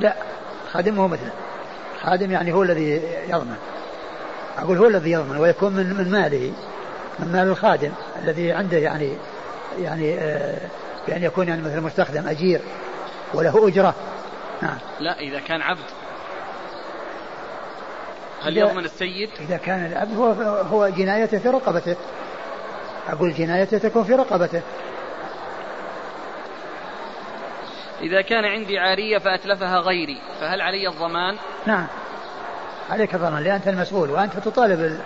لا 0.00 0.14
خادم 0.72 0.98
هو 0.98 1.08
مثله. 1.08 1.30
خادم 2.02 2.30
يعني 2.30 2.52
هو 2.52 2.62
الذي 2.62 3.02
يضمن. 3.28 3.56
أقول 4.58 4.78
هو 4.78 4.86
الذي 4.86 5.10
يضمن 5.10 5.36
ويكون 5.36 5.72
من 5.72 5.94
من 5.98 6.10
ماله 6.10 6.52
من 7.18 7.32
مال 7.32 7.48
الخادم 7.48 7.90
الذي 8.24 8.52
عنده 8.52 8.76
يعني 8.76 9.12
يعني 9.78 10.14
آه 10.18 10.58
بأن 11.08 11.22
يكون 11.22 11.48
يعني 11.48 11.62
مثل 11.62 11.80
مستخدم 11.80 12.28
أجير. 12.28 12.60
وله 13.34 13.68
أجرة. 13.68 13.94
نعم. 14.62 14.78
لا 15.00 15.18
إذا 15.18 15.40
كان 15.40 15.62
عبد. 15.62 15.84
هل 18.42 18.56
يضمن 18.56 18.84
السيد؟ 18.84 19.30
إذا 19.40 19.56
كان 19.56 19.86
العبد 19.86 20.16
هو 20.16 20.32
هو 20.62 20.88
جنايته 20.88 21.38
في 21.38 21.48
رقبته. 21.48 21.96
أقول 23.08 23.34
جنايته 23.34 23.78
تكون 23.78 24.04
في 24.04 24.14
رقبته. 24.14 24.62
إذا 28.00 28.20
كان 28.20 28.44
عندي 28.44 28.78
عارية 28.78 29.18
فأتلفها 29.18 29.78
غيري 29.78 30.18
فهل 30.40 30.60
علي 30.60 30.88
الضمان؟ 30.88 31.36
نعم. 31.66 31.86
عليك 32.90 33.14
الضمان 33.14 33.42
لأن 33.42 33.54
أنت 33.54 33.68
المسؤول 33.68 34.10
وأنت 34.10 34.38
تطالب 34.38 34.80
ال... 34.80 34.98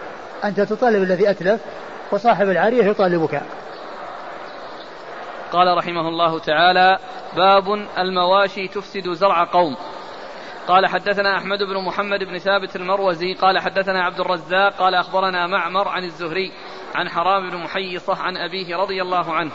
أنت 0.44 0.60
تطالب 0.60 1.02
الذي 1.02 1.30
أتلف 1.30 1.60
وصاحب 2.10 2.48
العارية 2.48 2.84
يطالبك. 2.84 3.42
قال 5.52 5.76
رحمه 5.76 6.08
الله 6.08 6.38
تعالى 6.38 6.98
باب 7.36 7.74
المواشي 7.98 8.68
تفسد 8.68 9.12
زرع 9.12 9.44
قوم. 9.44 9.76
قال 10.68 10.86
حدثنا 10.86 11.38
أحمد 11.38 11.58
بن 11.62 11.84
محمد 11.84 12.24
بن 12.24 12.38
ثابت 12.38 12.76
المروزي 12.76 13.34
قال 13.34 13.58
حدثنا 13.58 14.04
عبد 14.04 14.20
الرزاق 14.20 14.72
قال 14.72 14.94
أخبرنا 14.94 15.46
معمر 15.46 15.88
عن 15.88 16.04
الزهري 16.04 16.52
عن 16.94 17.08
حرام 17.08 17.50
بن 17.50 17.56
محيصة 17.56 18.16
عن 18.16 18.36
أبيه 18.36 18.76
رضي 18.76 19.02
الله 19.02 19.34
عنه 19.34 19.52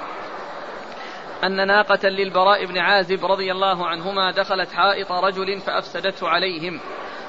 أن 1.44 1.68
ناقة 1.68 2.10
للبراء 2.10 2.66
بن 2.66 2.78
عازب 2.78 3.26
رضي 3.26 3.52
الله 3.52 3.88
عنهما 3.88 4.32
دخلت 4.32 4.72
حائط 4.72 5.12
رجل 5.12 5.60
فأفسدته 5.60 6.30
عليهم 6.30 6.80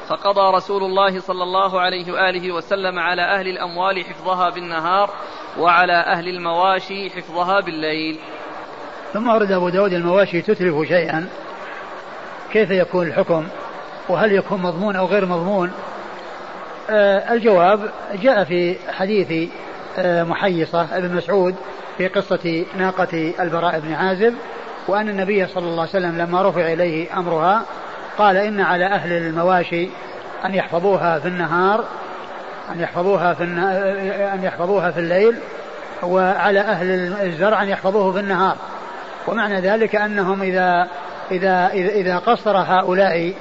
فقضى 0.09 0.57
رسول 0.57 0.85
الله 0.85 1.21
صلى 1.21 1.43
الله 1.43 1.81
عليه 1.81 2.13
وآله 2.13 2.53
وسلم 2.53 2.99
على 2.99 3.23
أهل 3.23 3.49
الأموال 3.49 4.05
حفظها 4.05 4.51
بالنهار 4.51 5.11
وعلى 5.59 5.93
أهل 5.93 6.29
المواشي 6.29 7.11
حفظها 7.11 7.61
بالليل. 7.61 8.19
ثم 9.13 9.29
ورد 9.29 9.53
أبو 9.53 9.69
داود 9.69 9.93
المواشي 9.93 10.43
تتلف 10.43 10.89
شيئا. 10.89 11.27
كيف 12.53 12.71
يكون 12.71 13.07
الحكم؟ 13.07 13.47
وهل 14.09 14.33
يكون 14.33 14.63
مضمون 14.63 14.97
أو 14.97 15.07
غير 15.07 15.27
مضمون؟ 15.27 15.73
آه 16.91 17.33
الجواب 17.33 17.91
جاء 18.23 18.45
في 18.45 18.77
حديث 18.93 19.51
آه 19.99 20.23
محيصة 20.23 20.97
ابن 20.97 21.15
مسعود 21.17 21.55
في 21.99 22.09
قصة 22.09 22.65
ناقة 22.79 23.35
البراء 23.41 23.81
بن 23.81 23.93
عازب 23.93 24.35
وأن 24.89 25.09
النبي 25.09 25.47
صلى 25.47 25.65
الله 25.65 25.81
عليه 25.81 25.91
وسلم 25.91 26.19
لما 26.19 26.43
رفع 26.43 26.73
إليه 26.73 27.19
أمرها 27.19 27.63
قال 28.19 28.37
إن 28.37 28.61
على 28.61 28.85
أهل 28.85 29.13
المواشي 29.13 29.89
أن 30.45 30.55
يحفظوها 30.55 31.19
في 31.19 31.29
النهار 31.29 31.85
أن 32.73 32.81
يحفظوها 32.81 33.35
في 33.35 33.45
أن 34.35 34.41
يحفظوها 34.43 34.91
في 34.91 35.01
الليل 35.01 35.37
وعلى 36.03 36.61
أهل 36.61 36.87
الزرع 37.23 37.63
أن 37.63 37.69
يحفظوه 37.69 38.13
في 38.13 38.21
النهار. 38.21 38.57
ومعنى 39.27 39.61
ذلك 39.61 39.97
أنهم 39.97 40.43
إذا 40.43 40.89
إذا 41.31 41.71
إذا, 41.73 42.19
قصر 42.19 42.57
هؤلاء 42.57 43.35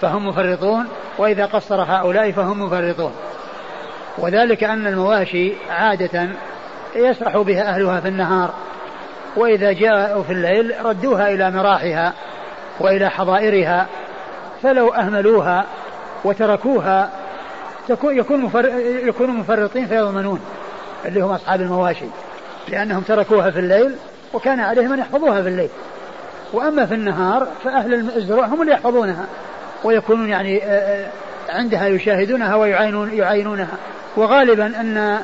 فهم 0.00 0.28
مفرطون 0.28 0.88
وإذا 1.18 1.46
قصر 1.46 1.82
هؤلاء 1.82 2.32
فهم 2.32 2.62
مفرطون 2.62 3.12
وذلك 4.18 4.64
أن 4.64 4.86
المواشي 4.86 5.52
عادة 5.70 6.28
يسرح 6.96 7.36
بها 7.36 7.62
أهلها 7.62 8.00
في 8.00 8.08
النهار 8.08 8.54
وإذا 9.36 9.72
جاءوا 9.72 10.22
في 10.22 10.32
الليل 10.32 10.74
ردوها 10.84 11.28
إلى 11.28 11.50
مراحها 11.50 12.12
وإلى 12.80 13.08
حظائرها 13.08 13.86
فلو 14.62 14.88
أهملوها 14.88 15.64
وتركوها 16.24 17.10
يكون. 17.88 18.50
يكونوا 19.06 19.34
مفرطين 19.34 19.86
فيضمنون 19.86 20.40
اللي 21.04 21.20
هم 21.20 21.30
أصحاب 21.30 21.60
المواشي 21.60 22.06
لأنهم 22.68 23.00
تركوها 23.00 23.50
في 23.50 23.58
الليل 23.58 23.96
وكان 24.34 24.60
عليهم 24.60 24.92
أن 24.92 24.98
يحفظوها 24.98 25.42
في 25.42 25.48
الليل. 25.48 25.68
وأما 26.52 26.86
في 26.86 26.94
النهار 26.94 27.48
فأهل 27.64 27.94
الزروع 28.16 28.46
هم 28.46 28.62
اللي 28.62 28.72
يحفظونها 28.72 29.26
ويكونون 29.84 30.28
يعني 30.28 30.64
آه، 30.64 30.68
آه، 30.68 31.10
عندها 31.48 31.86
يشاهدونها 31.86 32.56
ويعاينون 32.56 33.14
يعاينونها. 33.14 33.76
وغالبا 34.16 34.66
أن 34.66 35.22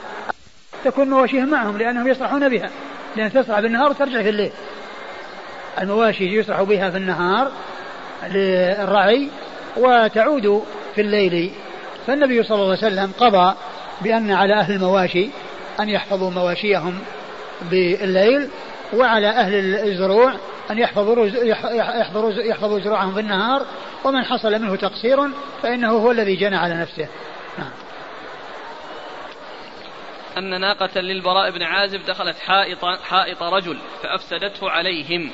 تكون 0.85 1.11
مواشيهم 1.11 1.51
معهم 1.51 1.79
لأنهم 1.79 2.09
يسرحون 2.09 2.49
بها 2.49 2.71
لأن 3.17 3.33
تسرح 3.33 3.61
بالنهار 3.61 3.91
وترجع 3.91 4.23
في 4.23 4.29
الليل. 4.29 4.51
المواشي 5.81 6.25
يسرح 6.25 6.63
بها 6.63 6.91
في 6.91 6.97
النهار 6.97 7.53
للرعي 8.31 9.29
وتعود 9.77 10.63
في 10.95 11.01
الليل. 11.01 11.51
فالنبي 12.07 12.43
صلى 12.43 12.55
الله 12.55 12.77
عليه 12.77 12.87
وسلم 12.87 13.13
قضى 13.19 13.55
بأن 14.01 14.31
على 14.31 14.55
أهل 14.55 14.75
المواشي 14.75 15.29
أن 15.81 15.89
يحفظوا 15.89 16.31
مواشيهم 16.31 16.99
بالليل 17.71 18.49
وعلى 18.93 19.29
أهل 19.29 19.55
الزروع 19.89 20.35
أن 20.71 20.79
يحفظوا 20.79 21.27
يحفظوا 21.27 22.31
يحفظوا 22.31 22.81
زروعهم 22.81 23.15
في 23.15 23.21
النهار 23.21 23.67
ومن 24.05 24.25
حصل 24.25 24.53
منه 24.53 24.77
تقصير 24.77 25.31
فإنه 25.63 25.91
هو 25.91 26.11
الذي 26.11 26.37
جنى 26.37 26.57
على 26.57 26.75
نفسه 26.75 27.09
نعم. 27.59 27.71
أن 30.39 30.61
ناقة 30.61 31.01
للبراء 31.01 31.51
بن 31.51 31.63
عازب 31.63 32.07
دخلت 32.07 32.39
حائط 32.39 32.85
حائط 32.85 33.43
رجل 33.43 33.79
فأفسدته 34.03 34.71
عليهم 34.71 35.31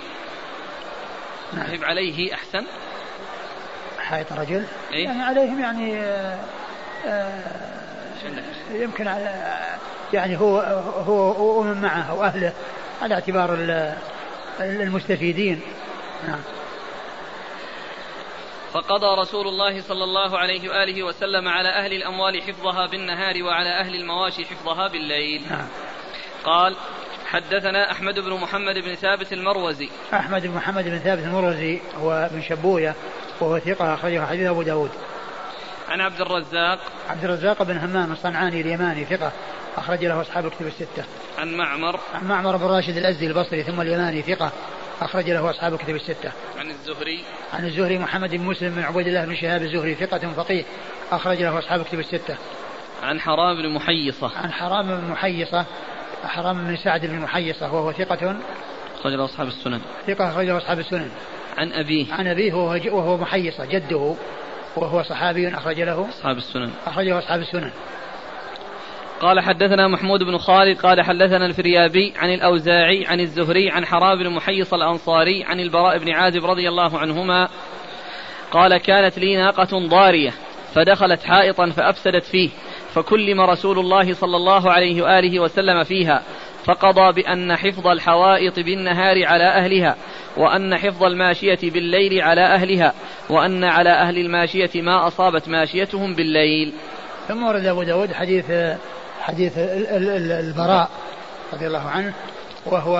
نعم. 1.52 1.84
عليه 1.84 2.34
أحسن 2.34 2.64
حائط 3.98 4.32
رجل 4.32 4.64
إيه؟ 4.92 5.04
يعني 5.04 5.22
عليهم 5.22 5.60
يعني 5.60 5.96
آه 5.96 6.38
آه 7.06 7.64
يمكن 8.70 9.08
على 9.08 9.54
يعني 10.12 10.36
هو 10.38 10.60
هو 11.06 11.60
ومن 11.60 11.82
معه 11.82 12.14
وأهله 12.14 12.52
على 13.02 13.14
اعتبار 13.14 13.58
المستفيدين. 14.60 15.60
نعم. 16.28 16.40
فقضى 18.72 19.20
رسول 19.20 19.48
الله 19.48 19.80
صلى 19.80 20.04
الله 20.04 20.38
عليه 20.38 20.68
وآله 20.68 21.02
وسلم 21.02 21.48
على 21.48 21.68
أهل 21.68 21.92
الأموال 21.92 22.42
حفظها 22.42 22.86
بالنهار 22.86 23.42
وعلى 23.42 23.80
أهل 23.80 23.94
المواشي 23.94 24.44
حفظها 24.44 24.88
بالليل. 24.88 25.42
نعم. 25.50 25.68
قال 26.44 26.76
حدثنا 27.26 27.90
أحمد 27.90 28.20
بن 28.20 28.30
محمد 28.30 28.74
بن 28.74 28.94
ثابت 28.94 29.32
المروزي. 29.32 29.88
أحمد 30.14 30.42
بن 30.46 30.54
محمد 30.54 30.84
بن 30.84 30.98
ثابت 30.98 31.22
المروزي 31.22 31.80
هو 31.96 32.28
بن 32.32 32.42
شبوية 32.42 32.94
وهو 33.40 33.58
ثقة 33.58 33.94
أخرجه 33.94 34.26
حديث 34.26 34.46
أبو 34.46 34.62
داود. 34.62 34.90
عن 35.88 36.00
عبد 36.00 36.20
الرزاق. 36.20 36.78
عبد 37.08 37.24
الرزاق 37.24 37.62
بن 37.62 37.76
همام 37.76 38.12
الصنعاني 38.12 38.60
اليماني 38.60 39.04
ثقة. 39.04 39.32
أخرج 39.76 40.04
له 40.04 40.20
أصحاب 40.20 40.48
كتب 40.48 40.66
الستة. 40.66 41.04
عن 41.38 41.54
معمر. 41.54 42.00
عن 42.14 42.28
معمر 42.28 42.56
بن 42.56 42.64
راشد 42.64 42.96
الأزدي 42.96 43.26
البصري 43.26 43.62
ثم 43.62 43.80
اليماني 43.80 44.22
ثقة. 44.22 44.52
أخرج 45.00 45.30
له 45.30 45.50
أصحاب 45.50 45.76
كتب 45.76 45.94
الستة. 45.94 46.32
عن 46.58 46.70
الزهري. 46.70 47.24
عن 47.52 47.64
الزهري 47.64 47.98
محمد 47.98 48.30
بن 48.30 48.40
مسلم 48.40 48.74
بن 48.74 48.82
عبيد 48.82 49.06
الله 49.06 49.24
بن 49.24 49.36
شهاب 49.36 49.62
الزهري 49.62 49.94
ثقة 49.94 50.32
فقيه. 50.36 50.64
أخرج 51.12 51.42
له 51.42 51.58
أصحاب 51.58 51.84
كتب 51.84 51.98
الستة. 51.98 52.36
عن 53.02 53.20
حرام 53.20 53.62
بن 53.62 53.74
محيصة. 53.74 54.30
عن 54.36 54.52
حرام 54.52 54.86
بن 54.86 55.10
محيصة. 55.10 55.64
حرام 56.24 56.64
بن 56.64 56.76
سعد 56.76 57.06
بن 57.06 57.18
محيصة 57.18 57.74
وهو 57.74 57.92
ثقة. 57.92 58.36
أخرج 59.00 59.12
له 59.12 59.24
أصحاب 59.24 59.46
السنن. 59.46 59.80
ثقة 60.06 60.30
أخرج 60.30 60.46
له 60.46 60.58
أصحاب 60.58 60.78
السنن. 60.78 61.10
عن 61.58 61.72
أبيه. 61.72 62.14
عن 62.14 62.26
أبيه 62.26 62.54
وهو, 62.54 62.96
وهو 62.96 63.16
محيصة 63.16 63.64
جده. 63.64 64.14
وهو 64.76 65.02
صحابي 65.02 65.48
أخرج 65.48 65.80
له. 65.80 66.08
أصحاب 66.08 66.36
السنن. 66.36 66.70
أخرجه 66.86 67.18
أصحاب 67.18 67.40
السنن. 67.40 67.70
قال 69.20 69.40
حدثنا 69.40 69.88
محمود 69.88 70.22
بن 70.22 70.38
خالد 70.38 70.80
قال 70.80 71.02
حدثنا 71.02 71.46
الفريابي 71.46 72.14
عن 72.16 72.34
الأوزاعي 72.34 73.06
عن 73.06 73.20
الزهري 73.20 73.70
عن 73.70 73.86
حرام 73.86 74.18
بن 74.18 74.30
محيص 74.30 74.74
الأنصاري 74.74 75.44
عن 75.44 75.60
البراء 75.60 75.98
بن 75.98 76.12
عازب 76.12 76.44
رضي 76.44 76.68
الله 76.68 76.98
عنهما 76.98 77.48
قال 78.50 78.76
كانت 78.76 79.18
لي 79.18 79.36
ناقة 79.36 79.88
ضارية 79.88 80.32
فدخلت 80.74 81.22
حائطا 81.22 81.70
فأفسدت 81.70 82.24
فيه 82.24 82.50
فكلم 82.94 83.40
رسول 83.40 83.78
الله 83.78 84.14
صلى 84.14 84.36
الله 84.36 84.70
عليه 84.70 85.02
وآله 85.02 85.40
وسلم 85.40 85.84
فيها 85.84 86.22
فقضى 86.64 87.22
بأن 87.22 87.56
حفظ 87.56 87.86
الحوائط 87.86 88.60
بالنهار 88.60 89.26
على 89.26 89.44
أهلها 89.44 89.96
وأن 90.36 90.76
حفظ 90.76 91.04
الماشية 91.04 91.58
بالليل 91.62 92.22
على 92.22 92.40
أهلها 92.40 92.92
وأن 93.30 93.64
على 93.64 93.90
أهل 93.90 94.18
الماشية 94.18 94.82
ما 94.82 95.06
أصابت 95.06 95.48
ماشيتهم 95.48 96.14
بالليل. 96.14 96.72
ثم 97.28 97.42
ورد 97.42 97.66
أبو 97.66 97.82
داود 97.82 98.12
حديث 98.12 98.44
حديث 99.20 99.52
البراء 99.58 100.90
رضي 101.52 101.66
الله 101.66 101.88
عنه 101.88 102.12
وهو 102.66 102.96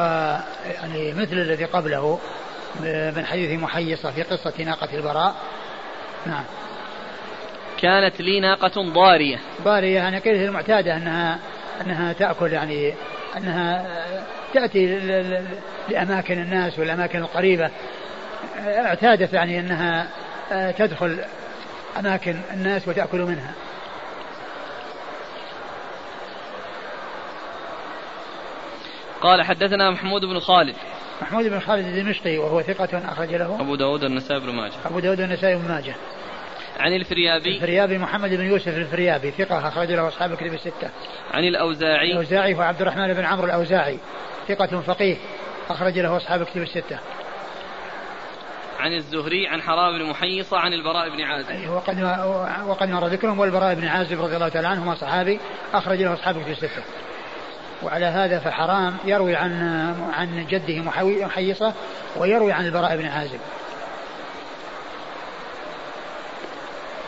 يعني 0.74 1.12
مثل 1.12 1.32
الذي 1.32 1.64
قبله 1.64 2.18
من 3.16 3.26
حديث 3.26 3.60
محيصة 3.60 4.10
في 4.10 4.22
قصة 4.22 4.52
ناقة 4.64 4.88
البراء. 4.94 5.34
نعم. 6.26 6.44
كانت 7.80 8.20
لي 8.20 8.40
ناقة 8.40 8.92
ضارية. 8.92 9.40
ضارية 9.64 9.94
يعني 9.94 10.18
قيلة 10.18 10.44
المعتادة 10.44 10.96
أنها 10.96 11.38
أنها 11.80 12.12
تأكل 12.12 12.52
يعني 12.52 12.94
أنها 13.36 13.86
تأتي 14.54 14.86
لأماكن 15.88 16.38
الناس 16.38 16.78
والأماكن 16.78 17.18
القريبة. 17.18 17.70
اعتادت 18.66 19.32
يعني 19.32 19.60
أنها 19.60 20.08
تدخل 20.78 21.18
أماكن 21.98 22.36
الناس 22.52 22.88
وتأكل 22.88 23.18
منها. 23.18 23.52
قال 29.20 29.42
حدثنا 29.42 29.90
محمود 29.90 30.24
بن 30.24 30.40
خالد. 30.40 30.74
محمود 31.22 31.44
بن 31.44 31.60
خالد 31.60 31.86
الدمشقي 31.86 32.38
وهو 32.38 32.62
ثقة 32.62 33.02
أخرج 33.12 33.34
له. 33.34 33.60
أبو 33.60 33.74
داود 33.74 34.04
النسائي 34.04 34.40
بن 34.40 34.50
ماجه. 34.50 34.74
أبو 34.86 34.98
داود 34.98 35.20
النسائي 35.20 35.56
بن 35.56 35.68
ماجه. 35.68 35.94
عن 36.80 36.92
الفريابي. 36.92 37.56
الفريابي 37.56 37.98
محمد 37.98 38.30
بن 38.30 38.46
يوسف 38.46 38.68
الفريابي 38.68 39.30
ثقة 39.30 39.68
أخرج 39.68 39.92
له 39.92 40.08
أصحاب 40.08 40.32
الكتب 40.32 40.54
الستة. 40.54 40.90
عن 41.34 41.44
الأوزاعي. 41.44 42.12
الأوزاعي 42.12 42.54
هو 42.54 42.60
عبد 42.60 42.80
الرحمن 42.80 43.14
بن 43.14 43.24
عمرو 43.24 43.46
الأوزاعي 43.46 43.98
ثقة 44.48 44.80
فقيه 44.80 45.16
أخرج 45.70 45.98
له 45.98 46.16
أصحاب 46.16 46.42
الكتب 46.42 46.62
الستة. 46.62 46.98
عن 48.80 48.92
الزهري 48.92 49.48
عن 49.48 49.62
حرام 49.62 49.98
بن 49.98 50.10
محيصة 50.10 50.58
عن 50.58 50.72
البراء 50.72 51.16
بن 51.16 51.20
عازب. 51.20 51.70
وقد 51.70 52.02
وقد 52.66 52.88
مر 52.88 53.06
ذكرهم 53.06 53.38
والبراء 53.38 53.74
بن 53.74 53.86
عازب 53.86 54.20
رضي 54.22 54.36
الله 54.36 54.48
تعالى 54.48 54.68
عنهما 54.68 54.94
صحابي 54.94 55.40
أخرج 55.74 56.02
له 56.02 56.14
أصحابه 56.14 56.44
في 56.44 56.50
الستة. 56.50 56.82
وعلى 57.82 58.06
هذا 58.06 58.38
فحرام 58.38 58.96
يروي 59.04 59.36
عن 59.36 59.52
عن 60.12 60.46
جده 60.46 60.82
محيصة 61.26 61.74
ويروي 62.16 62.52
عن 62.52 62.66
البراء 62.66 62.96
بن 62.96 63.06
عازب. 63.06 63.40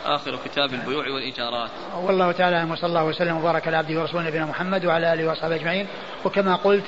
آخر 0.07 0.39
كتاب 0.45 0.73
البيوع 0.73 1.09
والإيجارات. 1.09 1.69
والله 2.03 2.31
تعالى 2.31 2.55
أعلم 2.55 2.71
وصلى 2.71 2.87
الله 2.87 3.03
وسلم 3.03 3.37
وبارك 3.37 3.67
على 3.67 3.77
عبده 3.77 3.99
ورسوله 3.99 4.27
نبينا 4.27 4.45
محمد 4.45 4.85
وعلى 4.85 5.13
آله 5.13 5.27
وأصحابه 5.27 5.55
أجمعين. 5.55 5.87
وكما 6.25 6.55
قلت 6.55 6.83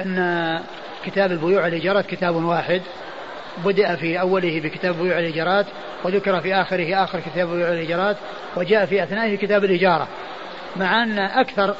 أن 0.00 0.60
كتاب 1.06 1.32
البيوع 1.32 1.64
والإيجارات 1.64 2.06
كتاب 2.06 2.34
واحد. 2.34 2.82
بدأ 3.64 3.96
في 3.96 4.20
أوله 4.20 4.60
بكتاب 4.60 4.94
بيوع 5.02 5.18
الإيجارات 5.18 5.66
وذكر 6.04 6.40
في 6.40 6.54
آخره 6.54 7.04
آخر 7.04 7.20
كتاب 7.20 7.48
بيوع 7.48 7.68
الإيجارات 7.68 8.16
وجاء 8.56 8.86
في 8.86 9.02
أثنائه 9.02 9.36
كتاب 9.36 9.64
الإجارة. 9.64 10.08
مع 10.76 11.02
أن 11.02 11.18
أكثر 11.18 11.74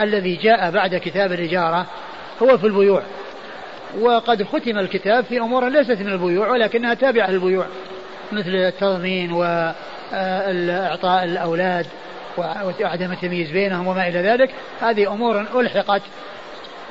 الذي 0.00 0.36
جاء 0.36 0.70
بعد 0.70 0.94
كتاب 0.94 1.32
الإجارة 1.32 1.86
هو 2.42 2.58
في 2.58 2.66
البيوع. 2.66 3.02
وقد 4.00 4.42
ختم 4.42 4.78
الكتاب 4.78 5.24
في 5.24 5.38
أمور 5.38 5.68
ليست 5.68 6.00
من 6.00 6.08
البيوع 6.08 6.50
ولكنها 6.50 6.94
تابعة 6.94 7.30
للبيوع 7.30 7.66
مثل 8.32 8.50
التضمين 8.50 9.32
وإعطاء 10.12 11.24
الأولاد 11.24 11.86
وعدم 12.38 13.12
التمييز 13.12 13.50
بينهم 13.50 13.86
وما 13.86 14.08
إلى 14.08 14.18
ذلك 14.18 14.50
هذه 14.80 15.12
أمور 15.12 15.40
ألحقت 15.40 16.02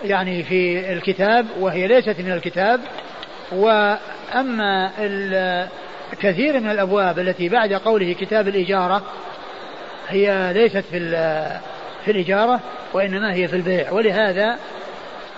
يعني 0.04 0.44
في 0.44 0.94
الكتاب 0.94 1.46
وهي 1.60 1.88
ليست 1.88 2.20
من 2.20 2.32
الكتاب. 2.32 2.80
وأما 3.52 4.92
كثير 6.22 6.60
من 6.60 6.72
الأبواب 6.72 7.20
التي 7.20 7.50
بعد 7.50 7.74
قوله 7.74 8.14
كتاب 8.14 8.48
الإجارة 8.48 9.04
هي 10.08 10.54
ليست 10.54 10.84
في 10.92 11.00
في 12.06 12.12
الإجارة 12.12 12.60
وإنما 12.94 13.34
هي 13.34 13.48
في 13.48 13.56
البيع. 13.56 13.92
ولهذا 13.92 14.58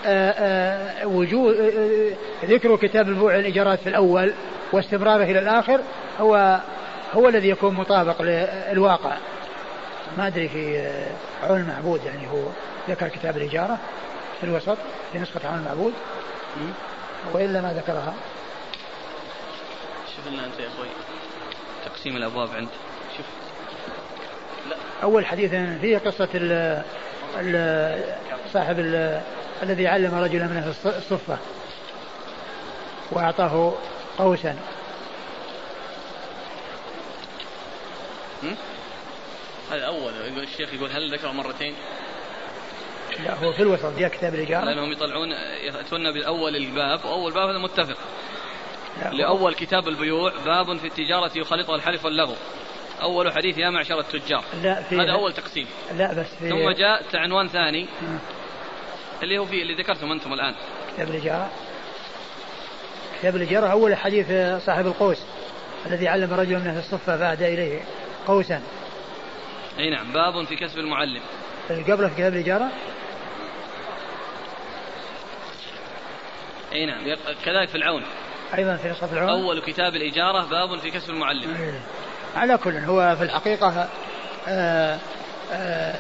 آه، 0.05 0.31
آه، 0.31 1.07
وجود 1.07 1.55
آه، 1.55 2.45
ذكر 2.45 2.75
كتاب 2.75 3.07
البيوع 3.07 3.35
والإيجارات 3.35 3.79
في 3.79 3.89
الأول 3.89 4.33
واستمراره 4.71 5.23
إلى 5.23 5.39
الآخر 5.39 5.79
هو 6.19 6.59
هو 7.13 7.29
الذي 7.29 7.49
يكون 7.49 7.73
مطابق 7.73 8.21
للواقع. 8.21 9.17
ما 10.17 10.27
أدري 10.27 10.49
في 10.49 10.91
عون 11.43 11.59
المعبود 11.59 12.03
يعني 12.05 12.27
هو 12.27 12.43
ذكر 12.89 13.07
كتاب 13.07 13.37
الإجارة 13.37 13.77
في 14.39 14.43
الوسط 14.43 14.77
في 15.13 15.19
نسخة 15.19 15.47
عون 15.47 15.57
المعبود. 15.57 15.93
وإلا 17.33 17.61
ما 17.61 17.73
ذكرها. 17.73 18.13
شوف 20.15 20.33
لنا 20.33 20.45
أنت 20.45 20.59
يا 20.59 20.67
أخوي. 20.67 20.87
تقسيم 21.85 22.15
الأبواب 22.17 22.49
عند 22.55 22.67
شوف. 23.17 23.25
لا. 24.69 24.75
أول 25.03 25.25
حديث 25.25 25.51
فيه 25.81 25.97
قصة 25.97 26.29
ال 26.35 26.83
ال 27.39 28.03
صاحب 28.53 28.79
ال 28.79 29.21
الذي 29.63 29.87
علم 29.87 30.15
رجلا 30.15 30.45
من 30.45 30.73
الصفة. 30.85 31.37
وأعطاه 33.11 33.73
قوسا. 34.17 34.55
هذا 39.71 39.85
أول 39.85 40.13
يقول 40.13 40.43
الشيخ 40.43 40.73
يقول 40.73 40.91
هل 40.91 41.13
ذكره 41.13 41.31
مرتين؟ 41.31 41.75
لا 43.23 43.33
هو 43.33 43.51
في 43.51 43.61
الوسط 43.61 43.97
جاء 43.97 44.09
كتاب 44.09 44.35
الإجارة. 44.35 44.65
لأنهم 44.65 44.91
يطلعون 44.91 45.31
يأتون 45.65 46.11
بالأول 46.11 46.55
الباب 46.55 47.05
وأول 47.05 47.33
باب 47.33 47.49
هذا 47.49 47.57
متفق. 47.57 47.97
لأول 49.11 49.53
كتاب 49.53 49.87
البيوع 49.87 50.33
باب 50.45 50.77
في 50.77 50.87
التجارة 50.87 51.31
يخالطها 51.35 51.75
الحلف 51.75 52.05
واللغو. 52.05 52.35
أول 53.01 53.31
حديث 53.31 53.57
يا 53.57 53.69
معشر 53.69 53.99
التجار. 53.99 54.43
لا 54.63 54.81
في 54.81 54.95
هذا 54.95 55.11
أول 55.11 55.33
تقسيم. 55.33 55.67
لا 55.97 56.13
بس 56.13 56.25
في 56.39 56.49
ثم 56.49 56.69
جاء 56.69 57.03
عنوان 57.13 57.47
ثاني. 57.47 57.87
اللي 59.23 59.37
هو 59.37 59.45
في 59.45 59.61
اللي 59.61 59.73
ذكرتم 59.73 60.11
أنتم 60.11 60.33
الآن. 60.33 60.55
كتاب 60.93 61.09
الإجارة. 61.09 61.49
كتاب 63.19 63.35
الإجارة 63.35 63.67
أول 63.67 63.95
حديث 63.95 64.27
صاحب 64.65 64.87
القوس 64.87 65.17
الذي 65.85 66.07
علم 66.07 66.33
رجلا 66.33 66.59
من 66.59 66.67
أهل 66.67 66.79
الصفة 66.79 67.17
فأهدى 67.17 67.53
إليه. 67.53 67.81
قوسا 68.27 68.61
أي 69.79 69.89
نعم 69.89 70.11
باب 70.13 70.45
في 70.45 70.55
كسب 70.55 70.79
المعلم. 70.79 71.21
قبله 71.69 72.07
في 72.07 72.15
كتاب 72.15 72.33
الإجارة؟ 72.33 72.69
أي 76.73 76.85
نعم 76.85 77.01
كذلك 77.45 77.69
في 77.69 77.75
العون. 77.75 78.03
أيضا 78.57 78.75
في 78.75 78.89
نسخة 78.89 79.13
العون. 79.13 79.29
أول 79.29 79.61
كتاب 79.61 79.95
الإجارة 79.95 80.45
باب 80.45 80.79
في 80.79 80.91
كسب 80.91 81.09
المعلم. 81.09 81.55
أيه. 81.55 81.79
على 82.35 82.57
كل 82.57 82.77
هو 82.77 83.15
في 83.15 83.23
الحقيقة 83.23 83.67
آآ 83.77 83.87
آه، 84.47 84.99
آآ 85.51 85.91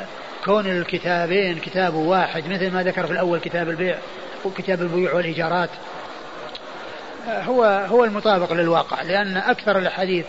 آه، 0.00 0.06
كون 0.44 0.66
الكتابين 0.66 1.58
كتاب 1.58 1.94
واحد 1.94 2.48
مثل 2.48 2.70
ما 2.70 2.82
ذكر 2.82 3.06
في 3.06 3.12
الأول 3.12 3.38
كتاب 3.40 3.68
البيع 3.68 3.98
وكتاب 4.44 4.82
البيوع 4.82 5.12
والإيجارات 5.14 5.70
آه، 7.28 7.42
هو 7.42 7.64
هو 7.64 8.04
المطابق 8.04 8.52
للواقع 8.52 9.02
لأن 9.02 9.36
أكثر 9.36 9.78
الأحاديث 9.78 10.26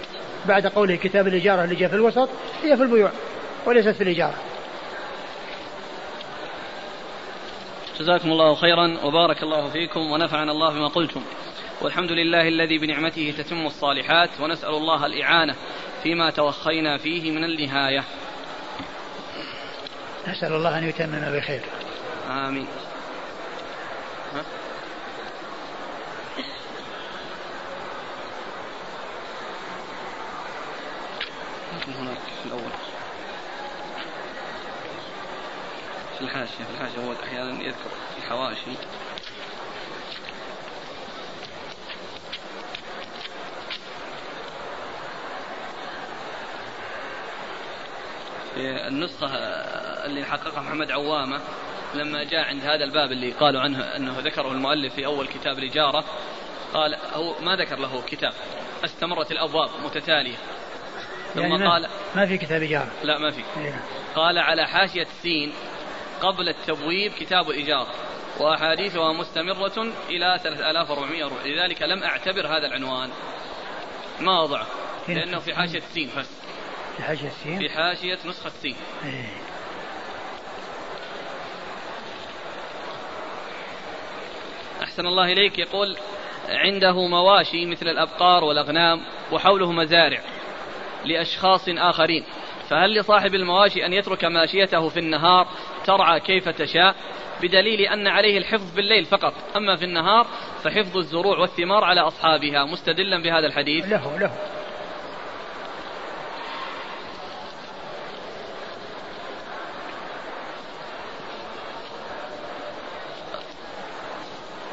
بعد 0.48 0.68
قوله 0.68 0.96
كتاب 0.96 1.28
الإجارة 1.28 1.64
اللي 1.64 1.76
جاء 1.76 1.90
في 1.90 1.96
الوسط 1.96 2.30
هي 2.64 2.78
في 2.78 2.84
البيوع 2.84 3.12
وليست 3.66 3.90
في 3.90 4.04
الإجارة. 4.04 4.36
جزاكم 8.00 8.32
الله 8.32 8.56
خيرا 8.56 8.98
وبارك 9.04 9.44
الله 9.44 9.70
فيكم 9.70 10.12
ونفعنا 10.12 10.52
الله 10.52 10.74
بما 10.74 10.88
قلتم. 10.88 11.22
والحمد 11.82 12.12
لله 12.12 12.48
الذي 12.48 12.78
بنعمته 12.78 13.34
تتم 13.38 13.66
الصالحات 13.66 14.30
ونسأل 14.40 14.70
الله 14.70 15.06
الإعانة 15.06 15.56
فيما 16.04 16.30
توخينا 16.30 16.98
فيه 16.98 17.32
من 17.32 17.44
النهاية. 17.44 18.04
نسأل 20.28 20.54
الله 20.54 20.78
أن 20.78 20.90
يتمم 20.90 21.38
بخير. 21.38 21.62
آمين 22.30 22.68
ها؟ 24.36 24.44
هناك 32.00 32.18
في 32.18 32.46
الأول 32.46 32.72
في 36.18 36.22
الحاشية 36.22 36.64
في 36.64 36.72
الحاشية 36.74 37.00
هو 37.08 37.14
أحيانا 37.24 37.64
يذكر 37.64 37.90
الحواشي. 38.18 38.72
في 48.56 48.88
النسخة 48.88 49.28
اللي 50.06 50.26
حققها 50.26 50.62
محمد 50.62 50.92
عوامة 50.92 51.42
لما 51.94 52.24
جاء 52.24 52.46
عند 52.46 52.62
هذا 52.62 52.84
الباب 52.84 53.12
اللي 53.12 53.32
قالوا 53.32 53.62
عنه 53.62 53.80
أنه 53.96 54.20
ذكره 54.20 54.52
المؤلف 54.52 54.94
في 54.94 55.06
أول 55.06 55.28
كتاب 55.28 55.60
الإجارة 55.60 56.06
قال 56.74 56.96
هو 57.14 57.36
ما 57.42 57.56
ذكر 57.56 57.80
له 57.80 58.02
كتاب 58.08 58.34
استمرت 58.86 59.32
الأبواب 59.32 59.70
متتالية. 59.84 60.36
ثم 61.34 61.42
يعني 61.42 61.68
قال 61.68 61.88
ما 62.16 62.26
في 62.26 62.38
كتاب 62.38 62.64
إجارة 62.64 62.92
لا 63.04 63.18
ما 63.18 63.32
في. 63.32 63.44
إيه. 63.58 63.82
قال 64.16 64.38
على 64.38 64.68
حاشية 64.68 65.02
السين 65.02 65.54
قبل 66.22 66.50
التبويب 66.50 67.12
كتاب 67.12 67.50
الإجارة 67.50 67.94
وأحاديثها 68.40 69.14
مستمرة 69.14 69.88
إلى 70.10 70.40
3400 70.44 71.32
لذلك 71.46 71.82
لم 71.82 72.04
أعتبر 72.04 72.48
هذا 72.48 72.68
العنوان. 72.68 73.10
ما 74.20 74.44
أضعه 74.44 74.68
لأنه 75.08 75.40
في 75.40 75.56
حاشية 75.56 75.78
السين 75.78 76.10
بس. 76.18 76.30
في 76.98 77.04
حاشية 77.04 77.28
السين؟ 77.28 77.60
في 77.60 77.70
حاشية 77.70 78.20
نسخة 78.26 78.50
سين 78.50 78.76
إيه. 79.06 79.26
أحسن 84.84 85.06
الله 85.06 85.32
إليك. 85.32 85.60
يقول 85.60 85.98
عنده 86.50 87.08
مواشي 87.08 87.66
مثل 87.66 87.88
الأبقار 87.88 88.44
والأغنام 88.44 89.06
وحوله 89.32 89.72
مزارع 89.72 90.22
لأشخاص 91.06 91.66
آخرين. 91.70 92.24
فهل 92.70 92.94
لصاحب 92.94 93.36
المواشي 93.36 93.86
أن 93.86 93.94
يترك 93.94 94.26
ماشيته 94.26 94.90
في 94.90 95.00
النهار؟ 95.00 95.48
ترعى 95.86 96.20
كيف 96.20 96.50
تشاء؟ 96.50 96.96
بدليل 97.42 97.82
أن 97.82 98.08
عليه 98.08 98.38
الحفظ 98.38 98.76
بالليل 98.76 99.06
فقط. 99.06 99.34
أما 99.56 99.76
في 99.76 99.86
النهار 99.86 100.28
فحفظ 100.64 100.98
الزروع 100.98 101.38
والثمار 101.38 101.84
على 101.84 102.02
أصحابها. 102.02 102.66
مستدلا 102.66 103.22
بهذا 103.22 103.48
الحديث. 103.48 103.86
له 103.86 104.20
له. 104.20 104.32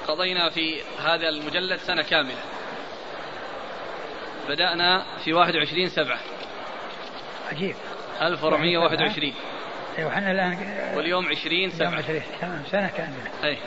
قضينا 0.09 0.51
في 0.51 0.75
هذا 1.05 1.29
المجلد 1.29 1.77
سنة 1.77 2.03
كاملة. 2.03 2.43
بدأنا 4.49 5.05
في 5.25 5.33
21 5.33 5.89
سبعة. 5.89 6.19
عجيب 7.53 7.75
1421 8.23 9.33
أيوه 9.99 10.13
إحنا 10.13 10.31
الآن 10.31 10.57
واليوم 10.97 11.27
20 11.29 11.71
سبعة 11.71 11.99
20 11.99 12.23
سنة 12.71 12.89
كاملة. 12.89 13.31
أي. 13.45 13.59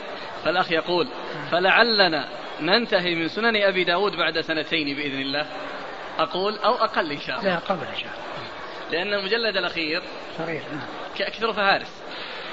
فالأخ 0.44 0.72
يقول 0.72 1.08
فلعلنا 1.50 2.28
ننتهي 2.60 3.14
من 3.14 3.28
سنن 3.28 3.56
أبي 3.56 3.84
داود 3.84 4.12
بعد 4.12 4.40
سنتين 4.40 4.96
بإذن 4.96 5.20
الله. 5.20 5.46
أقول 6.18 6.58
أو 6.58 6.74
أقل 6.74 7.12
إن 7.12 7.20
شاء 7.20 7.38
الله. 7.40 7.54
لا 7.54 7.58
قبل 7.58 7.86
إن 7.86 7.96
شاء 7.96 8.10
الله. 8.10 8.26
لأن 8.90 9.14
المجلد 9.14 9.56
الأخير 9.56 10.02
صغير 10.38 10.62
نعم 10.72 10.88
كأكثر 11.18 11.52
فهارس 11.52 12.02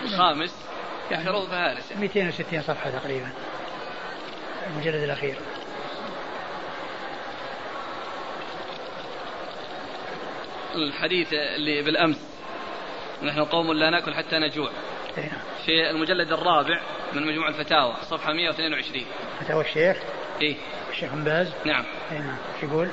الخامس 0.04 0.66
يعني 1.12 1.30
أكثر 1.30 1.48
فهارس 1.48 1.94
260 2.00 2.62
صفحة 2.62 2.90
تقريبا. 2.90 3.30
المجلد 4.68 5.04
الأخير. 5.04 5.36
الحديث 10.76 11.34
اللي 11.34 11.82
بالأمس. 11.82 12.18
نحن 13.24 13.40
قوم 13.44 13.74
لا 13.74 13.90
نأكل 13.90 14.14
حتى 14.14 14.40
نجوع. 14.40 14.70
إيه،. 15.18 15.32
في 15.66 15.90
المجلد 15.90 16.32
الرابع 16.32 16.82
من 17.14 17.26
مجموع 17.26 17.48
الفتاوى 17.48 17.96
صفحة 18.10 18.34
122 18.34 19.06
فتاوى 19.40 19.64
الشيخ؟ 19.64 19.98
إيه. 20.42 20.56
الشيخ 20.92 21.14
بن 21.14 21.24
باز؟ 21.24 21.54
نعم. 21.66 21.86
اي 22.12 22.20
نعم. 22.20 22.38
يقول؟ 22.64 22.90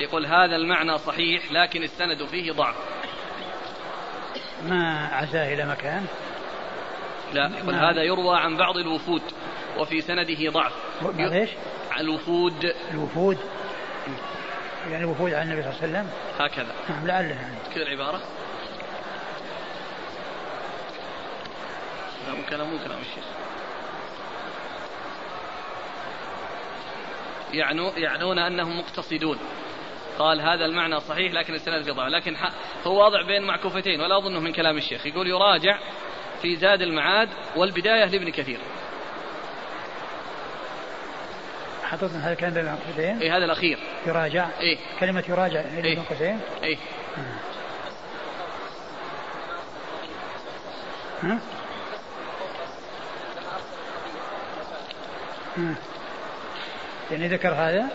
يقول 0.00 0.26
هذا 0.26 0.56
المعنى 0.56 0.98
صحيح 0.98 1.52
لكن 1.52 1.82
السند 1.82 2.24
فيه 2.24 2.52
ضعف. 2.52 2.74
ما 4.68 5.08
عزاه 5.12 5.54
إلى 5.54 5.66
مكان؟ 5.66 6.06
لا 7.32 7.50
يقول 7.58 7.74
نعم. 7.74 7.84
هذا 7.84 8.02
يروى 8.02 8.38
عن 8.38 8.56
بعض 8.56 8.76
الوفود 8.76 9.22
وفي 9.78 10.00
سنده 10.00 10.50
ضعف. 10.50 10.72
إيش؟ 11.18 11.50
الوفود. 11.98 12.74
الوفود. 12.90 13.38
يعني 14.90 15.04
الوفود 15.04 15.32
على 15.34 15.42
النبي 15.42 15.62
صلى 15.62 15.70
الله 15.70 15.82
عليه 15.82 15.92
وسلم. 15.92 16.10
هكذا. 16.38 16.74
نعم 16.88 17.06
لعله 17.06 17.28
يعني. 17.28 17.56
كذا 17.74 17.82
العبارة. 17.82 18.20
لا 22.26 22.42
كلام 22.50 22.70
مو 22.70 22.78
كلام 22.78 22.98
الشيخ 23.00 23.24
يعنو 27.52 27.88
يعنون 27.96 28.38
أنهم 28.38 28.78
مقتصدون. 28.78 29.38
قال 30.18 30.40
هذا 30.40 30.64
المعنى 30.64 31.00
صحيح 31.00 31.32
لكن 31.32 31.54
السند 31.54 31.84
في 31.84 31.90
ضعف 31.90 32.08
لكن 32.08 32.36
هو 32.86 33.04
واضع 33.04 33.22
بين 33.22 33.42
معكوفتين 33.42 34.00
ولا 34.00 34.18
أظنه 34.18 34.40
من 34.40 34.52
كلام 34.52 34.76
الشيخ. 34.76 35.06
يقول 35.06 35.26
يراجع 35.26 35.78
في 36.42 36.56
زاد 36.56 36.82
المعاد 36.82 37.28
والبداية 37.56 38.04
لابن 38.04 38.30
كثير. 38.30 38.58
حطيتنا 41.86 42.24
هذا 42.26 42.32
الكلام 42.32 42.54
بين 42.54 42.68
قوسين 42.68 43.18
إيه 43.18 43.36
هذا 43.36 43.44
الأخير. 43.44 43.78
يراجع. 44.06 44.48
إيه. 44.60 44.78
كلمة 45.00 45.24
يراجع 45.28 45.60
هي 45.60 45.76
إيه. 45.76 45.82
بين 45.82 46.02
قوسين؟ 46.02 46.40
إيه. 46.62 46.76
ها؟ 51.22 51.38
ها. 55.56 55.74
يعني 57.10 57.28
ذكر 57.28 57.54
هذا؟ 57.54 57.88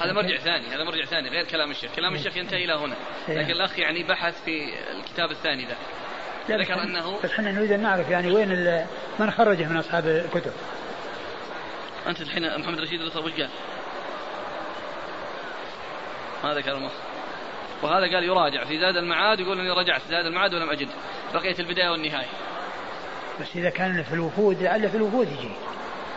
هذا 0.00 0.12
مرجع 0.12 0.36
ثاني 0.36 0.66
هذا 0.66 0.84
مرجع 0.84 1.04
ثاني 1.04 1.28
غير 1.28 1.44
كلام 1.44 1.70
الشيخ. 1.70 1.92
كلام 1.96 2.14
الشيخ 2.14 2.36
ينتهي 2.36 2.64
إلى 2.64 2.72
هنا. 2.72 2.96
لكن 3.28 3.50
الأخ 3.50 3.78
يعني 3.78 4.02
بحث 4.02 4.44
في 4.44 4.74
الكتاب 4.90 5.30
الثاني 5.30 5.64
ذا 5.64 5.76
ذكر 6.50 6.82
أنه 6.82 7.18
بس 7.24 7.30
إحنا 7.30 7.52
نريد 7.52 7.72
أن 7.72 7.80
نعرف 7.82 8.08
يعني 8.10 8.32
وين 8.32 8.48
من 9.18 9.30
خرجه 9.30 9.68
من 9.68 9.76
أصحاب 9.76 10.06
الكتب. 10.06 10.52
أنت 12.06 12.20
الحين 12.20 12.58
محمد 12.58 12.80
رشيد 12.80 13.00
الأصل 13.00 13.24
وش 13.24 13.32
قال؟ 13.32 13.48
ما 16.44 16.54
ذكر 16.54 16.72
المخ 16.72 16.92
وهذا 17.82 18.14
قال 18.14 18.24
يراجع. 18.24 18.64
في 18.64 18.80
زاد 18.80 18.96
المعاد 18.96 19.40
يقول 19.40 19.60
أني 19.60 19.70
رجعت. 19.70 20.00
زاد 20.10 20.26
المعاد 20.26 20.54
ولم 20.54 20.70
أجد. 20.70 20.88
بقيت 21.34 21.60
البداية 21.60 21.90
والنهاية. 21.90 22.26
بس 23.40 23.56
إذا 23.56 23.70
كان 23.70 24.02
في 24.02 24.12
الوفود 24.14 24.62
لعل 24.62 24.88
في 24.88 24.96
الوفود 24.96 25.26
يجي. 25.28 25.48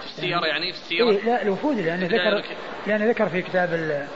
في 0.01 0.05
السيره 0.05 0.45
يعني؟ 0.45 0.73
في 0.73 0.79
السيره 0.79 1.09
إيه 1.11 1.23
لا 1.25 1.41
الوفود 1.41 1.77
البداية 1.77 2.37
ذكر 2.37 2.43
لأنه 2.87 3.05
ذكر 3.09 3.29
في 3.29 3.41
كتاب 3.41 3.73
ال- 3.73 4.07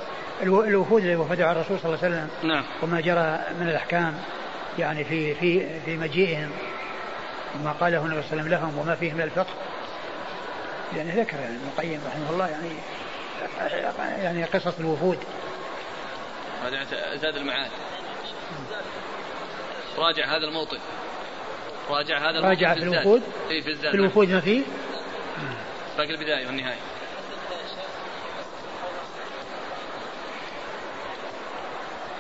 الو- 0.44 0.64
الوفود 0.64 1.02
اللي 1.02 1.16
وفدوا 1.16 1.46
على 1.46 1.60
الرسول 1.62 1.80
صلى 1.80 1.94
الله 1.96 2.04
عليه 2.06 2.16
وسلم. 2.16 2.50
نعم. 2.50 2.64
وما 2.84 3.02
جرى 3.02 3.40
من 3.60 3.70
الأحكام. 3.70 4.14
يعني 4.80 5.04
في 5.04 5.36
في 5.36 5.80
في 5.80 5.98
مجيئهم 5.98 6.52
وما 7.56 7.72
قاله 7.72 8.06
النبي 8.06 8.22
صلى 8.22 8.32
الله 8.32 8.32
عليه 8.32 8.42
وسلم 8.42 8.48
لهم 8.48 8.78
وما 8.78 8.96
فيه 8.96 9.14
من 9.14 9.22
الفقه 9.22 9.54
يعني 10.96 11.12
ذكر 11.12 11.38
ابن 11.38 11.60
القيم 11.74 12.02
رحمه 12.08 12.30
الله 12.30 12.48
يعني 12.48 12.70
يعني 14.24 14.44
قصص 14.44 14.80
الوفود 14.80 15.18
هذا 16.64 16.86
زاد 17.16 17.36
المعاد 17.36 17.72
راجع 19.98 20.38
هذا 20.38 20.46
الموطن 20.46 20.78
راجع 21.90 22.30
هذا 22.30 22.40
راجع 22.40 22.74
في. 22.74 22.84
الوفود؟ 22.84 23.22
اي 23.50 23.62
في 23.62 23.76
في 23.76 23.86
نعم. 23.86 23.96
الوفود 23.96 24.30
ما 24.30 24.40
فيه 24.40 24.62
باقي 25.98 26.12
البداية 26.12 26.48
والنهاية 26.48 26.80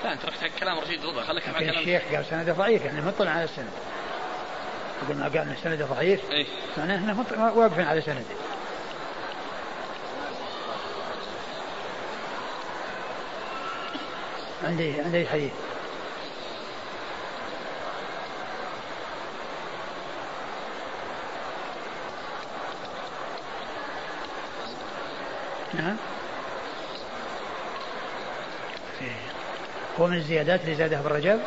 لا 0.03 0.13
أنت 0.13 0.25
رحت 0.25 0.41
حق 0.43 0.59
كلام 0.59 0.79
رشيد 0.79 1.05
رضا 1.05 1.23
خليك 1.23 1.47
مع 1.49 1.59
كلام 1.59 1.77
الشيخ 1.77 2.01
قال 2.15 2.25
سنده 2.25 2.53
ضعيف 2.53 2.85
يعني 2.85 3.01
مطلع 3.01 3.31
على 3.31 3.43
السند. 3.43 3.69
يقول 5.03 5.17
ما 5.17 5.23
قال 5.23 5.37
إن 5.37 5.55
سنده 5.63 5.85
ضعيف. 5.85 6.31
اي 6.31 6.47
معناه 6.77 6.95
إحنا 6.95 7.13
مط- 7.13 7.31
واقفين 7.57 7.85
على 7.85 8.01
سنده 8.01 8.23
عندي 14.63 15.01
عندي 15.01 15.27
حديث. 15.27 15.51
نعم. 25.73 25.97
هو 29.99 30.07
من 30.07 30.17
الزيادات 30.17 30.61
اللي 30.61 30.75
زادها 30.75 30.99
ابن 30.99 31.09
رجب 31.09 31.39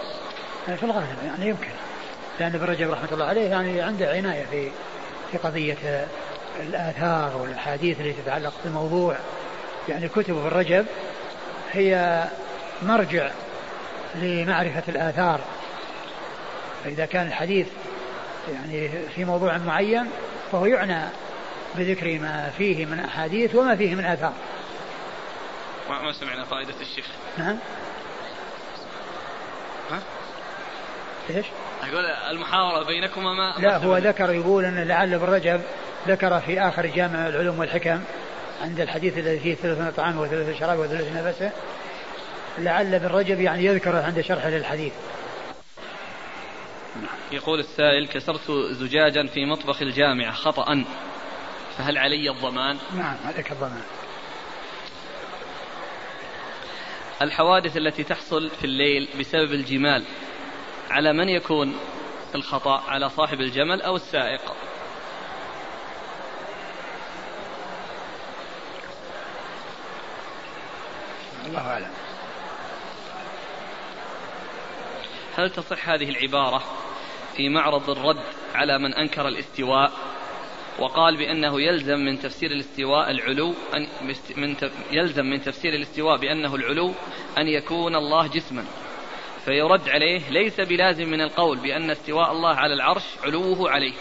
يعني 0.67 0.79
في 0.79 0.87
الغالب 0.87 1.17
يعني 1.25 1.49
يمكن. 1.49 1.71
لأن 2.41 2.55
ابن 2.55 2.65
رجب 2.65 2.91
رحمة 2.91 3.09
الله 3.13 3.25
عليه 3.25 3.51
يعني 3.51 3.81
عنده 3.81 4.11
عناية 4.11 4.45
في 4.51 4.71
في 5.33 5.39
قضية 5.39 6.07
الآثار 6.61 7.37
والأحاديث 7.37 8.01
التي 8.01 8.23
تتعلق 8.23 8.53
بالموضوع. 8.65 9.17
يعني 9.89 10.09
كتب 10.09 10.37
ابن 10.37 10.59
رجب 10.59 10.87
هي 11.73 12.25
مرجع 12.83 13.31
لمعرفة 14.15 14.83
الآثار. 14.89 15.41
فإذا 16.85 17.07
كان 17.07 17.27
الحديث 17.27 17.67
يعني 18.53 18.91
في 19.15 19.25
موضوع 19.25 19.59
معين 19.59 20.07
فهو 20.53 20.67
يعنى 20.67 21.09
بذكر 21.75 22.19
ما 22.19 22.51
فيه 22.59 22.87
من 22.87 23.01
أحاديث 23.01 23.55
وما 23.55 23.77
فيه 23.77 23.95
من 23.95 24.05
آثار. 24.05 24.33
ما 25.91 26.03
ما 26.03 26.13
سمعنا 26.13 26.45
فائدة 26.45 26.75
الشيخ. 26.81 27.07
نعم؟ 27.39 27.59
ها 29.91 30.03
إيش؟ 31.31 31.47
أقول 31.83 32.05
المحاورة 32.05 32.85
بينكما 32.85 33.35
ما 33.35 33.55
لا 33.59 33.77
هو. 33.77 33.97
ذكر 33.97 34.33
يقول 34.33 34.65
أن 34.65 34.89
لعل 34.89 35.15
ابن 35.15 35.25
رجب 35.25 35.61
ذكر 36.09 36.41
في 36.41 36.61
آخر 36.61 36.87
جامع 36.87 37.29
العلوم 37.29 37.59
والحكم 37.59 38.01
عند 38.63 38.81
الحديث 38.81 39.19
الذي 39.19 39.39
فيه 39.41 39.55
ثلث 39.55 39.97
طعام 39.97 40.19
وثلث 40.21 40.59
شراب 40.59 40.79
وثلث 40.79 41.17
نفسه 41.17 41.53
لعل 42.59 42.95
ابن 42.95 43.07
رجب 43.07 43.41
يعني 43.41 43.65
يذكر 43.65 43.97
عند 43.97 44.21
شرحه 44.21 44.49
للحديث 44.51 44.93
يقول 47.33 47.61
السائل 47.61 48.07
كسرت 48.07 48.51
زجاجا 48.71 49.27
في 49.27 49.45
مطبخ 49.45 49.83
الجامعة 49.83 50.33
خطأ 50.33 50.85
فهل 51.79 51.99
علي 51.99 52.31
الضمان؟ 52.31 52.79
نعم 52.97 53.17
عليك 53.27 53.53
الضمان 53.53 53.83
الحوادث 57.23 57.77
التي 57.77 58.05
تحصل 58.05 58.51
في 58.51 58.65
الليل 58.65 59.09
بسبب 59.19 59.53
الجمال 59.53 60.05
على 60.91 61.13
من 61.13 61.29
يكون 61.29 61.75
الخطأ 62.35 62.81
على 62.89 63.11
صاحب 63.11 63.41
الجمل 63.41 63.83
أو 63.83 63.97
السائق. 63.97 64.41
الله 71.47 71.61
أعلم. 71.61 71.91
هل 75.37 75.51
تصح 75.51 75.89
هذه 75.89 76.11
العبارة 76.11 76.63
في 77.37 77.49
معرض 77.49 77.91
الرد 77.91 78.25
على 78.55 78.79
من 78.79 78.95
أنكر 78.95 79.29
الاستواء؟ 79.29 79.93
وقال 80.81 81.17
بأنه 81.17 81.61
يلزم 81.61 81.99
من 81.99 82.19
تفسير 82.19 82.51
الاستواء 82.51 83.11
العلو 83.11 83.55
أن 83.75 83.87
من 84.37 84.57
يلزم 84.93 85.27
من 85.27 85.43
تفسير 85.43 85.75
الاستواء 85.75 86.17
بأنه 86.17 86.55
العلو 86.55 86.93
أن 87.39 87.49
يكون 87.49 87.97
الله 87.97 88.27
جسما. 88.27 88.65
فيرد 89.45 89.89
عليه 89.89 90.31
ليس 90.31 90.61
بلازم 90.61 91.11
من 91.11 91.21
القول 91.21 91.59
بأن 91.59 91.91
استواء 91.91 92.33
الله 92.33 92.55
على 92.55 92.75
العرش 92.75 93.05
علوه 93.25 93.71
عليه. 93.71 93.93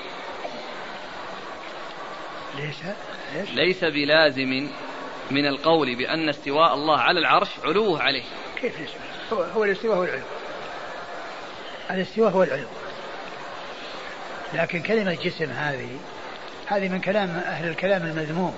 ليس؟ 2.57 2.83
ليس 3.53 3.83
بلازم 3.83 4.69
من 5.31 5.47
القول 5.47 5.95
بأن 5.95 6.29
استواء 6.29 6.73
الله 6.73 6.97
على 6.97 7.19
العرش 7.19 7.49
علوه 7.63 8.01
عليه. 8.01 8.23
كيف 8.61 8.73
هو, 9.33 9.43
هو 9.43 9.63
الاستواء 9.63 9.97
هو 9.97 10.03
العلو. 10.03 10.23
الاستواء 11.91 12.31
هو 12.31 12.43
العلو. 12.43 12.67
لكن 14.53 14.81
كلمة 14.81 15.13
جسم 15.13 15.49
هذه 15.49 15.89
هذه 16.69 16.89
من 16.89 17.01
كلام 17.01 17.29
أهل 17.29 17.67
الكلام 17.67 18.05
المذموم. 18.05 18.55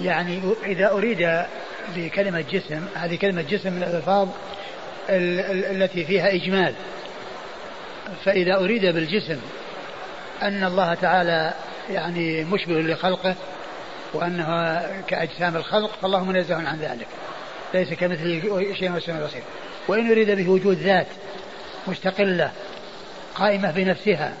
يعني 0.00 0.40
إذا 0.64 0.90
أريد 0.90 1.44
بكلمة 1.96 2.40
جسم 2.40 2.86
هذه 2.94 3.16
كلمة 3.16 3.42
جسم 3.42 3.72
من 3.72 3.82
الألفاظ 3.82 4.28
التي 5.70 6.04
فيها 6.04 6.34
إجمال. 6.34 6.74
فإذا 8.24 8.54
أريد 8.54 8.86
بالجسم 8.86 9.38
أن 10.42 10.64
الله 10.64 10.94
تعالى 10.94 11.54
يعني 11.90 12.44
مشبه 12.44 12.74
لخلقه 12.74 13.34
وأنها 14.14 14.90
كأجسام 15.08 15.56
الخلق 15.56 15.90
فالله 16.02 16.24
منزه 16.24 16.68
عن 16.68 16.78
ذلك. 16.78 17.06
ليس 17.74 17.92
كمثله 17.92 18.40
شيء 18.74 18.92
والسماء 18.92 19.22
البصير. 19.22 19.42
وإن 19.88 20.10
أريد 20.10 20.30
به 20.30 20.48
وجود 20.50 20.78
ذات 20.78 21.06
مستقلة 21.86 22.50
قائمة 23.34 23.70
بنفسها 23.70 24.34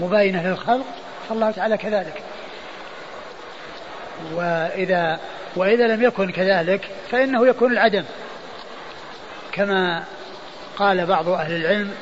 مباينة 0.00 0.48
للخلق 0.48 0.86
فالله 1.28 1.50
تعالى 1.50 1.76
كذلك. 1.76 2.22
وإذا 4.34 5.20
وإذا 5.56 5.86
لم 5.86 6.02
يكن 6.02 6.30
كذلك 6.30 6.88
فإنه 7.10 7.46
يكون 7.46 7.72
العدم. 7.72 8.04
كما 9.52 10.04
قال 10.76 11.06
بعض 11.06 11.28
أهل 11.28 11.56
العلم 11.56 11.94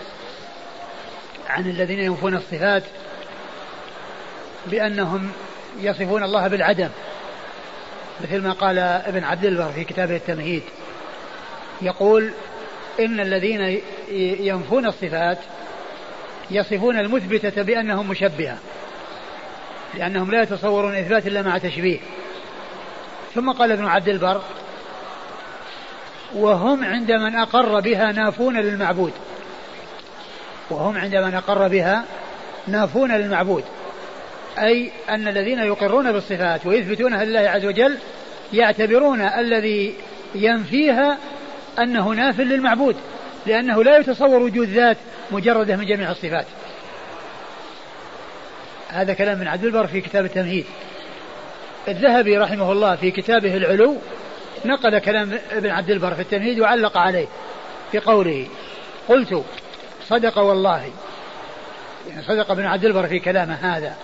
عن 1.48 1.70
الذين 1.70 1.98
ينفون 1.98 2.34
الصفات 2.34 2.82
بأنهم 4.66 5.32
يصفون 5.80 6.22
الله 6.22 6.48
بالعدم. 6.48 6.88
مثل 8.20 8.40
ما 8.40 8.52
قال 8.52 8.78
ابن 8.78 9.24
عبد 9.24 9.44
البر 9.44 9.72
في 9.72 9.84
كتابه 9.84 10.16
التمهيد. 10.16 10.62
يقول 11.82 12.30
إن 13.00 13.20
الذين 13.20 13.80
ينفون 14.40 14.86
الصفات 14.86 15.38
يصفون 16.50 16.98
المثبتة 16.98 17.62
بأنهم 17.62 18.08
مشبهة. 18.08 18.58
لأنهم 19.94 20.30
لا 20.30 20.42
يتصورون 20.42 20.94
إثبات 20.94 21.26
إلا 21.26 21.42
مع 21.42 21.58
تشبيه. 21.58 21.98
ثم 23.34 23.52
قال 23.52 23.72
ابن 23.72 23.86
عبد 23.86 24.08
البر 24.08 24.42
وهم 26.34 26.84
عند 26.84 27.12
من 27.12 27.36
أقر 27.36 27.80
بها 27.80 28.12
نافون 28.12 28.56
للمعبود. 28.56 29.12
وهم 30.70 30.98
عند 30.98 31.16
من 31.16 31.34
أقر 31.34 31.68
بها 31.68 32.04
نافون 32.66 33.12
للمعبود. 33.12 33.64
أي 34.58 34.90
أن 35.08 35.28
الذين 35.28 35.58
يقرون 35.58 36.12
بالصفات 36.12 36.66
ويثبتونها 36.66 37.24
لله 37.24 37.40
عز 37.40 37.64
وجل 37.64 37.98
يعتبرون 38.52 39.20
الذي 39.20 39.94
ينفيها 40.34 41.18
أنه 41.78 42.08
ناف 42.08 42.40
للمعبود 42.40 42.96
لأنه 43.46 43.84
لا 43.84 43.98
يتصور 43.98 44.42
وجود 44.42 44.68
ذات 44.68 44.96
مجردة 45.30 45.76
من 45.76 45.86
جميع 45.86 46.10
الصفات. 46.10 46.46
هذا 48.92 49.14
كلام 49.14 49.38
من 49.38 49.48
عبد 49.48 49.64
البر 49.64 49.86
في 49.86 50.00
كتاب 50.00 50.24
التمهيد. 50.24 50.64
الذهبي 51.88 52.38
رحمه 52.38 52.72
الله 52.72 52.96
في 52.96 53.10
كتابه 53.10 53.56
العلو 53.56 53.96
نقل 54.64 54.98
كلام 54.98 55.38
ابن 55.52 55.70
عبد 55.70 55.90
البر 55.90 56.14
في 56.14 56.22
التمهيد 56.22 56.60
وعلق 56.60 56.98
عليه 56.98 57.26
في 57.92 57.98
قوله 57.98 58.46
قلت 59.08 59.44
صدق 60.08 60.38
والله 60.38 60.90
يعني 62.10 62.22
صدق 62.22 62.50
ابن 62.50 62.64
عبد 62.64 62.84
البر 62.84 63.06
في 63.06 63.18
كلامه 63.18 63.54
هذا. 63.54 63.94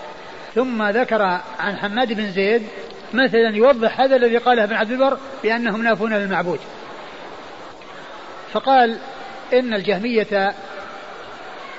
ثم 0.54 0.82
ذكر 0.82 1.22
عن 1.58 1.76
حماد 1.76 2.12
بن 2.12 2.30
زيد 2.30 2.62
مثلا 3.14 3.56
يوضح 3.56 4.00
هذا 4.00 4.16
الذي 4.16 4.36
قاله 4.36 4.64
ابن 4.64 4.74
عبد 4.74 4.90
البر 4.90 5.18
بأنهم 5.42 5.82
نافون 5.82 6.14
للمعبود. 6.14 6.60
فقال 8.52 8.98
إن 9.52 9.74
الجهمية 9.74 10.54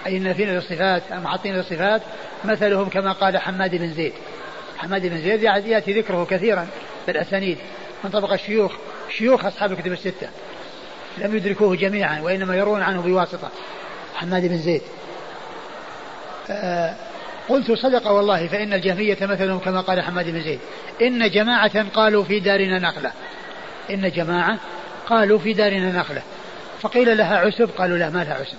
أي 0.08 0.18
النافين 0.18 0.50
للصفات 0.50 1.04
المعطين 1.12 1.56
للصفات 1.56 2.02
مثلهم 2.46 2.90
كما 2.90 3.12
قال 3.12 3.38
حماد 3.38 3.76
بن 3.76 3.94
زيد. 3.94 4.14
حماد 4.78 5.06
بن 5.06 5.18
زيد 5.18 5.44
يأتي 5.44 5.94
ذكره 5.94 6.28
كثيرا 6.30 6.68
في 7.06 7.12
الأسانيد 7.12 7.58
من 8.04 8.10
طبق 8.10 8.34
الشيوخ 8.34 8.76
شيوخ 9.18 9.46
أصحاب 9.46 9.72
الكتب 9.72 9.92
الستة. 9.92 10.28
لم 11.18 11.36
يدركوه 11.36 11.76
جميعا 11.76 12.22
وإنما 12.22 12.56
يرون 12.56 12.82
عنه 12.82 13.02
بواسطة. 13.02 13.50
حماد 14.16 14.46
بن 14.46 14.58
زيد. 14.58 14.82
آه 16.50 16.96
قلت 17.50 17.72
صدق 17.72 18.08
والله 18.08 18.48
فإن 18.48 18.74
الجهمية 18.74 19.18
مثلهم 19.22 19.60
كما 19.60 19.82
قال 19.82 20.02
حماد 20.02 20.26
بن 20.26 20.42
زيد. 20.42 20.60
إن 21.02 21.30
جماعة 21.30 21.90
قالوا 21.90 22.24
في 22.24 22.40
دارنا 22.40 22.80
نخلة. 22.80 23.12
إن 23.90 24.12
جماعة 24.12 24.58
قالوا 25.10 25.40
في 25.40 25.54
دارنا 25.54 25.92
نخلة. 25.92 26.22
فقيل 26.82 27.18
لها 27.18 27.38
عسب؟ 27.38 27.70
قالوا 27.78 27.98
لا 27.98 28.10
ما 28.10 28.24
لها 28.24 28.34
عسب. 28.34 28.58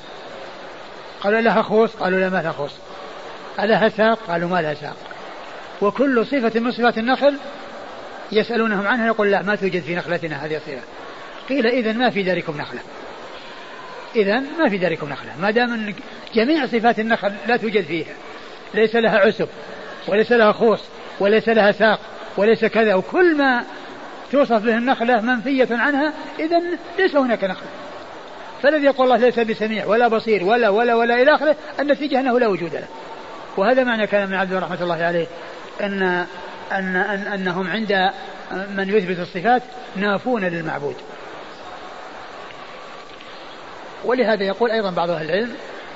قالوا 1.21 1.41
لها 1.41 1.63
خوص 1.63 1.97
قالوا 1.97 2.21
لا 2.21 2.29
ما 2.29 2.43
لها 2.43 2.53
خوص 2.53 2.73
ألها 3.61 3.89
ساق 3.89 4.19
قالوا 4.29 4.49
ما 4.49 4.63
لها 4.63 4.75
ساق. 4.75 4.97
وكل 5.83 6.27
صفة 6.27 6.61
من 6.61 6.71
صفات 6.71 6.99
النخل 6.99 7.37
يسألونهم 8.33 8.87
عنها 8.87 9.07
يقول 9.07 9.31
لا 9.31 9.43
ما 9.43 9.55
توجد 9.55 9.83
في 9.83 9.95
نخلتنا 9.95 10.45
هذه 10.45 10.57
الصفة. 10.57 10.81
قيل 11.49 11.67
إذا 11.67 11.93
ما 11.93 12.11
في 12.11 12.23
داركم 12.23 12.57
نخلة. 12.61 12.81
إذا 14.17 14.41
ما 14.41 14.69
في 14.69 14.79
داركم 14.79 15.09
نخلة. 15.09 15.31
ما 15.41 15.51
دام 15.51 15.95
جميع 16.35 16.67
صفات 16.67 16.99
النخل 16.99 17.33
لا 17.47 17.57
توجد 17.57 17.85
فيها. 17.85 18.15
ليس 18.75 18.97
لها 18.97 19.19
عسب 19.19 19.49
وليس 20.09 20.33
لها 20.33 20.53
خوص 20.53 20.81
وليس 21.21 21.49
لها 21.49 21.73
ساق 21.73 22.01
وليس 22.37 22.65
كذا. 22.65 22.95
وكل 22.95 23.37
ما 23.37 23.65
توصف 24.33 24.63
به 24.63 24.77
النخلة 24.77 25.21
منفية 25.21 25.69
عنها 25.71 26.13
إذا 26.39 26.63
ليس 26.99 27.17
هناك 27.17 27.45
نخلة 27.45 27.69
فالذي 28.63 28.85
يقول 28.85 29.13
الله 29.13 29.17
ليس 29.17 29.39
بسميع 29.39 29.87
ولا 29.87 30.09
بصير 30.09 30.45
ولا 30.45 30.69
ولا 30.69 30.95
ولا 30.95 31.23
إلى 31.23 31.35
آخره 31.35 31.57
النتيجة 31.81 32.21
أنه 32.21 32.41
لا 32.41 32.47
وجود 32.47 32.75
له. 32.75 32.89
وهذا 33.57 33.85
معنى 33.85 34.07
كلام 34.07 34.23
ابن 34.23 34.35
عبد 34.35 34.53
رحمة 34.53 34.83
الله 34.83 35.05
عليه 35.05 35.27
أن 35.81 36.03
أن 36.73 36.97
أن 36.97 37.27
أنهم 37.27 37.71
عند 37.71 38.11
من 38.53 38.97
يثبت 38.97 39.19
الصفات 39.19 39.63
نافون 39.97 40.45
للمعبود. 40.45 40.97
ولهذا 44.05 44.45
يقول 44.45 44.71
أيضا 44.71 44.91
بعض 44.91 45.11
أهل 45.11 45.31
العلم 45.31 45.55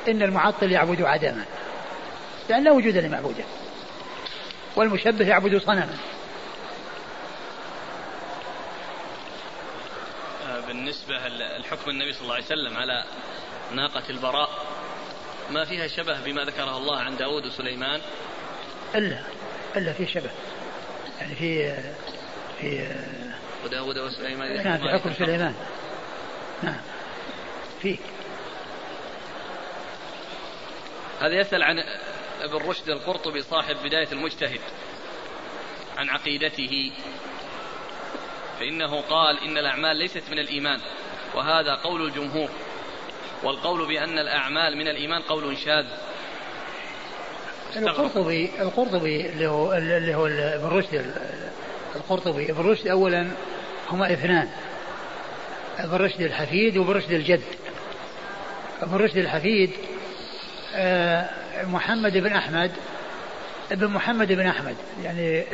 إن 0.08 0.22
المعطل 0.22 0.72
يعبد 0.72 1.02
عدما. 1.02 1.44
لأن 2.48 2.64
لا 2.64 2.72
وجود 2.72 2.96
لمعبوده 2.96 3.44
والمشبه 4.76 5.28
يعبد 5.28 5.56
صنما. 5.56 5.96
بالنسبة 10.68 11.16
لحكم 11.72 11.90
النبي 11.90 12.12
صلى 12.12 12.22
الله 12.22 12.34
عليه 12.34 12.44
وسلم 12.44 12.76
على 12.76 13.04
ناقة 13.72 14.02
البراء. 14.10 14.66
ما 15.50 15.64
فيها 15.64 15.86
شبه 15.86 16.20
بما 16.20 16.44
ذكره 16.44 16.76
الله 16.76 16.98
عن 16.98 17.16
داود 17.16 17.46
وسليمان؟ 17.46 18.00
إلا 18.94 19.22
إلا 19.76 19.92
في 19.92 20.06
شبه. 20.06 20.30
يعني 21.20 21.34
في 21.34 21.76
في 22.60 22.94
وداود 23.64 23.98
وسليمان 23.98 24.64
نعم 24.64 24.78
في 24.78 24.88
حكم 24.88 25.12
سليمان. 25.14 25.54
نعم. 26.62 26.80
في. 27.82 27.98
هذا 31.20 31.34
يسأل 31.40 31.62
عن 31.62 31.78
ابن 32.40 32.56
رشد 32.56 32.88
القرطبي 32.88 33.42
صاحب 33.42 33.76
بداية 33.84 34.08
المجتهد 34.12 34.60
عن 35.96 36.08
عقيدته. 36.08 36.92
فإنه 38.60 39.00
قال 39.00 39.38
إن 39.44 39.58
الأعمال 39.58 39.96
ليست 39.96 40.22
من 40.30 40.38
الإيمان. 40.38 40.80
وهذا 41.34 41.74
قول 41.74 42.06
الجمهور 42.06 42.48
والقول 43.42 43.88
بأن 43.88 44.18
الأعمال 44.18 44.76
من 44.76 44.88
الإيمان 44.88 45.22
قول 45.22 45.58
شاذ. 45.58 45.86
القرطبي 47.76 48.50
القرطبي 48.60 49.26
اللي 49.26 49.46
هو 49.46 49.72
اللي 49.72 50.14
هو 50.14 50.26
ابن 50.26 50.76
رشد 50.76 51.14
القرطبي 51.96 52.50
ابن 52.50 52.70
رشد 52.70 52.88
أولا 52.88 53.26
هما 53.90 54.12
اثنان. 54.12 54.48
ابن 55.78 55.96
رشد 55.96 56.20
الحفيد 56.20 56.76
وابن 56.76 56.92
رشد 56.92 57.12
الجد. 57.12 57.42
ابن 58.82 58.96
رشد 58.96 59.16
الحفيد 59.16 59.70
آه، 60.74 61.30
محمد 61.64 62.12
بن 62.12 62.32
أحمد 62.32 62.70
ابن 63.72 63.86
محمد 63.86 64.32
بن 64.32 64.46
أحمد. 64.46 64.76
يعني 65.04 65.44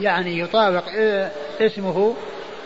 يعني 0.00 0.38
يطابق 0.38 0.84
اسمه 1.60 2.16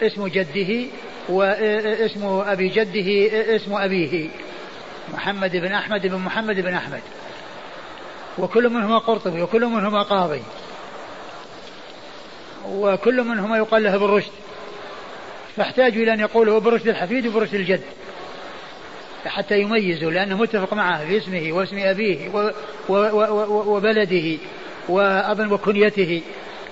اسم 0.02 0.28
جده 0.28 0.86
واسم 1.28 2.26
أبي 2.26 2.68
جده 2.68 3.28
اسم 3.56 3.74
أبيه. 3.74 4.28
محمد 5.14 5.56
بن 5.56 5.72
أحمد 5.72 6.06
بن 6.06 6.16
محمد 6.16 6.60
بن 6.60 6.74
أحمد. 6.74 7.00
وكل 8.38 8.68
منهما 8.68 8.98
قرطبي 8.98 9.42
وكل 9.42 9.66
منهما 9.66 10.02
قاضي. 10.02 10.42
وكل 12.68 13.24
منهما 13.24 13.56
يقال 13.56 13.82
له 13.82 13.96
بالرشد. 13.96 14.30
فاحتاجوا 15.56 16.02
إلى 16.02 16.14
أن 16.14 16.20
يقولوا 16.20 16.60
بالرشد 16.60 16.88
الحفيد 16.88 17.26
وبرشد 17.26 17.54
الجد. 17.54 17.82
حتى 19.26 19.60
يميزوا 19.60 20.10
لأنه 20.10 20.36
متفق 20.36 20.74
معه 20.74 21.04
في 21.04 21.16
اسمه 21.18 21.52
واسم 21.52 21.78
أبيه 21.78 22.28
وبلده 23.48 24.38
وأظن 24.88 25.52
وكنيته. 25.52 26.22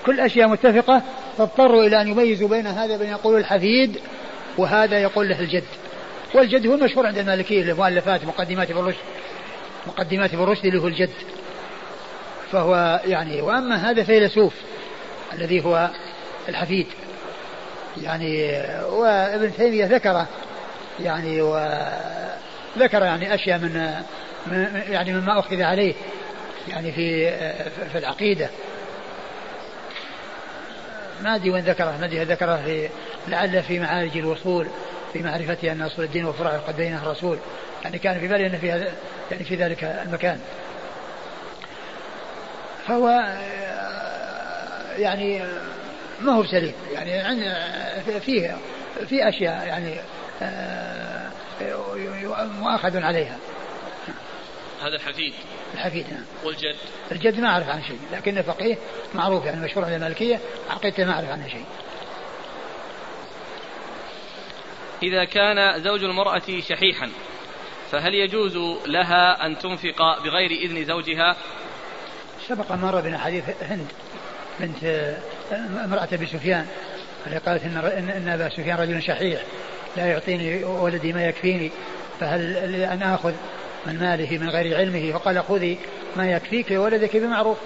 كل 0.06 0.20
أشياء 0.20 0.48
متفقة 0.48 1.02
فاضطروا 1.38 1.84
إلى 1.84 2.00
أن 2.00 2.08
يميزوا 2.08 2.48
بين 2.48 2.66
هذا 2.66 2.96
بين 2.96 3.08
يقول 3.08 3.40
الحفيد 3.40 3.98
وهذا 4.58 4.98
يقول 4.98 5.28
له 5.28 5.40
الجد. 5.40 5.64
والجد 6.34 6.66
هو 6.66 6.74
المشهور 6.74 7.06
عند 7.06 7.18
المالكية 7.18 7.62
المؤلفات 7.62 8.24
مقدمات 8.24 8.70
ابن 8.70 8.80
رشد 8.80 8.98
مقدمات 9.86 10.34
ابن 10.34 10.42
رشد 10.42 10.66
اللي 10.66 10.80
هو 10.80 10.86
الجد. 10.86 11.10
فهو 12.52 13.00
يعني 13.04 13.42
وأما 13.42 13.90
هذا 13.90 14.02
فيلسوف 14.02 14.54
الذي 15.32 15.64
هو 15.64 15.90
الحفيد. 16.48 16.86
يعني 18.02 18.52
وابن 18.90 19.56
تيمية 19.56 19.86
ذكره 19.86 20.28
يعني 21.00 21.40
وذكر 21.42 23.02
يعني 23.02 23.34
أشياء 23.34 23.58
من 23.58 23.92
يعني 24.88 25.12
مما 25.12 25.38
أخذ 25.38 25.62
عليه 25.62 25.94
يعني 26.68 26.92
في 26.92 27.30
في 27.92 27.98
العقيدة. 27.98 28.48
ما 31.22 31.34
أدري 31.34 31.50
وين 31.50 31.64
ذكره 31.64 31.96
ما 32.00 32.04
أدري 32.04 32.24
ذكره 32.24 32.56
في 32.64 32.88
لعل 33.28 33.62
في 33.62 33.78
معارج 33.78 34.16
الوصول 34.16 34.66
في 35.12 35.22
معرفة 35.22 35.72
أن 35.72 35.82
أصول 35.82 36.04
الدين 36.04 36.24
وفروعه 36.24 36.58
قد 36.58 36.76
بينها 36.76 37.02
الرسول. 37.02 37.38
يعني 37.84 37.98
كان 37.98 38.20
في 38.20 38.28
بالي 38.28 38.46
أن 38.46 38.58
في 38.58 38.72
هذا 38.72 38.92
يعني 39.30 39.44
في 39.44 39.54
ذلك 39.56 39.84
المكان. 39.84 40.40
فهو 42.86 43.08
يعني 44.98 45.42
ما 46.20 46.32
هو 46.32 46.44
سليم 46.44 46.74
يعني 46.92 48.20
فيه 48.20 48.56
في 49.08 49.28
أشياء 49.28 49.66
يعني 49.66 49.94
مؤاخذ 52.60 53.02
عليها. 53.02 53.38
هذا 54.82 54.96
الحفيد. 54.96 55.32
الحفيد 55.74 56.06
نعم. 56.10 56.24
والجد. 56.44 56.76
الجد 57.12 57.40
ما 57.40 57.48
أعرف 57.48 57.68
عنه 57.68 57.82
شيء 57.82 57.98
لكنه 58.12 58.42
فقيه 58.42 58.76
معروف 59.14 59.44
يعني 59.44 59.60
مشهور 59.60 59.84
عند 59.84 59.94
المالكية 59.94 60.40
عقيدته 60.70 61.04
ما 61.04 61.12
أعرف 61.12 61.30
عنه 61.30 61.48
شيء. 61.48 61.64
إذا 65.02 65.24
كان 65.24 65.82
زوج 65.82 66.04
المرأة 66.04 66.60
شحيحا 66.68 67.10
فهل 67.92 68.14
يجوز 68.14 68.56
لها 68.86 69.46
أن 69.46 69.58
تنفق 69.58 70.22
بغير 70.24 70.50
إذن 70.50 70.84
زوجها؟ 70.84 71.36
سبق 72.48 72.72
مر 72.72 73.00
بنا 73.00 73.18
حديث 73.18 73.44
هند 73.62 73.86
بنت 74.60 74.84
امرأة 75.84 76.08
أبي 76.12 76.26
سفيان 76.26 76.66
اللي 77.26 77.38
قالت 77.38 77.64
إن, 77.64 77.76
إن 78.10 78.28
أبا 78.28 78.48
سفيان 78.48 78.78
رجل 78.78 79.02
شحيح 79.02 79.40
لا 79.96 80.06
يعطيني 80.06 80.64
ولدي 80.64 81.12
ما 81.12 81.24
يكفيني 81.24 81.70
فهل 82.20 82.56
أن 82.74 83.02
آخذ 83.02 83.32
من 83.86 83.98
ماله 83.98 84.38
من 84.38 84.50
غير 84.50 84.76
علمه؟ 84.76 85.12
فقال 85.12 85.44
خذي 85.44 85.78
ما 86.16 86.30
يكفيك 86.30 86.70
ولدك 86.70 87.16
بمعروف. 87.16 87.58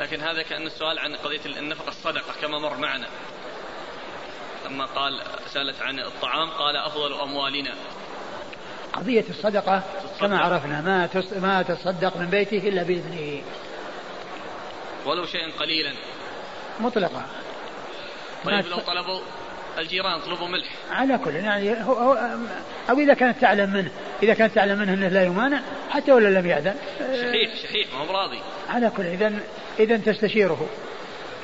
لكن 0.00 0.20
هذا 0.20 0.42
كأن 0.42 0.66
السؤال 0.66 0.98
عن 0.98 1.14
قضية 1.14 1.58
النفقة 1.58 1.88
الصدقة 1.88 2.32
كما 2.42 2.58
مر 2.58 2.76
معنا. 2.76 3.06
لما 4.66 4.84
قال 4.84 5.22
سألت 5.54 5.82
عن 5.82 6.00
الطعام 6.00 6.50
قال 6.50 6.76
أفضل 6.76 7.20
أموالنا. 7.20 7.74
قضية 8.92 9.24
الصدقة 9.30 9.82
كما 10.20 10.38
عرفنا 10.38 10.80
ما 10.80 11.08
ما 11.40 11.62
تصدق 11.62 12.16
من 12.16 12.26
بيته 12.26 12.68
إلا 12.68 12.82
بإذنه. 12.82 13.42
ولو 15.06 15.26
شيئا 15.26 15.50
قليلا. 15.60 15.92
مطلقا. 16.80 17.26
طيب 18.44 18.66
لو 18.66 18.78
طلبوا 18.78 19.20
الجيران 19.78 20.20
طلبوا 20.20 20.48
ملح. 20.48 20.68
على 20.90 21.18
كل 21.18 21.34
يعني 21.34 21.84
هو, 21.84 21.92
هو 21.92 22.36
أو 22.90 22.98
إذا 22.98 23.14
كانت 23.14 23.40
تعلم 23.40 23.70
منه 23.70 23.90
إذا 24.22 24.34
كانت 24.34 24.54
تعلم 24.54 24.78
منه 24.78 24.94
إنه 24.94 25.08
لا 25.08 25.24
يمانع 25.24 25.60
حتى 25.90 26.12
ولا 26.12 26.40
لم 26.40 26.46
يأذن 26.46 26.74
شحيح 26.98 27.56
شحيح 27.62 27.88
ما 27.92 27.98
هو 27.98 28.16
راضي 28.16 28.38
على 28.68 28.90
كل 28.96 29.02
اذا 29.02 29.32
اذا 29.78 29.96
تستشيره. 29.96 30.68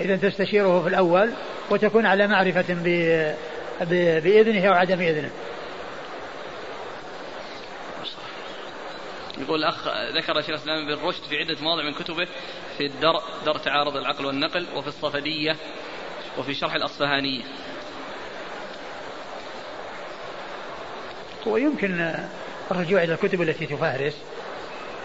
إذا 0.02 0.16
تستشيره 0.16 0.82
في 0.82 0.88
الأول 0.88 1.32
وتكون 1.70 2.06
على 2.06 2.26
معرفة 2.26 2.64
ب 2.70 2.84
بإذنه 4.20 4.68
أو 4.68 4.72
عدم 4.72 5.00
إذنه. 5.00 5.30
يقول 9.38 9.58
الأخ 9.58 9.88
ذكر 10.16 10.40
شيخ 10.40 10.48
الإسلام 10.48 10.86
بن 10.86 10.94
رشد 11.04 11.22
في 11.22 11.38
عدة 11.38 11.56
مواضع 11.60 11.82
من 11.82 11.94
كتبه 11.94 12.28
في 12.78 12.86
الدرء 12.86 13.22
درء 13.46 13.58
تعارض 13.58 13.96
العقل 13.96 14.26
والنقل 14.26 14.66
وفي 14.74 14.88
الصفدية 14.88 15.56
وفي 16.38 16.54
شرح 16.54 16.74
الأصفهانية. 16.74 17.42
ويمكن 21.46 22.14
الرجوع 22.70 23.02
إلى 23.02 23.14
الكتب 23.14 23.42
التي 23.42 23.66
تفهرس 23.66 24.16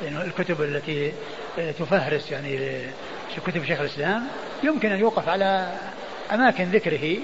يعني 0.04 0.22
الكتب 0.22 0.62
التي 0.62 1.14
تفهرس 1.58 2.32
يعني 2.32 2.82
كتب 3.40 3.66
شيخ 3.66 3.80
الإسلام 3.80 4.28
يمكن 4.64 4.92
أن 4.92 5.00
يوقف 5.00 5.30
على 5.30 5.78
أماكن 6.32 6.64
ذكره 6.64 7.18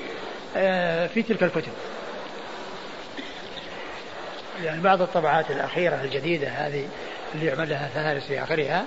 آه، 0.57 1.07
في 1.07 1.23
تلك 1.23 1.43
الكتب 1.43 1.71
يعني 4.63 4.81
بعض 4.81 5.01
الطبعات 5.01 5.51
الأخيرة 5.51 6.01
الجديدة 6.03 6.47
هذه 6.47 6.87
اللي 7.35 7.45
يعمل 7.45 7.69
لها 7.69 7.87
فهارس 7.87 8.23
في 8.23 8.43
آخرها 8.43 8.85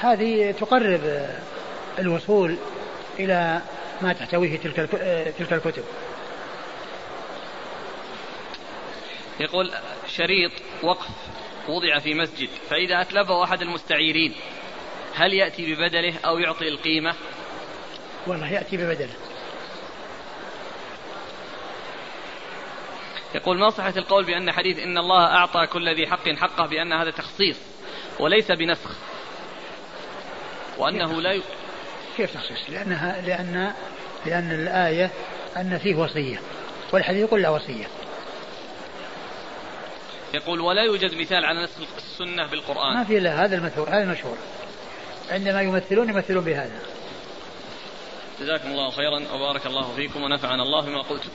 هذه 0.00 0.50
تقرب 0.50 1.28
الوصول 1.98 2.56
إلى 3.18 3.60
ما 4.02 4.12
تحتويه 4.12 4.58
تلك 4.58 4.76
تلك 5.38 5.52
الكتب. 5.52 5.84
يقول 9.40 9.70
شريط 10.08 10.52
وقف 10.82 11.08
وضع 11.68 11.98
في 11.98 12.14
مسجد 12.14 12.48
فإذا 12.70 13.00
أتلفه 13.00 13.44
أحد 13.44 13.62
المستعيرين 13.62 14.34
هل 15.18 15.34
يأتي 15.34 15.74
ببدله 15.74 16.14
أو 16.24 16.38
يعطي 16.38 16.68
القيمة؟ 16.68 17.14
والله 18.26 18.52
يأتي 18.52 18.76
ببدله. 18.76 19.14
يقول 23.34 23.58
ما 23.58 23.70
صحة 23.70 23.94
القول 23.96 24.24
بأن 24.24 24.52
حديث 24.52 24.78
إن 24.78 24.98
الله 24.98 25.24
أعطى 25.26 25.66
كل 25.66 25.94
ذي 25.94 26.06
حق 26.06 26.28
حقه 26.28 26.66
بأن 26.66 26.92
هذا 26.92 27.10
تخصيص 27.10 27.56
وليس 28.18 28.52
بنسخ 28.52 28.90
وأنه 30.78 31.20
لا 31.20 31.32
ي... 31.32 31.42
كيف 32.16 32.34
تخصيص؟ 32.34 32.70
لأنها 32.70 33.20
لأن 33.20 33.72
لأن 34.26 34.50
الآية 34.52 35.10
أن 35.56 35.78
فيه 35.78 35.94
وصية 35.94 36.40
والحديث 36.92 37.20
يقول 37.20 37.42
لا 37.42 37.48
وصية 37.48 37.86
يقول 40.34 40.60
ولا 40.60 40.82
يوجد 40.82 41.14
مثال 41.14 41.44
على 41.44 41.62
نسخ 41.62 41.76
السنة 41.96 42.46
بالقرآن 42.46 42.94
ما 42.94 43.04
في 43.04 43.18
إلا 43.18 43.44
هذا 43.44 43.56
المثور 43.56 43.88
هذا 43.88 44.02
المشهور 44.02 44.36
عندما 45.30 45.62
يمثلون 45.62 46.08
يمثلون 46.08 46.44
بهذا. 46.44 46.80
جزاكم 48.40 48.68
الله 48.68 48.90
خيرا 48.90 49.32
وبارك 49.34 49.66
الله 49.66 49.92
فيكم 49.96 50.22
ونفعنا 50.22 50.62
الله 50.62 50.86
بما 50.86 51.02
قلتم. 51.02 51.30